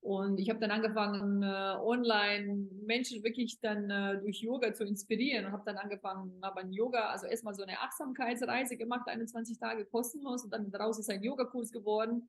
Und 0.00 0.38
ich 0.38 0.48
habe 0.48 0.60
dann 0.60 0.70
angefangen, 0.70 1.42
äh, 1.42 1.76
online 1.80 2.68
Menschen 2.86 3.22
wirklich 3.24 3.58
dann 3.60 3.90
äh, 3.90 4.20
durch 4.20 4.40
Yoga 4.40 4.72
zu 4.72 4.84
inspirieren 4.84 5.46
und 5.46 5.52
habe 5.52 5.64
dann 5.66 5.76
angefangen, 5.76 6.40
habe 6.42 6.60
ein 6.60 6.72
Yoga, 6.72 7.10
also 7.10 7.26
erstmal 7.26 7.54
so 7.54 7.64
eine 7.64 7.80
Achtsamkeitsreise 7.80 8.76
gemacht, 8.76 9.08
21 9.08 9.58
Tage 9.58 9.84
kostenlos 9.84 10.44
und 10.44 10.52
dann 10.52 10.70
daraus 10.70 10.98
ist 10.98 11.10
ein 11.10 11.22
Yogakurs 11.22 11.72
geworden 11.72 12.28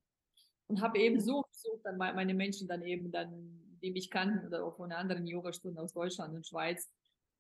und 0.67 0.81
habe 0.81 0.97
eben 0.97 1.19
so 1.19 1.43
versucht, 1.43 1.85
dann 1.85 1.97
meine 1.97 2.33
Menschen 2.33 2.67
dann 2.67 2.81
eben 2.81 3.11
dann, 3.11 3.77
die 3.81 3.91
mich 3.91 4.09
kannten 4.09 4.47
oder 4.47 4.65
auch 4.65 4.75
von 4.75 4.91
anderen 4.91 5.27
Yogastunden 5.27 5.79
aus 5.79 5.93
Deutschland 5.93 6.35
und 6.35 6.47
Schweiz, 6.47 6.89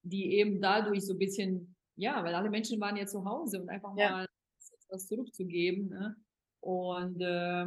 die 0.03 0.35
eben 0.35 0.61
dadurch 0.61 1.05
so 1.05 1.13
ein 1.13 1.19
bisschen, 1.19 1.75
ja, 1.95 2.23
weil 2.23 2.35
alle 2.35 2.49
Menschen 2.49 2.79
waren 2.79 2.97
ja 2.97 3.07
zu 3.07 3.25
Hause 3.25 3.61
und 3.61 3.69
einfach 3.69 3.95
ja. 3.97 4.11
mal 4.11 4.27
etwas 4.85 5.07
zurückzugeben. 5.07 5.89
Ne? 5.89 6.15
Und 6.61 7.21
äh, 7.21 7.65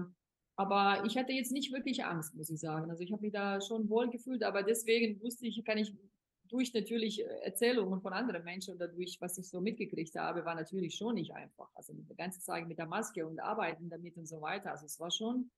aber 0.57 1.05
ich 1.07 1.17
hatte 1.17 1.33
jetzt 1.33 1.53
nicht 1.53 1.73
wirklich 1.73 2.05
Angst, 2.05 2.35
muss 2.35 2.51
ich 2.51 2.61
sagen. 2.61 2.91
Also 2.91 3.03
ich 3.03 3.13
habe 3.13 3.23
mich 3.23 3.33
da 3.33 3.61
schon 3.61 3.89
wohl 3.89 4.11
gefühlt, 4.11 4.43
aber 4.43 4.63
deswegen 4.63 5.21
wusste 5.23 5.47
ich, 5.47 5.65
kann 5.65 5.79
ich 5.79 5.95
durch 6.53 6.75
natürlich 6.75 7.21
äh, 7.21 7.41
Erzählungen 7.45 8.01
von 8.01 8.13
anderen 8.13 8.45
Menschen 8.45 8.75
oder 8.75 8.87
durch 8.87 9.17
was 9.21 9.39
ich 9.39 9.49
so 9.49 9.61
mitgekriegt 9.61 10.15
habe, 10.17 10.45
war 10.45 10.55
natürlich 10.55 10.95
schon 10.95 11.15
nicht 11.15 11.35
einfach. 11.35 11.69
Also 11.75 11.95
die 11.95 12.15
ganze 12.15 12.41
Zeit 12.41 12.69
mit 12.69 12.79
der 12.79 12.87
Maske 12.87 13.27
und 13.27 13.41
arbeiten 13.41 13.89
damit 13.89 14.17
und 14.17 14.27
so 14.27 14.41
weiter. 14.41 14.71
Also 14.71 14.87
es 14.87 15.01
war 15.01 15.11
schon, 15.11 15.51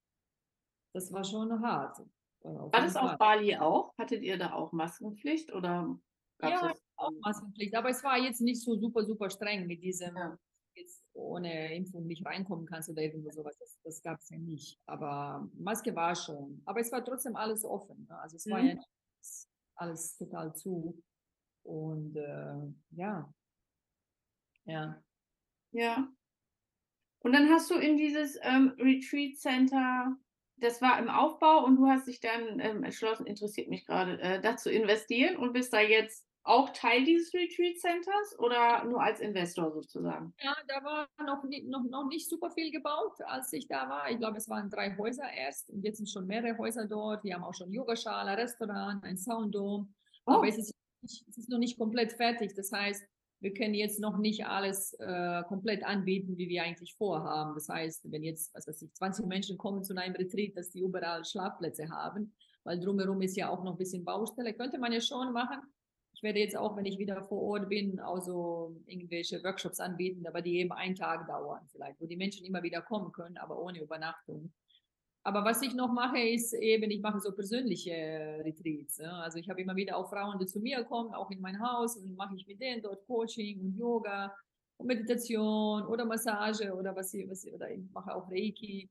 das 0.94 1.12
war 1.12 1.24
schon 1.24 1.60
hart. 1.60 1.98
Äh, 2.42 2.48
war 2.48 2.70
das 2.70 2.96
auf 2.96 3.18
Bali 3.18 3.56
auch? 3.56 3.92
Hattet 3.98 4.22
ihr 4.22 4.38
da 4.38 4.52
auch 4.52 4.72
Maskenpflicht 4.72 5.52
oder 5.52 5.98
ja, 6.40 6.72
auch 6.96 7.12
Maskenpflicht. 7.20 7.74
Aber 7.74 7.88
es 7.90 8.04
war 8.04 8.18
jetzt 8.18 8.40
nicht 8.40 8.62
so 8.62 8.76
super, 8.76 9.04
super 9.04 9.28
streng 9.30 9.66
mit 9.66 9.82
diesem, 9.82 10.16
ja. 10.16 10.38
Ohne 11.14 11.74
Impfung 11.74 12.06
nicht 12.06 12.26
reinkommen 12.26 12.66
kannst 12.66 12.88
oder 12.90 13.02
irgendwo 13.02 13.30
sowas. 13.30 13.56
Das, 13.58 13.78
das 13.82 14.02
gab 14.02 14.20
es 14.20 14.28
ja 14.30 14.38
nicht. 14.38 14.78
Aber 14.86 15.48
Maske 15.54 15.94
war 15.94 16.14
schon. 16.14 16.60
Aber 16.66 16.80
es 16.80 16.92
war 16.92 17.04
trotzdem 17.04 17.36
alles 17.36 17.64
offen. 17.64 18.06
Ne? 18.08 18.18
Also 18.18 18.36
es 18.36 18.46
mhm. 18.46 18.50
war 18.50 18.60
ja 18.60 18.74
alles 19.76 20.16
total 20.16 20.54
zu. 20.54 21.02
Und 21.62 22.16
äh, 22.16 22.72
ja. 22.90 23.32
Ja. 24.64 25.02
Ja. 25.72 26.08
Und 27.20 27.32
dann 27.32 27.48
hast 27.48 27.70
du 27.70 27.76
in 27.76 27.96
dieses 27.96 28.38
ähm, 28.42 28.74
Retreat 28.78 29.38
Center, 29.38 30.16
das 30.56 30.82
war 30.82 30.98
im 30.98 31.08
Aufbau 31.08 31.64
und 31.64 31.76
du 31.76 31.86
hast 31.86 32.06
dich 32.06 32.20
dann 32.20 32.60
ähm, 32.60 32.84
entschlossen, 32.84 33.26
interessiert 33.26 33.68
mich 33.68 33.86
gerade, 33.86 34.20
äh, 34.20 34.40
dazu 34.40 34.68
investieren 34.70 35.36
und 35.36 35.52
bist 35.52 35.72
da 35.72 35.80
jetzt 35.80 36.26
auch 36.44 36.70
Teil 36.70 37.04
dieses 37.04 37.32
Retreat 37.32 37.78
Centers 37.78 38.38
oder 38.38 38.84
nur 38.84 39.02
als 39.02 39.20
Investor 39.20 39.72
sozusagen? 39.72 40.34
Ja, 40.42 40.54
da 40.68 40.84
war 40.84 41.08
noch, 41.24 41.42
nicht, 41.44 41.66
noch, 41.66 41.82
noch 41.84 42.06
nicht 42.06 42.28
super 42.28 42.50
viel 42.50 42.70
gebaut, 42.70 43.20
als 43.26 43.52
ich 43.52 43.66
da 43.66 43.88
war. 43.88 44.10
Ich 44.10 44.18
glaube, 44.18 44.36
es 44.36 44.48
waren 44.48 44.68
drei 44.68 44.96
Häuser 44.96 45.30
erst 45.32 45.70
und 45.70 45.82
jetzt 45.82 45.96
sind 45.96 46.10
schon 46.10 46.26
mehrere 46.26 46.56
Häuser 46.58 46.86
dort. 46.86 47.24
Wir 47.24 47.34
haben 47.34 47.44
auch 47.44 47.54
schon 47.54 47.72
Yogaschale, 47.72 48.36
Restaurant, 48.36 49.02
ein 49.04 49.16
Sounddom. 49.16 49.94
Oh. 50.26 50.32
Aber 50.32 50.46
es 50.46 50.58
ist, 50.58 50.74
es 51.02 51.38
ist 51.38 51.48
noch 51.48 51.58
nicht 51.58 51.78
komplett 51.78 52.12
fertig. 52.12 52.54
Das 52.54 52.70
heißt, 52.70 53.02
wir 53.40 53.54
können 53.54 53.74
jetzt 53.74 54.00
noch 54.00 54.18
nicht 54.18 54.46
alles 54.46 54.94
äh, 55.00 55.42
komplett 55.48 55.84
anbieten, 55.84 56.36
wie 56.36 56.48
wir 56.48 56.62
eigentlich 56.62 56.94
vorhaben. 56.94 57.54
Das 57.54 57.68
heißt, 57.68 58.10
wenn 58.10 58.22
jetzt, 58.22 58.54
was 58.54 58.66
weiß 58.66 58.82
ich, 58.82 58.92
20 58.94 59.26
Menschen 59.26 59.58
kommen 59.58 59.82
zu 59.82 59.96
einem 59.96 60.14
Retreat, 60.14 60.56
dass 60.56 60.70
die 60.70 60.80
überall 60.80 61.24
Schlafplätze 61.24 61.88
haben, 61.90 62.34
weil 62.64 62.80
drumherum 62.80 63.20
ist 63.20 63.36
ja 63.36 63.50
auch 63.50 63.62
noch 63.62 63.72
ein 63.72 63.78
bisschen 63.78 64.04
Baustelle, 64.04 64.54
könnte 64.54 64.78
man 64.78 64.92
ja 64.92 65.00
schon 65.00 65.32
machen. 65.32 65.60
Ich 66.24 66.26
werde 66.26 66.40
jetzt 66.40 66.56
auch, 66.56 66.74
wenn 66.74 66.86
ich 66.86 66.96
wieder 66.96 67.22
vor 67.22 67.42
Ort 67.42 67.68
bin, 67.68 68.00
also 68.00 68.74
irgendwelche 68.86 69.44
Workshops 69.44 69.78
anbieten, 69.78 70.26
aber 70.26 70.40
die 70.40 70.56
eben 70.56 70.72
einen 70.72 70.94
Tag 70.94 71.26
dauern 71.26 71.60
vielleicht, 71.70 72.00
wo 72.00 72.06
die 72.06 72.16
Menschen 72.16 72.46
immer 72.46 72.62
wieder 72.62 72.80
kommen 72.80 73.12
können, 73.12 73.36
aber 73.36 73.60
ohne 73.60 73.82
Übernachtung. 73.82 74.50
Aber 75.22 75.44
was 75.44 75.60
ich 75.60 75.74
noch 75.74 75.92
mache, 75.92 76.18
ist 76.18 76.54
eben, 76.54 76.90
ich 76.90 77.02
mache 77.02 77.20
so 77.20 77.30
persönliche 77.32 78.40
Retreats. 78.42 79.00
Also 79.00 79.36
ich 79.36 79.50
habe 79.50 79.60
immer 79.60 79.76
wieder 79.76 79.98
auch 79.98 80.08
Frauen, 80.08 80.38
die 80.38 80.46
zu 80.46 80.60
mir 80.60 80.82
kommen, 80.84 81.12
auch 81.12 81.30
in 81.30 81.42
mein 81.42 81.60
Haus, 81.60 81.98
und 81.98 82.16
mache 82.16 82.36
ich 82.36 82.46
mit 82.46 82.58
denen 82.58 82.80
dort 82.80 83.06
Coaching 83.06 83.60
und 83.60 83.76
Yoga 83.76 84.34
und 84.78 84.86
Meditation 84.86 85.84
oder 85.84 86.06
Massage 86.06 86.72
oder 86.74 86.96
was 86.96 87.12
ich, 87.12 87.28
was 87.28 87.44
ich, 87.44 87.52
oder 87.52 87.70
ich 87.70 87.82
mache 87.92 88.14
auch 88.14 88.30
Reiki. 88.30 88.88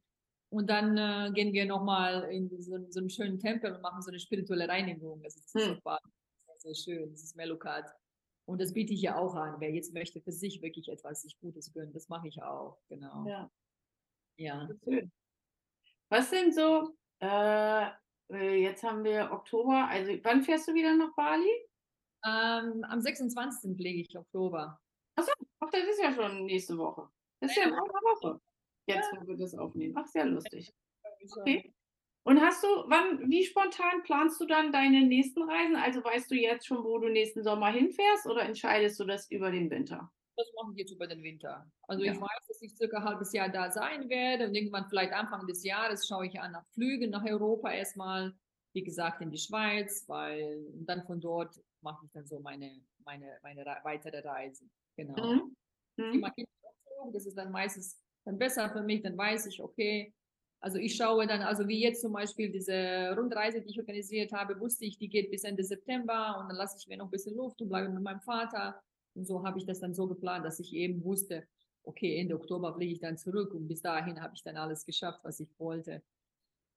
Und 0.51 0.69
dann 0.69 0.95
äh, 0.97 1.31
gehen 1.33 1.51
wir 1.51 1.65
nochmal 1.65 2.25
in 2.31 2.47
so, 2.61 2.77
so, 2.91 2.99
einen 2.99 3.09
schönen 3.09 3.39
Tempel 3.39 3.73
und 3.73 3.81
machen 3.81 4.03
so 4.03 4.11
eine 4.11 4.19
spirituelle 4.19 4.67
Reinigung. 4.67 5.19
Das 5.23 5.35
ist, 5.35 5.51
hm. 5.55 5.77
super, 5.77 5.97
sehr, 6.63 6.75
schön. 6.75 7.11
Das 7.11 7.23
ist 7.23 7.35
Melukat. 7.35 7.93
Und 8.45 8.59
das 8.59 8.73
biete 8.73 8.93
ich 8.93 9.01
ja 9.01 9.17
auch 9.17 9.35
an. 9.35 9.55
Wer 9.59 9.71
jetzt 9.71 9.93
möchte 9.93 10.21
für 10.21 10.31
sich 10.31 10.61
wirklich 10.61 10.89
etwas 10.89 11.21
sich 11.21 11.37
Gutes 11.39 11.71
gönnen, 11.71 11.93
das 11.93 12.09
mache 12.09 12.27
ich 12.27 12.41
auch. 12.41 12.77
Genau. 12.89 13.25
Ja. 13.27 13.49
Ja. 14.37 14.67
Schön. 14.83 15.11
Was 16.09 16.29
sind 16.29 16.53
so, 16.53 16.95
äh, 17.21 17.87
äh, 18.31 18.61
jetzt 18.61 18.83
haben 18.83 19.03
wir 19.03 19.31
Oktober, 19.31 19.87
also 19.87 20.11
wann 20.23 20.43
fährst 20.43 20.67
du 20.67 20.73
wieder 20.73 20.95
nach 20.95 21.13
Bali? 21.15 21.49
Ähm, 22.25 22.83
am 22.83 23.01
26. 23.01 23.77
lege 23.77 24.01
ich 24.01 24.17
Oktober. 24.17 24.79
Achso, 25.15 25.31
ach, 25.59 25.69
das 25.71 25.83
ist 25.83 26.01
ja 26.01 26.13
schon 26.13 26.45
nächste 26.45 26.77
Woche. 26.77 27.09
Das 27.39 27.51
ist 27.51 27.57
ja, 27.57 27.63
in 27.63 27.73
einer 27.73 27.81
Woche. 27.81 28.39
Jetzt, 28.87 29.11
wo 29.13 29.27
wir 29.27 29.37
das 29.37 29.55
aufnehmen. 29.55 29.95
Ach, 29.97 30.05
sehr 30.07 30.25
lustig. 30.25 30.73
Okay. 31.37 31.73
Und 32.23 32.39
hast 32.39 32.63
du, 32.63 32.67
wann, 32.87 33.29
wie 33.29 33.43
spontan 33.43 34.01
planst 34.03 34.39
du 34.39 34.45
dann 34.45 34.71
deine 34.71 35.05
nächsten 35.05 35.43
Reisen? 35.43 35.75
Also 35.75 36.03
weißt 36.03 36.31
du 36.31 36.35
jetzt 36.35 36.65
schon, 36.65 36.83
wo 36.83 36.97
du 36.97 37.09
nächsten 37.09 37.43
Sommer 37.43 37.71
hinfährst 37.71 38.25
oder 38.27 38.43
entscheidest 38.43 38.99
du 38.99 39.03
das 39.03 39.29
über 39.29 39.51
den 39.51 39.69
Winter? 39.69 40.09
Das 40.37 40.47
machen 40.55 40.73
wir 40.73 40.81
jetzt 40.81 40.93
über 40.93 41.05
den 41.05 41.21
Winter. 41.21 41.69
Also 41.87 42.03
ja. 42.03 42.13
ich 42.13 42.21
weiß, 42.21 42.47
dass 42.47 42.61
ich 42.61 42.75
circa 42.75 42.97
ein 42.97 43.03
halbes 43.03 43.33
Jahr 43.33 43.49
da 43.49 43.69
sein 43.69 44.09
werde 44.09 44.47
und 44.47 44.55
irgendwann 44.55 44.87
vielleicht 44.89 45.13
Anfang 45.13 45.45
des 45.47 45.63
Jahres 45.63 46.07
schaue 46.07 46.25
ich 46.25 46.39
an 46.39 46.53
nach 46.53 46.65
Flügen 46.73 47.11
nach 47.11 47.25
Europa 47.25 47.71
erstmal, 47.71 48.33
wie 48.73 48.83
gesagt 48.83 49.21
in 49.21 49.29
die 49.29 49.37
Schweiz, 49.37 50.05
weil 50.07 50.65
dann 50.85 51.03
von 51.05 51.19
dort 51.19 51.59
mache 51.81 52.05
ich 52.05 52.11
dann 52.13 52.25
so 52.25 52.39
meine, 52.39 52.81
meine, 53.05 53.37
meine 53.43 53.65
weitere 53.83 54.19
Reise. 54.21 54.65
Genau. 54.95 55.21
Mhm. 55.21 55.55
Mhm. 55.97 56.25
Das 57.11 57.25
ist 57.25 57.37
dann 57.37 57.51
meistens 57.51 57.99
dann 58.23 58.37
besser 58.37 58.69
für 58.71 58.81
mich, 58.81 59.01
dann 59.01 59.17
weiß 59.17 59.45
ich, 59.47 59.61
okay, 59.61 60.13
also 60.63 60.77
ich 60.77 60.95
schaue 60.95 61.27
dann, 61.27 61.41
also 61.41 61.67
wie 61.67 61.81
jetzt 61.81 62.01
zum 62.01 62.13
Beispiel 62.13 62.49
diese 62.49 63.13
Rundreise, 63.17 63.61
die 63.61 63.71
ich 63.71 63.79
organisiert 63.79 64.31
habe, 64.31 64.57
wusste 64.61 64.85
ich, 64.85 64.97
die 64.97 65.09
geht 65.09 65.29
bis 65.29 65.43
Ende 65.43 65.61
September 65.61 66.39
und 66.39 66.47
dann 66.47 66.55
lasse 66.55 66.77
ich 66.79 66.87
mir 66.87 66.95
noch 66.95 67.07
ein 67.07 67.11
bisschen 67.11 67.35
Luft 67.35 67.61
und 67.61 67.67
bleibe 67.67 67.89
mit 67.89 68.01
meinem 68.01 68.21
Vater 68.21 68.81
und 69.13 69.27
so 69.27 69.45
habe 69.45 69.57
ich 69.59 69.65
das 69.65 69.81
dann 69.81 69.93
so 69.93 70.07
geplant, 70.07 70.45
dass 70.45 70.61
ich 70.61 70.73
eben 70.73 71.03
wusste, 71.03 71.45
okay, 71.83 72.17
Ende 72.17 72.35
Oktober 72.35 72.73
fliege 72.73 72.93
ich 72.93 73.01
dann 73.01 73.17
zurück 73.17 73.53
und 73.53 73.67
bis 73.67 73.81
dahin 73.81 74.21
habe 74.21 74.35
ich 74.35 74.41
dann 74.41 74.55
alles 74.55 74.85
geschafft, 74.85 75.19
was 75.23 75.41
ich 75.41 75.49
wollte. 75.59 76.01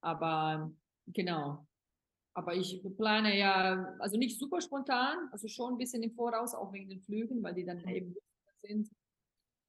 Aber 0.00 0.72
genau. 1.06 1.64
Aber 2.34 2.56
ich 2.56 2.82
plane 2.96 3.38
ja, 3.38 3.94
also 4.00 4.18
nicht 4.18 4.36
super 4.36 4.60
spontan, 4.60 5.28
also 5.30 5.46
schon 5.46 5.74
ein 5.74 5.78
bisschen 5.78 6.02
im 6.02 6.12
Voraus, 6.12 6.56
auch 6.56 6.72
wegen 6.72 6.88
den 6.88 7.00
Flügen, 7.02 7.40
weil 7.40 7.54
die 7.54 7.64
dann 7.64 7.82
mhm. 7.82 7.88
eben 7.88 8.16
sind. 8.62 8.90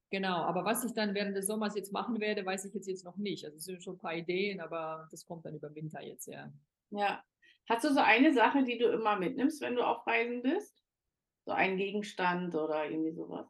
Genau, 0.09 0.37
aber 0.37 0.63
was 0.63 0.85
ich 0.85 0.93
dann 0.93 1.13
während 1.13 1.35
des 1.35 1.47
Sommers 1.47 1.75
jetzt 1.75 1.91
machen 1.91 2.19
werde, 2.21 2.45
weiß 2.45 2.65
ich 2.65 2.73
jetzt, 2.73 2.87
jetzt 2.87 3.03
noch 3.03 3.17
nicht. 3.17 3.43
Also 3.43 3.57
es 3.57 3.65
sind 3.65 3.83
schon 3.83 3.95
ein 3.95 3.99
paar 3.99 4.15
Ideen, 4.15 4.61
aber 4.61 5.07
das 5.11 5.25
kommt 5.25 5.45
dann 5.45 5.55
über 5.55 5.73
Winter 5.75 6.01
jetzt, 6.01 6.27
ja. 6.27 6.49
Ja. 6.91 7.23
Hast 7.69 7.83
du 7.83 7.93
so 7.93 7.99
eine 7.99 8.33
Sache, 8.33 8.63
die 8.63 8.77
du 8.77 8.87
immer 8.87 9.17
mitnimmst, 9.17 9.59
wenn 9.61 9.75
du 9.75 9.85
auf 9.85 10.07
Reisen 10.07 10.41
bist? 10.41 10.81
So 11.45 11.51
ein 11.51 11.75
Gegenstand 11.75 12.55
oder 12.55 12.89
irgendwie 12.89 13.11
sowas? 13.11 13.47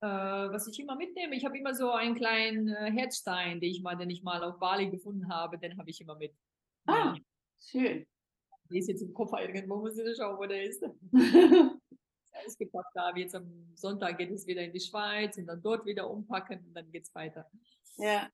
Äh, 0.00 0.06
was 0.06 0.66
ich 0.66 0.80
immer 0.80 0.96
mitnehme, 0.96 1.36
ich 1.36 1.44
habe 1.44 1.56
immer 1.56 1.74
so 1.74 1.92
einen 1.92 2.16
kleinen 2.16 2.68
äh, 2.68 2.90
Herzstein, 2.90 3.60
den 3.60 3.70
ich 3.70 3.82
mal, 3.82 3.96
den 3.96 4.10
ich 4.10 4.24
mal 4.24 4.42
auf 4.42 4.58
Bali 4.58 4.90
gefunden 4.90 5.28
habe, 5.28 5.58
den 5.58 5.78
habe 5.78 5.88
ich 5.90 6.00
immer 6.00 6.16
mit. 6.16 6.34
Ah, 6.86 7.14
schön. 7.60 8.04
Der 8.70 8.78
ist 8.78 8.88
jetzt 8.88 9.02
im 9.02 9.14
Koffer 9.14 9.40
irgendwo, 9.40 9.76
muss 9.76 9.96
ich 9.96 10.16
schauen, 10.16 10.36
wo 10.36 10.46
der 10.46 10.64
ist. 10.64 10.84
alles 12.44 12.58
gepackt 12.58 12.94
habe. 12.96 13.20
Jetzt 13.20 13.34
am 13.34 13.46
Sonntag 13.74 14.18
geht 14.18 14.30
es 14.30 14.46
wieder 14.46 14.62
in 14.62 14.72
die 14.72 14.80
Schweiz 14.80 15.36
und 15.36 15.46
dann 15.46 15.62
dort 15.62 15.86
wieder 15.86 16.08
umpacken 16.08 16.64
und 16.66 16.74
dann 16.74 16.90
geht 16.90 17.04
es 17.04 17.14
weiter. 17.14 17.50
Ja, 17.96 18.28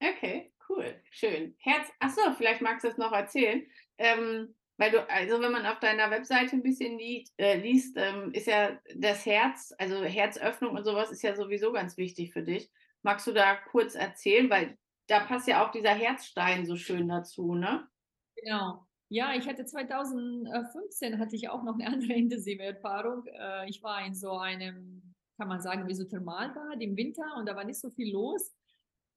okay, 0.00 0.52
cool, 0.68 0.94
schön. 1.10 1.54
Herz, 1.58 1.88
achso, 1.98 2.20
vielleicht 2.36 2.62
magst 2.62 2.84
du 2.84 2.88
es 2.88 2.98
noch 2.98 3.12
erzählen. 3.12 3.66
Ähm, 3.98 4.54
weil 4.76 4.92
du, 4.92 5.08
also 5.10 5.40
wenn 5.40 5.50
man 5.50 5.66
auf 5.66 5.80
deiner 5.80 6.10
Webseite 6.10 6.54
ein 6.54 6.62
bisschen 6.62 6.98
liest, 6.98 7.34
äh, 7.38 7.56
liest 7.56 7.96
ähm, 7.96 8.30
ist 8.32 8.46
ja 8.46 8.78
das 8.94 9.26
Herz, 9.26 9.74
also 9.76 10.04
Herzöffnung 10.04 10.76
und 10.76 10.84
sowas 10.84 11.10
ist 11.10 11.22
ja 11.22 11.34
sowieso 11.34 11.72
ganz 11.72 11.96
wichtig 11.96 12.32
für 12.32 12.42
dich. 12.42 12.70
Magst 13.02 13.26
du 13.26 13.32
da 13.32 13.56
kurz 13.56 13.96
erzählen? 13.96 14.48
Weil 14.50 14.78
da 15.08 15.20
passt 15.20 15.48
ja 15.48 15.66
auch 15.66 15.72
dieser 15.72 15.94
Herzstein 15.94 16.64
so 16.64 16.76
schön 16.76 17.08
dazu, 17.08 17.54
ne? 17.54 17.88
Genau. 18.36 18.87
Ja, 19.10 19.34
ich 19.34 19.48
hatte 19.48 19.64
2015 19.64 21.18
hatte 21.18 21.34
ich 21.36 21.48
auch 21.48 21.62
noch 21.62 21.74
eine 21.74 21.86
andere 21.94 22.12
intensive 22.12 22.62
Erfahrung. 22.62 23.26
Äh, 23.26 23.68
ich 23.68 23.82
war 23.82 24.04
in 24.06 24.14
so 24.14 24.32
einem, 24.32 25.14
kann 25.36 25.48
man 25.48 25.60
sagen, 25.60 25.86
wie 25.88 25.94
so 25.94 26.04
Thermalbad 26.04 26.80
im 26.80 26.96
Winter 26.96 27.24
und 27.38 27.46
da 27.48 27.56
war 27.56 27.64
nicht 27.64 27.80
so 27.80 27.90
viel 27.90 28.12
los. 28.12 28.54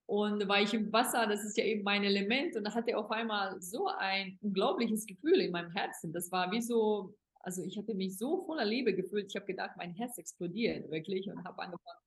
Und 0.06 0.47
war 0.47 0.62
ich 0.62 0.73
im 0.73 0.91
Wasser, 0.91 1.25
das 1.27 1.43
ist 1.45 1.58
ja 1.58 1.63
eben 1.63 1.84
mein 1.84 2.04
Element. 2.04 2.56
Und 2.58 2.65
da 2.65 2.73
hatte 2.73 2.91
ich 2.91 2.95
auf 2.95 3.12
einmal 3.12 3.62
so 3.62 3.88
ein 3.88 4.38
unglaubliches 4.41 5.06
Gefühl 5.06 5.39
in 5.39 5.51
meinem 5.51 5.71
Herzen. 5.71 6.12
Das 6.12 6.32
war 6.32 6.51
wie 6.51 6.62
so, 6.62 7.15
also 7.39 7.63
ich 7.63 7.77
hatte 7.77 7.93
mich 7.95 8.17
so 8.17 8.43
voller 8.45 8.65
Liebe 8.65 8.93
gefühlt. 8.93 9.27
Ich 9.30 9.36
habe 9.36 9.45
gedacht, 9.45 9.71
mein 9.77 9.93
Herz 9.93 10.17
explodiert 10.17 10.89
wirklich 10.91 11.30
und 11.30 11.43
habe 11.45 11.62
angefangen. 11.62 11.99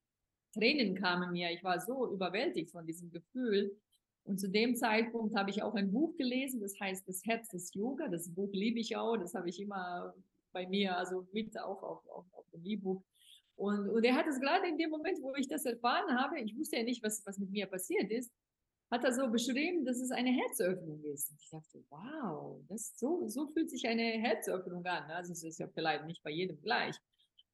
Tränen 0.53 0.95
kamen 0.97 1.33
mir. 1.33 1.51
Ich 1.53 1.65
war 1.65 1.81
so 1.81 2.13
überwältigt 2.13 2.73
von 2.73 2.87
diesem 2.87 3.11
Gefühl. 3.11 3.77
Und 4.25 4.41
zu 4.41 4.49
dem 4.49 4.75
Zeitpunkt 4.75 5.37
habe 5.37 5.51
ich 5.51 5.63
auch 5.63 5.75
ein 5.75 5.93
Buch 5.93 6.17
gelesen, 6.17 6.61
das 6.61 6.79
heißt 6.81 7.07
Das 7.07 7.25
Herz 7.27 7.49
des 7.49 7.75
Yoga. 7.75 8.09
Das 8.09 8.33
Buch 8.35 8.51
liebe 8.53 8.81
ich 8.81 8.97
auch. 8.97 9.17
Das 9.17 9.35
habe 9.35 9.51
ich 9.51 9.61
immer 9.61 10.15
bei 10.53 10.67
mir, 10.67 10.97
also 10.97 11.27
mit 11.33 11.59
auch 11.59 11.83
auf, 11.83 12.09
auf, 12.09 12.25
auf 12.33 12.49
dem 12.53 12.65
E-Book. 12.65 13.05
Und, 13.57 13.89
und 13.89 14.05
er 14.05 14.15
hat 14.15 14.27
es 14.27 14.41
gerade 14.41 14.67
in 14.67 14.79
dem 14.79 14.91
Moment, 14.91 15.21
wo 15.23 15.35
ich 15.35 15.47
das 15.47 15.65
erfahren 15.65 16.19
habe, 16.19 16.41
ich 16.41 16.57
wusste 16.57 16.77
ja 16.77 16.83
nicht, 16.83 17.03
was, 17.03 17.25
was 17.27 17.39
mit 17.39 17.51
mir 17.51 17.67
passiert 17.67 18.11
ist, 18.11 18.33
hat 18.91 19.05
er 19.05 19.13
so 19.13 19.29
beschrieben, 19.29 19.85
dass 19.85 19.99
es 19.99 20.11
eine 20.11 20.31
Herzöffnung 20.31 21.03
ist. 21.05 21.31
Und 21.31 21.41
ich 21.41 21.51
dachte, 21.51 21.85
wow, 21.91 22.61
das 22.69 22.99
so, 22.99 23.27
so 23.29 23.49
fühlt 23.49 23.71
sich 23.71 23.87
eine 23.87 24.03
Herzöffnung 24.03 24.85
an. 24.87 25.11
Also 25.11 25.33
es 25.33 25.43
ist 25.43 25.59
ja 25.59 25.69
vielleicht 25.69 26.07
nicht 26.07 26.23
bei 26.23 26.31
jedem 26.31 26.61
gleich. 26.63 26.97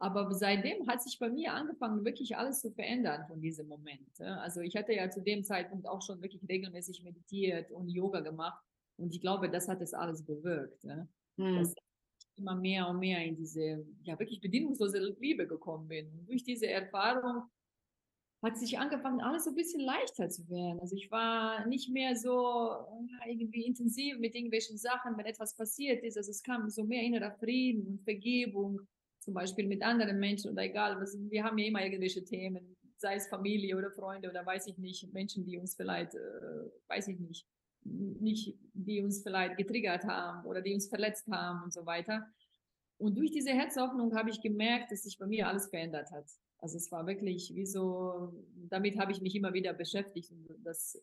Aber 0.03 0.33
seitdem 0.33 0.89
hat 0.89 1.03
sich 1.03 1.19
bei 1.19 1.29
mir 1.29 1.53
angefangen, 1.53 2.07
wirklich 2.07 2.35
alles 2.37 2.63
zu 2.63 2.71
verändern 2.71 3.27
von 3.29 3.41
diesem 3.41 3.69
Moment. 3.69 4.19
Also 4.19 4.63
ich 4.63 4.75
hatte 4.75 4.95
ja 4.95 5.11
zu 5.11 5.21
dem 5.21 5.45
Zeitpunkt 5.45 5.87
auch 5.87 6.01
schon 6.01 6.23
wirklich 6.23 6.43
regelmäßig 6.49 7.03
meditiert 7.05 7.71
und 7.71 7.89
Yoga 7.91 8.21
gemacht. 8.21 8.65
Und 8.97 9.15
ich 9.15 9.21
glaube, 9.21 9.51
das 9.51 9.69
hat 9.69 9.83
es 9.83 9.93
alles 9.93 10.25
bewirkt. 10.25 10.83
Hm. 10.85 11.59
Dass 11.59 11.75
immer 12.37 12.55
mehr 12.55 12.89
und 12.89 12.99
mehr 12.99 13.23
in 13.23 13.37
diese, 13.37 13.85
ja, 14.03 14.19
wirklich 14.19 14.41
bedingungslose 14.41 15.15
Liebe 15.21 15.47
gekommen 15.47 15.87
bin. 15.89 16.11
Und 16.13 16.31
durch 16.31 16.45
diese 16.45 16.67
Erfahrung 16.67 17.43
hat 18.43 18.57
sich 18.57 18.79
angefangen, 18.79 19.21
alles 19.21 19.45
so 19.45 19.51
ein 19.51 19.57
bisschen 19.57 19.83
leichter 19.83 20.31
zu 20.31 20.49
werden. 20.49 20.81
Also 20.81 20.97
ich 20.97 21.11
war 21.11 21.67
nicht 21.67 21.91
mehr 21.91 22.17
so 22.17 22.71
irgendwie 23.27 23.67
intensiv 23.67 24.19
mit 24.19 24.35
irgendwelchen 24.35 24.79
Sachen, 24.79 25.19
wenn 25.19 25.27
etwas 25.27 25.55
passiert 25.55 26.03
ist. 26.03 26.17
Also 26.17 26.31
es 26.31 26.43
kam 26.43 26.71
so 26.71 26.85
mehr 26.85 27.03
innerer 27.03 27.33
Frieden 27.33 27.87
und 27.87 28.03
Vergebung 28.03 28.81
zum 29.21 29.35
Beispiel 29.35 29.66
mit 29.66 29.83
anderen 29.83 30.18
Menschen 30.18 30.51
oder 30.51 30.62
egal, 30.62 31.01
was, 31.01 31.16
wir 31.31 31.45
haben 31.45 31.59
ja 31.59 31.66
immer 31.66 31.85
irgendwelche 31.85 32.25
Themen, 32.25 32.77
sei 32.97 33.14
es 33.14 33.29
Familie 33.29 33.77
oder 33.77 33.91
Freunde 33.91 34.29
oder 34.29 34.45
weiß 34.45 34.66
ich 34.66 34.79
nicht, 34.79 35.12
Menschen, 35.12 35.45
die 35.45 35.59
uns 35.59 35.75
vielleicht, 35.75 36.14
äh, 36.14 36.71
weiß 36.89 37.09
ich 37.09 37.18
nicht, 37.18 37.47
nicht, 37.83 38.59
die 38.75 39.01
uns 39.01 39.23
vielleicht 39.23 39.57
getriggert 39.57 40.05
haben 40.05 40.47
oder 40.47 40.61
die 40.61 40.75
uns 40.75 40.89
verletzt 40.89 41.27
haben 41.31 41.62
und 41.64 41.73
so 41.73 41.87
weiter. 41.87 42.27
Und 42.99 43.16
durch 43.16 43.31
diese 43.31 43.51
Herzöffnung 43.51 44.14
habe 44.14 44.29
ich 44.29 44.43
gemerkt, 44.43 44.93
dass 44.93 45.05
sich 45.05 45.18
bei 45.18 45.27
mir 45.27 45.49
alles 45.49 45.68
verändert 45.68 46.11
hat. 46.11 46.27
Also 46.59 46.77
es 46.77 46.93
war 46.93 47.07
wirklich 47.07 47.55
wie 47.55 47.64
so, 47.64 48.35
damit 48.68 48.99
habe 48.99 49.12
ich 49.12 49.23
mich 49.23 49.35
immer 49.35 49.55
wieder 49.55 49.73
beschäftigt 49.73 50.31
und 50.31 50.47
das 50.62 51.03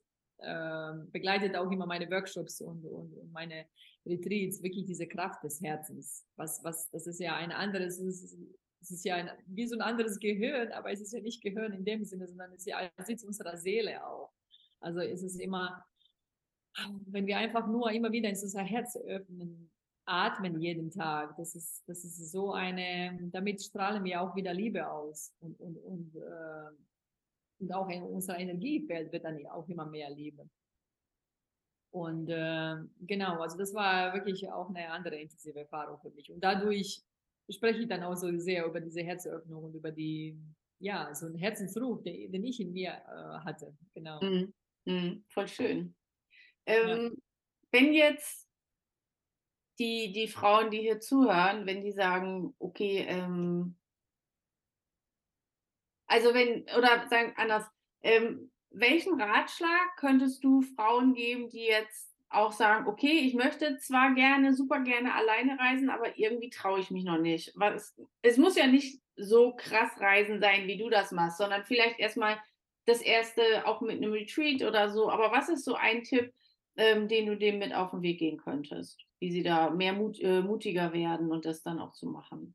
begleitet 1.11 1.55
auch 1.55 1.71
immer 1.71 1.85
meine 1.85 2.09
Workshops 2.09 2.61
und, 2.61 2.85
und, 2.85 3.13
und, 3.13 3.31
meine 3.31 3.65
Retreats, 4.05 4.61
wirklich 4.61 4.85
diese 4.85 5.07
Kraft 5.07 5.43
des 5.43 5.61
Herzens. 5.61 6.25
Was, 6.35 6.63
was, 6.63 6.89
das 6.91 7.07
ist 7.07 7.19
ja 7.19 7.35
ein 7.35 7.51
anderes, 7.51 7.99
es 7.99 8.23
ist, 8.23 8.37
ist 8.81 9.05
ja 9.05 9.15
ein, 9.15 9.29
wie 9.47 9.67
so 9.67 9.75
ein 9.75 9.81
anderes 9.81 10.19
Gehirn, 10.19 10.71
aber 10.71 10.91
es 10.91 11.01
ist 11.01 11.13
ja 11.13 11.19
nicht 11.19 11.41
Gehirn 11.41 11.73
in 11.73 11.83
dem 11.83 12.03
Sinne, 12.05 12.27
sondern 12.27 12.51
es 12.51 12.59
ist 12.59 12.67
ja 12.67 12.77
ein 12.77 13.05
Sitz 13.05 13.23
unserer 13.23 13.57
Seele 13.57 14.05
auch. 14.05 14.31
Also 14.79 14.99
es 14.99 15.23
ist 15.23 15.39
immer, 15.39 15.83
wenn 17.07 17.25
wir 17.25 17.37
einfach 17.37 17.67
nur 17.67 17.91
immer 17.91 18.11
wieder 18.11 18.29
in 18.29 18.35
unser 18.35 18.63
Herz 18.63 18.95
öffnen, 18.95 19.71
atmen 20.05 20.59
jeden 20.59 20.89
Tag. 20.91 21.35
Das 21.37 21.55
ist, 21.55 21.83
das 21.87 22.03
ist 22.05 22.31
so 22.31 22.53
eine, 22.53 23.19
damit 23.31 23.61
strahlen 23.61 24.03
wir 24.03 24.21
auch 24.21 24.35
wieder 24.35 24.53
Liebe 24.53 24.89
aus 24.89 25.33
und, 25.39 25.59
und, 25.59 25.77
und, 25.77 26.15
äh, 26.15 26.71
und 27.59 27.73
auch 27.73 27.89
in 27.89 28.03
unser 28.03 28.37
Energiefeld 28.37 29.11
wird 29.11 29.23
dann 29.23 29.45
auch 29.47 29.67
immer 29.67 29.85
mehr 29.85 30.09
Liebe. 30.09 30.47
Und 31.91 32.29
äh, 32.29 32.75
genau, 33.01 33.39
also 33.41 33.57
das 33.57 33.73
war 33.73 34.13
wirklich 34.13 34.49
auch 34.49 34.69
eine 34.69 34.89
andere 34.89 35.15
intensive 35.15 35.59
Erfahrung 35.59 35.99
für 35.99 36.11
mich. 36.11 36.31
Und 36.31 36.43
dadurch 36.43 37.01
spreche 37.49 37.81
ich 37.81 37.87
dann 37.87 38.03
auch 38.03 38.15
so 38.15 38.29
sehr 38.37 38.65
über 38.65 38.79
diese 38.81 39.01
Herzöffnung 39.01 39.63
und 39.63 39.73
über 39.73 39.91
die, 39.91 40.37
ja, 40.79 41.13
so 41.15 41.25
einen 41.25 41.37
Herzensruf, 41.37 42.03
den, 42.03 42.31
den 42.31 42.43
ich 42.43 42.59
in 42.59 42.73
mir 42.73 42.91
äh, 42.91 43.39
hatte. 43.45 43.75
Genau. 43.93 44.21
Mm, 44.21 44.53
mm, 44.85 45.23
voll 45.29 45.47
schön. 45.47 45.95
Ähm, 46.65 46.87
ja. 46.87 47.11
Wenn 47.71 47.93
jetzt 47.93 48.47
die, 49.79 50.11
die 50.11 50.27
Frauen, 50.27 50.71
die 50.71 50.79
hier 50.79 50.99
zuhören, 50.99 51.65
wenn 51.65 51.83
die 51.83 51.91
sagen, 51.91 52.53
okay, 52.59 53.05
ähm, 53.07 53.75
also 56.07 56.33
wenn, 56.33 56.65
oder 56.77 57.07
sagen 57.09 57.33
anders, 57.37 57.65
ähm, 58.01 58.51
welchen 58.71 59.19
Ratschlag 59.19 59.95
könntest 59.97 60.43
du 60.43 60.61
Frauen 60.61 61.13
geben, 61.13 61.49
die 61.49 61.65
jetzt 61.65 62.13
auch 62.29 62.51
sagen, 62.51 62.87
okay, 62.87 63.19
ich 63.19 63.33
möchte 63.33 63.77
zwar 63.77 64.13
gerne, 64.13 64.53
super 64.53 64.81
gerne 64.81 65.13
alleine 65.13 65.57
reisen, 65.57 65.89
aber 65.89 66.17
irgendwie 66.17 66.49
traue 66.49 66.79
ich 66.79 66.91
mich 66.91 67.05
noch 67.05 67.17
nicht. 67.17 67.53
Was, 67.55 67.95
es 68.21 68.37
muss 68.37 68.57
ja 68.57 68.67
nicht 68.67 68.99
so 69.15 69.55
krass 69.55 69.91
reisen 69.99 70.39
sein, 70.39 70.67
wie 70.67 70.77
du 70.77 70.89
das 70.89 71.11
machst, 71.11 71.37
sondern 71.37 71.63
vielleicht 71.63 71.99
erstmal 71.99 72.37
das 72.85 73.01
erste 73.01 73.65
auch 73.65 73.81
mit 73.81 73.97
einem 73.97 74.11
Retreat 74.11 74.61
oder 74.63 74.89
so. 74.89 75.09
Aber 75.09 75.31
was 75.31 75.49
ist 75.49 75.63
so 75.63 75.75
ein 75.75 76.03
Tipp, 76.03 76.33
ähm, 76.75 77.07
den 77.07 77.25
du 77.25 77.37
dem 77.37 77.59
mit 77.59 77.73
auf 77.73 77.91
den 77.91 78.01
Weg 78.01 78.19
gehen 78.19 78.37
könntest? 78.37 79.07
wie 79.19 79.31
sie 79.31 79.43
da 79.43 79.69
mehr 79.69 79.93
mut, 79.93 80.19
äh, 80.19 80.41
mutiger 80.41 80.93
werden 80.93 81.31
und 81.31 81.45
das 81.45 81.63
dann 81.63 81.79
auch 81.79 81.93
zu 81.93 82.07
machen. 82.07 82.53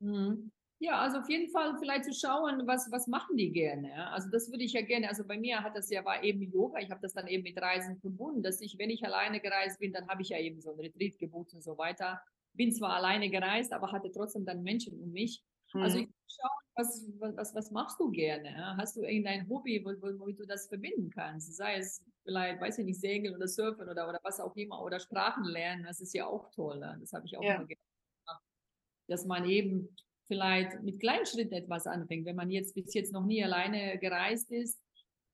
Mhm. 0.00 0.50
Ja, 0.78 1.00
also 1.00 1.18
auf 1.18 1.28
jeden 1.30 1.50
Fall 1.50 1.76
vielleicht 1.78 2.04
zu 2.04 2.12
schauen, 2.12 2.66
was, 2.66 2.90
was 2.92 3.06
machen 3.06 3.36
die 3.36 3.50
gerne. 3.50 4.10
Also 4.10 4.28
das 4.30 4.50
würde 4.50 4.64
ich 4.64 4.74
ja 4.74 4.82
gerne, 4.82 5.08
also 5.08 5.24
bei 5.26 5.38
mir 5.38 5.62
hat 5.62 5.74
das 5.74 5.88
ja, 5.90 6.04
war 6.04 6.22
eben 6.22 6.42
Yoga, 6.42 6.80
ich 6.80 6.90
habe 6.90 7.00
das 7.00 7.14
dann 7.14 7.26
eben 7.28 7.44
mit 7.44 7.60
Reisen 7.60 7.98
verbunden, 7.98 8.42
dass 8.42 8.60
ich, 8.60 8.78
wenn 8.78 8.90
ich 8.90 9.04
alleine 9.04 9.40
gereist 9.40 9.80
bin, 9.80 9.92
dann 9.92 10.06
habe 10.08 10.20
ich 10.20 10.28
ja 10.28 10.38
eben 10.38 10.60
so 10.60 10.72
ein 10.72 10.80
Retreat 10.80 11.18
gebucht 11.18 11.54
und 11.54 11.62
so 11.62 11.78
weiter. 11.78 12.20
Bin 12.52 12.72
zwar 12.72 12.94
alleine 12.94 13.30
gereist, 13.30 13.72
aber 13.72 13.90
hatte 13.90 14.10
trotzdem 14.10 14.44
dann 14.44 14.62
Menschen 14.62 15.00
um 15.00 15.12
mich. 15.12 15.42
Mhm. 15.72 15.82
Also 15.82 15.98
ich 15.98 16.08
schauen, 16.26 16.50
was, 16.74 17.06
was, 17.36 17.54
was 17.54 17.70
machst 17.70 17.98
du 17.98 18.10
gerne? 18.10 18.76
Hast 18.76 18.96
du 18.96 19.02
irgendein 19.02 19.48
Hobby, 19.48 19.82
womit 19.82 20.02
wo, 20.02 20.26
wo 20.26 20.30
du 20.30 20.46
das 20.46 20.68
verbinden 20.68 21.08
kannst? 21.08 21.56
Sei 21.56 21.76
es 21.76 22.04
vielleicht, 22.22 22.60
weiß 22.60 22.78
ich 22.78 22.84
nicht, 22.84 23.00
segeln 23.00 23.34
oder 23.34 23.48
surfen 23.48 23.88
oder, 23.88 24.08
oder 24.08 24.20
was 24.22 24.40
auch 24.40 24.54
immer 24.56 24.82
oder 24.82 25.00
Sprachen 25.00 25.44
lernen, 25.44 25.84
das 25.84 26.00
ist 26.00 26.12
ja 26.12 26.26
auch 26.26 26.50
toll. 26.50 26.78
Ne? 26.80 26.98
Das 27.00 27.14
habe 27.14 27.24
ich 27.24 27.38
auch 27.38 27.42
ja. 27.42 27.54
immer 27.54 27.66
gemacht. 27.66 28.42
Dass 29.08 29.24
man 29.24 29.48
eben 29.48 29.96
vielleicht 30.26 30.82
mit 30.82 31.00
kleinen 31.00 31.26
Schritten 31.26 31.54
etwas 31.54 31.86
anfängt, 31.86 32.26
wenn 32.26 32.36
man 32.36 32.50
jetzt 32.50 32.74
bis 32.74 32.92
jetzt 32.94 33.12
noch 33.12 33.24
nie 33.24 33.42
alleine 33.42 33.98
gereist 33.98 34.50
ist, 34.50 34.80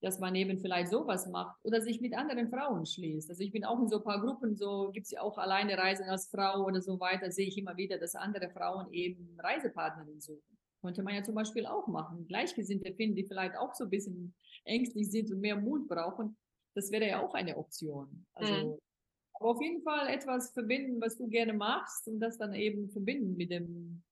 dass 0.03 0.19
man 0.19 0.35
eben 0.35 0.59
vielleicht 0.59 0.91
sowas 0.91 1.29
macht 1.29 1.57
oder 1.65 1.81
sich 1.81 2.01
mit 2.01 2.15
anderen 2.15 2.51
Frauen 2.51 2.85
schließt. 2.85 3.31
Also 3.31 3.43
ich 3.43 3.53
bin 3.53 3.65
auch 3.65 3.81
in 3.81 3.89
so 3.89 3.99
ein 3.99 4.05
paar 4.05 4.21
Gruppen, 4.21 4.57
so 4.57 4.91
gibt 4.93 5.07
es 5.07 5.13
ja 5.13 5.23
auch 5.23 5.39
alleine 5.39 5.79
Reisen 5.79 6.09
als 6.09 6.29
Frau 6.29 6.65
oder 6.67 6.83
so 6.83 6.99
weiter, 6.99 7.31
sehe 7.31 7.47
ich 7.47 7.57
immer 7.57 7.77
wieder, 7.77 7.99
dass 7.99 8.17
andere 8.17 8.51
Frauen 8.51 8.93
eben 8.93 9.39
Reisepartnerinnen 9.39 10.21
suchen. 10.21 10.59
Könnte 10.81 11.05
man 11.05 11.15
ja 11.15 11.23
zum 11.23 11.37
Beispiel 11.37 11.67
auch 11.67 11.87
machen. 11.87 12.27
Gleichgesinnte 12.27 12.93
finden, 12.95 13.15
die 13.15 13.25
vielleicht 13.25 13.57
auch 13.57 13.73
so 13.75 13.85
ein 13.85 13.91
bisschen 13.91 14.35
ängstlich 14.65 15.09
sind 15.09 15.31
und 15.31 15.41
mehr 15.41 15.57
Mut 15.57 15.89
brauchen, 15.89 16.37
das 16.75 16.91
wäre 16.91 17.07
ja 17.07 17.23
auch 17.23 17.35
eine 17.35 17.57
Option. 17.57 18.27
Also, 18.35 18.53
mhm. 18.53 18.79
aber 19.35 19.51
auf 19.51 19.63
jeden 19.63 19.83
Fall 19.83 20.09
etwas 20.09 20.53
verbinden, 20.53 21.01
was 21.01 21.17
du 21.17 21.29
gerne 21.29 21.53
machst 21.53 22.09
und 22.09 22.19
das 22.19 22.39
dann 22.39 22.55
eben 22.55 22.91
verbinden 22.91 23.37
mit 23.37 23.51
dem, 23.51 24.03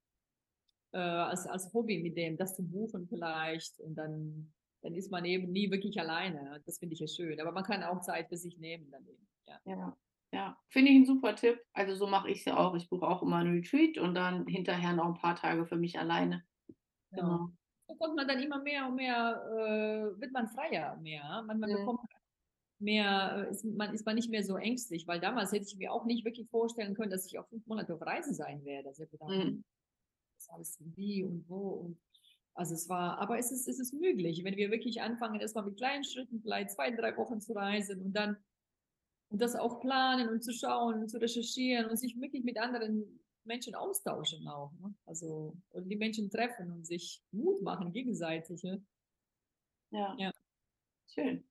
äh, 0.93 0.99
als, 0.99 1.47
als 1.47 1.73
Hobby 1.73 2.03
mit 2.03 2.17
dem, 2.17 2.37
das 2.37 2.57
zu 2.57 2.63
buchen 2.63 3.07
vielleicht 3.09 3.79
und 3.81 3.95
dann, 3.95 4.53
dann 4.83 4.95
ist 4.95 5.11
man 5.11 5.25
eben 5.25 5.53
nie 5.53 5.71
wirklich 5.71 6.01
alleine. 6.01 6.63
Das 6.67 6.79
finde 6.79 6.95
ich 6.95 7.01
ja 7.01 7.07
schön. 7.07 7.41
Aber 7.41 7.53
man 7.53 7.65
kann 7.65 7.83
auch 7.83 8.01
Zeit 8.01 8.29
für 8.29 8.37
sich 8.37 8.59
nehmen 8.59 8.89
daneben. 8.91 9.29
Ja. 9.47 9.61
ja. 9.65 9.97
Ja, 10.33 10.57
finde 10.69 10.93
ich 10.93 10.99
ein 10.99 11.07
super 11.07 11.35
Tipp. 11.35 11.59
Also 11.73 11.97
so 11.97 12.07
mache 12.07 12.31
ich 12.31 12.39
es 12.39 12.45
ja 12.45 12.57
auch. 12.57 12.75
Ich 12.77 12.89
buche 12.89 13.07
auch 13.07 13.23
immer 13.23 13.39
ein 13.39 13.53
Retreat 13.53 13.99
und 13.99 14.15
dann 14.15 14.47
hinterher 14.47 14.93
noch 14.93 15.07
ein 15.07 15.15
paar 15.15 15.35
Tage 15.35 15.67
für 15.67 15.77
mich 15.77 15.99
alleine. 15.99 16.45
Genau. 17.11 17.51
So 17.89 17.97
kommt 17.97 18.15
man 18.15 18.29
dann 18.29 18.41
immer 18.41 18.63
mehr 18.63 18.87
und 18.87 18.95
mehr, 18.95 19.43
äh, 19.51 20.21
wird 20.21 20.33
man 20.33 20.47
freier 20.47 20.97
mehr. 20.99 21.43
Man, 21.47 21.59
man 21.59 21.71
mhm. 21.71 21.75
bekommt 21.79 22.01
mehr, 22.79 23.49
äh, 23.49 23.51
ist, 23.51 23.65
man 23.65 23.93
ist 23.93 24.07
man 24.07 24.15
nicht 24.15 24.31
mehr 24.31 24.45
so 24.45 24.57
ängstlich, 24.57 25.07
weil 25.09 25.19
damals 25.19 25.51
hätte 25.51 25.67
ich 25.67 25.77
mir 25.77 25.93
auch 25.93 26.05
nicht 26.05 26.25
wirklich 26.25 26.49
vorstellen 26.49 26.95
können, 26.95 27.11
dass 27.11 27.27
ich 27.27 27.39
auch 27.39 27.49
fünf 27.49 27.67
Monate 27.67 27.95
auf 27.95 28.03
Reise 28.03 28.33
sein 28.33 28.65
werde. 28.65 28.89
Also 28.89 29.05
mhm. 29.29 29.65
Das 30.41 30.49
alles 30.51 30.79
wie 30.97 31.25
und 31.25 31.49
wo 31.49 31.69
und 31.71 31.99
also 32.55 32.75
es 32.75 32.89
war, 32.89 33.19
aber 33.19 33.39
es 33.39 33.53
ist, 33.53 33.69
es 33.69 33.79
ist 33.79 33.95
möglich, 33.95 34.43
wenn 34.45 34.57
wir 34.57 34.71
wirklich 34.71 35.01
anfangen, 35.01 35.41
erstmal 35.41 35.65
mit 35.65 35.77
kleinen 35.77 36.05
Schritten, 36.05 36.41
vielleicht 36.43 36.73
zwei, 36.73 36.91
drei 36.91 37.17
Wochen 37.17 37.41
zu 37.41 37.53
reisen 37.53 38.03
und 38.03 38.13
dann 38.13 38.37
und 39.29 39.41
das 39.41 39.55
auch 39.55 39.81
planen 39.81 40.29
und 40.29 40.43
zu 40.43 40.53
schauen 40.53 41.01
und 41.01 41.09
zu 41.09 41.19
recherchieren 41.19 41.89
und 41.89 41.97
sich 41.97 42.21
wirklich 42.21 42.43
mit 42.43 42.59
anderen 42.59 43.21
Menschen 43.45 43.77
austauschen 43.77 44.47
auch. 44.49 44.73
Ne? 44.81 44.93
Also 45.07 45.57
und 45.71 45.89
die 45.89 45.97
Menschen 45.97 46.29
treffen 46.29 46.73
und 46.73 46.85
sich 46.85 47.23
Mut 47.31 47.63
machen 47.63 47.93
gegenseitig. 47.93 48.63
Ne? 48.65 48.85
Ja. 49.93 50.17
ja. 50.19 50.33
Schön. 51.07 51.45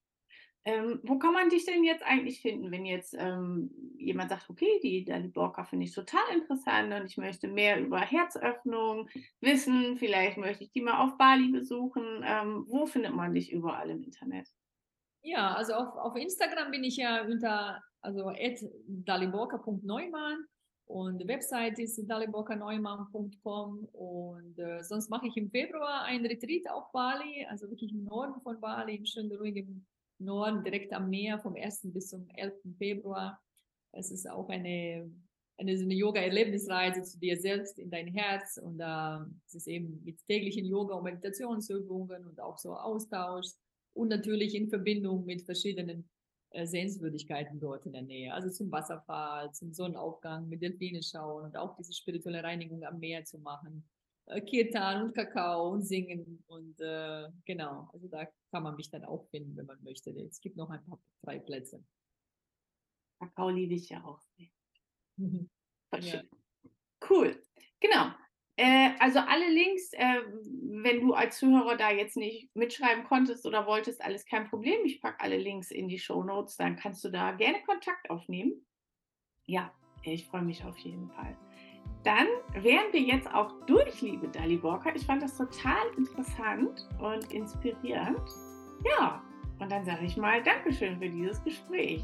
Ähm, 0.69 0.99
wo 1.01 1.17
kann 1.17 1.33
man 1.33 1.49
dich 1.49 1.65
denn 1.65 1.83
jetzt 1.83 2.03
eigentlich 2.03 2.41
finden, 2.41 2.69
wenn 2.69 2.85
jetzt 2.85 3.15
ähm, 3.17 3.71
jemand 3.97 4.29
sagt, 4.29 4.51
okay, 4.51 4.79
die 4.83 5.03
Dali 5.03 5.27
Borka 5.27 5.63
finde 5.63 5.85
ich 5.85 5.95
total 5.95 6.21
interessant 6.35 6.93
und 6.93 7.07
ich 7.07 7.17
möchte 7.17 7.47
mehr 7.47 7.81
über 7.81 7.99
Herzöffnung 7.99 9.09
wissen, 9.41 9.97
vielleicht 9.97 10.37
möchte 10.37 10.63
ich 10.63 10.71
die 10.71 10.81
mal 10.81 11.03
auf 11.03 11.17
Bali 11.17 11.49
besuchen. 11.49 12.23
Ähm, 12.23 12.65
wo 12.67 12.85
findet 12.85 13.15
man 13.15 13.33
dich 13.33 13.51
überall 13.51 13.89
im 13.89 14.03
Internet? 14.03 14.47
Ja, 15.23 15.55
also 15.55 15.73
auf, 15.73 15.95
auf 15.95 16.15
Instagram 16.15 16.69
bin 16.69 16.83
ich 16.83 16.97
ja 16.97 17.23
unter 17.23 17.81
also 18.01 18.31
daliborka.neumann 18.87 20.45
und 20.85 21.17
die 21.17 21.27
Website 21.27 21.79
ist 21.79 21.99
daliborkaneumann.com 22.07 23.85
und 23.91 24.59
äh, 24.59 24.83
sonst 24.83 25.09
mache 25.09 25.27
ich 25.27 25.35
im 25.35 25.49
Februar 25.49 26.03
ein 26.03 26.23
Retreat 26.25 26.69
auf 26.69 26.91
Bali, 26.91 27.45
also 27.49 27.67
wirklich 27.71 27.91
im 27.91 28.03
Norden 28.03 28.39
von 28.41 28.61
Bali, 28.61 28.95
im 28.97 29.05
schönen 29.05 29.35
ruhigen 29.35 29.87
Norden, 30.19 30.63
direkt 30.63 30.93
am 30.93 31.09
Meer, 31.09 31.39
vom 31.39 31.55
1. 31.55 31.91
bis 31.93 32.09
zum 32.09 32.27
11. 32.35 32.53
Februar. 32.77 33.41
Es 33.91 34.11
ist 34.11 34.29
auch 34.29 34.49
eine, 34.49 35.11
eine, 35.57 35.71
eine 35.71 35.93
Yoga-Erlebnisreise 35.93 37.01
zu 37.03 37.19
dir 37.19 37.37
selbst 37.37 37.79
in 37.79 37.89
dein 37.89 38.07
Herz 38.07 38.57
und 38.57 38.79
äh, 38.79 39.25
es 39.47 39.55
ist 39.55 39.67
eben 39.67 40.03
mit 40.03 40.25
täglichen 40.27 40.65
Yoga- 40.65 40.95
und 40.95 41.03
Meditationsübungen 41.03 42.25
und 42.25 42.39
auch 42.39 42.57
so 42.57 42.75
Austausch 42.75 43.47
und 43.93 44.09
natürlich 44.09 44.55
in 44.55 44.69
Verbindung 44.69 45.25
mit 45.25 45.41
verschiedenen 45.41 46.09
äh, 46.51 46.65
Sehenswürdigkeiten 46.65 47.59
dort 47.59 47.85
in 47.85 47.93
der 47.93 48.01
Nähe. 48.01 48.33
Also 48.33 48.49
zum 48.49 48.71
Wasserfall, 48.71 49.51
zum 49.53 49.73
Sonnenaufgang, 49.73 50.47
mit 50.49 50.61
Delfine 50.61 51.03
schauen 51.03 51.45
und 51.45 51.57
auch 51.57 51.75
diese 51.75 51.93
spirituelle 51.93 52.43
Reinigung 52.43 52.83
am 52.83 52.99
Meer 52.99 53.23
zu 53.23 53.39
machen. 53.39 53.87
Äh, 54.29 54.41
Kirtan 54.41 55.03
und 55.03 55.15
Kakao 55.15 55.71
und 55.71 55.83
Singen 55.83 56.43
und 56.47 56.79
äh, 56.79 57.27
genau, 57.45 57.89
also 57.93 58.07
da 58.07 58.27
kann 58.51 58.63
man 58.63 58.75
mich 58.75 58.89
dann 58.89 59.03
auch 59.03 59.27
finden, 59.29 59.57
wenn 59.57 59.65
man 59.65 59.83
möchte. 59.83 60.11
Es 60.11 60.39
gibt 60.39 60.55
noch 60.55 60.69
ein 60.69 60.83
paar 60.85 60.99
drei 61.23 61.39
Plätze. 61.39 61.83
Kakao 63.19 63.49
liebe 63.49 63.73
ich 63.73 63.89
ja 63.89 64.03
auch 64.03 64.21
sehr. 64.37 64.47
ja. 65.99 66.21
Cool. 67.09 67.41
Genau. 67.79 68.11
Äh, 68.55 68.91
also 68.99 69.19
alle 69.19 69.49
Links, 69.49 69.93
äh, 69.93 70.21
wenn 70.83 71.01
du 71.01 71.13
als 71.13 71.39
Zuhörer 71.39 71.75
da 71.77 71.91
jetzt 71.91 72.17
nicht 72.17 72.53
mitschreiben 72.55 73.05
konntest 73.05 73.45
oder 73.45 73.65
wolltest, 73.65 74.01
alles 74.01 74.25
kein 74.25 74.47
Problem. 74.49 74.85
Ich 74.85 75.01
packe 75.01 75.21
alle 75.21 75.37
Links 75.37 75.71
in 75.71 75.87
die 75.87 75.97
Show 75.97 76.23
Notes, 76.23 76.57
dann 76.57 76.75
kannst 76.75 77.03
du 77.03 77.09
da 77.09 77.31
gerne 77.31 77.63
Kontakt 77.63 78.09
aufnehmen. 78.09 78.65
Ja, 79.45 79.73
ich 80.03 80.27
freue 80.27 80.43
mich 80.43 80.63
auf 80.63 80.77
jeden 80.79 81.09
Fall. 81.09 81.35
Dann 82.03 82.27
wären 82.53 82.91
wir 82.91 83.01
jetzt 83.01 83.31
auch 83.33 83.53
durch, 83.65 84.01
liebe 84.01 84.27
Dali 84.29 84.61
Walker. 84.63 84.95
Ich 84.95 85.05
fand 85.05 85.21
das 85.21 85.37
total 85.37 85.85
interessant 85.97 86.87
und 86.99 87.31
inspirierend. 87.31 88.21
Ja, 88.85 89.21
und 89.59 89.71
dann 89.71 89.83
sage 89.83 90.05
ich 90.05 90.15
mal 90.15 90.41
Dankeschön 90.41 90.97
für 90.97 91.09
dieses 91.09 91.43
Gespräch. 91.43 92.03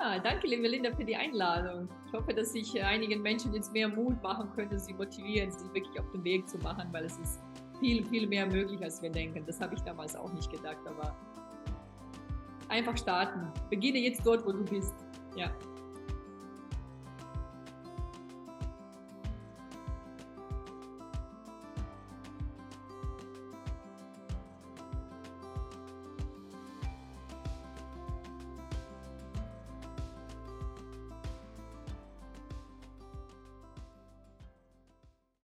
Ja, 0.00 0.18
danke, 0.18 0.46
liebe 0.48 0.68
Linda, 0.68 0.92
für 0.94 1.04
die 1.04 1.16
Einladung. 1.16 1.88
Ich 2.06 2.12
hoffe, 2.12 2.34
dass 2.34 2.54
ich 2.54 2.82
einigen 2.82 3.22
Menschen 3.22 3.54
jetzt 3.54 3.72
mehr 3.72 3.88
Mut 3.88 4.22
machen 4.22 4.50
könnte, 4.54 4.78
sie 4.78 4.92
motivieren, 4.92 5.50
sich 5.50 5.72
wirklich 5.72 5.98
auf 5.98 6.10
den 6.10 6.22
Weg 6.22 6.46
zu 6.46 6.58
machen, 6.58 6.88
weil 6.92 7.04
es 7.04 7.16
ist 7.18 7.40
viel, 7.80 8.04
viel 8.04 8.26
mehr 8.26 8.46
möglich, 8.46 8.82
als 8.82 9.00
wir 9.00 9.10
denken. 9.10 9.44
Das 9.46 9.60
habe 9.60 9.74
ich 9.74 9.80
damals 9.82 10.14
auch 10.14 10.32
nicht 10.32 10.50
gedacht, 10.50 10.78
aber 10.86 11.16
einfach 12.68 12.96
starten. 12.96 13.50
Beginne 13.70 13.98
jetzt 13.98 14.26
dort, 14.26 14.44
wo 14.44 14.52
du 14.52 14.64
bist. 14.64 14.94
Ja. 15.34 15.50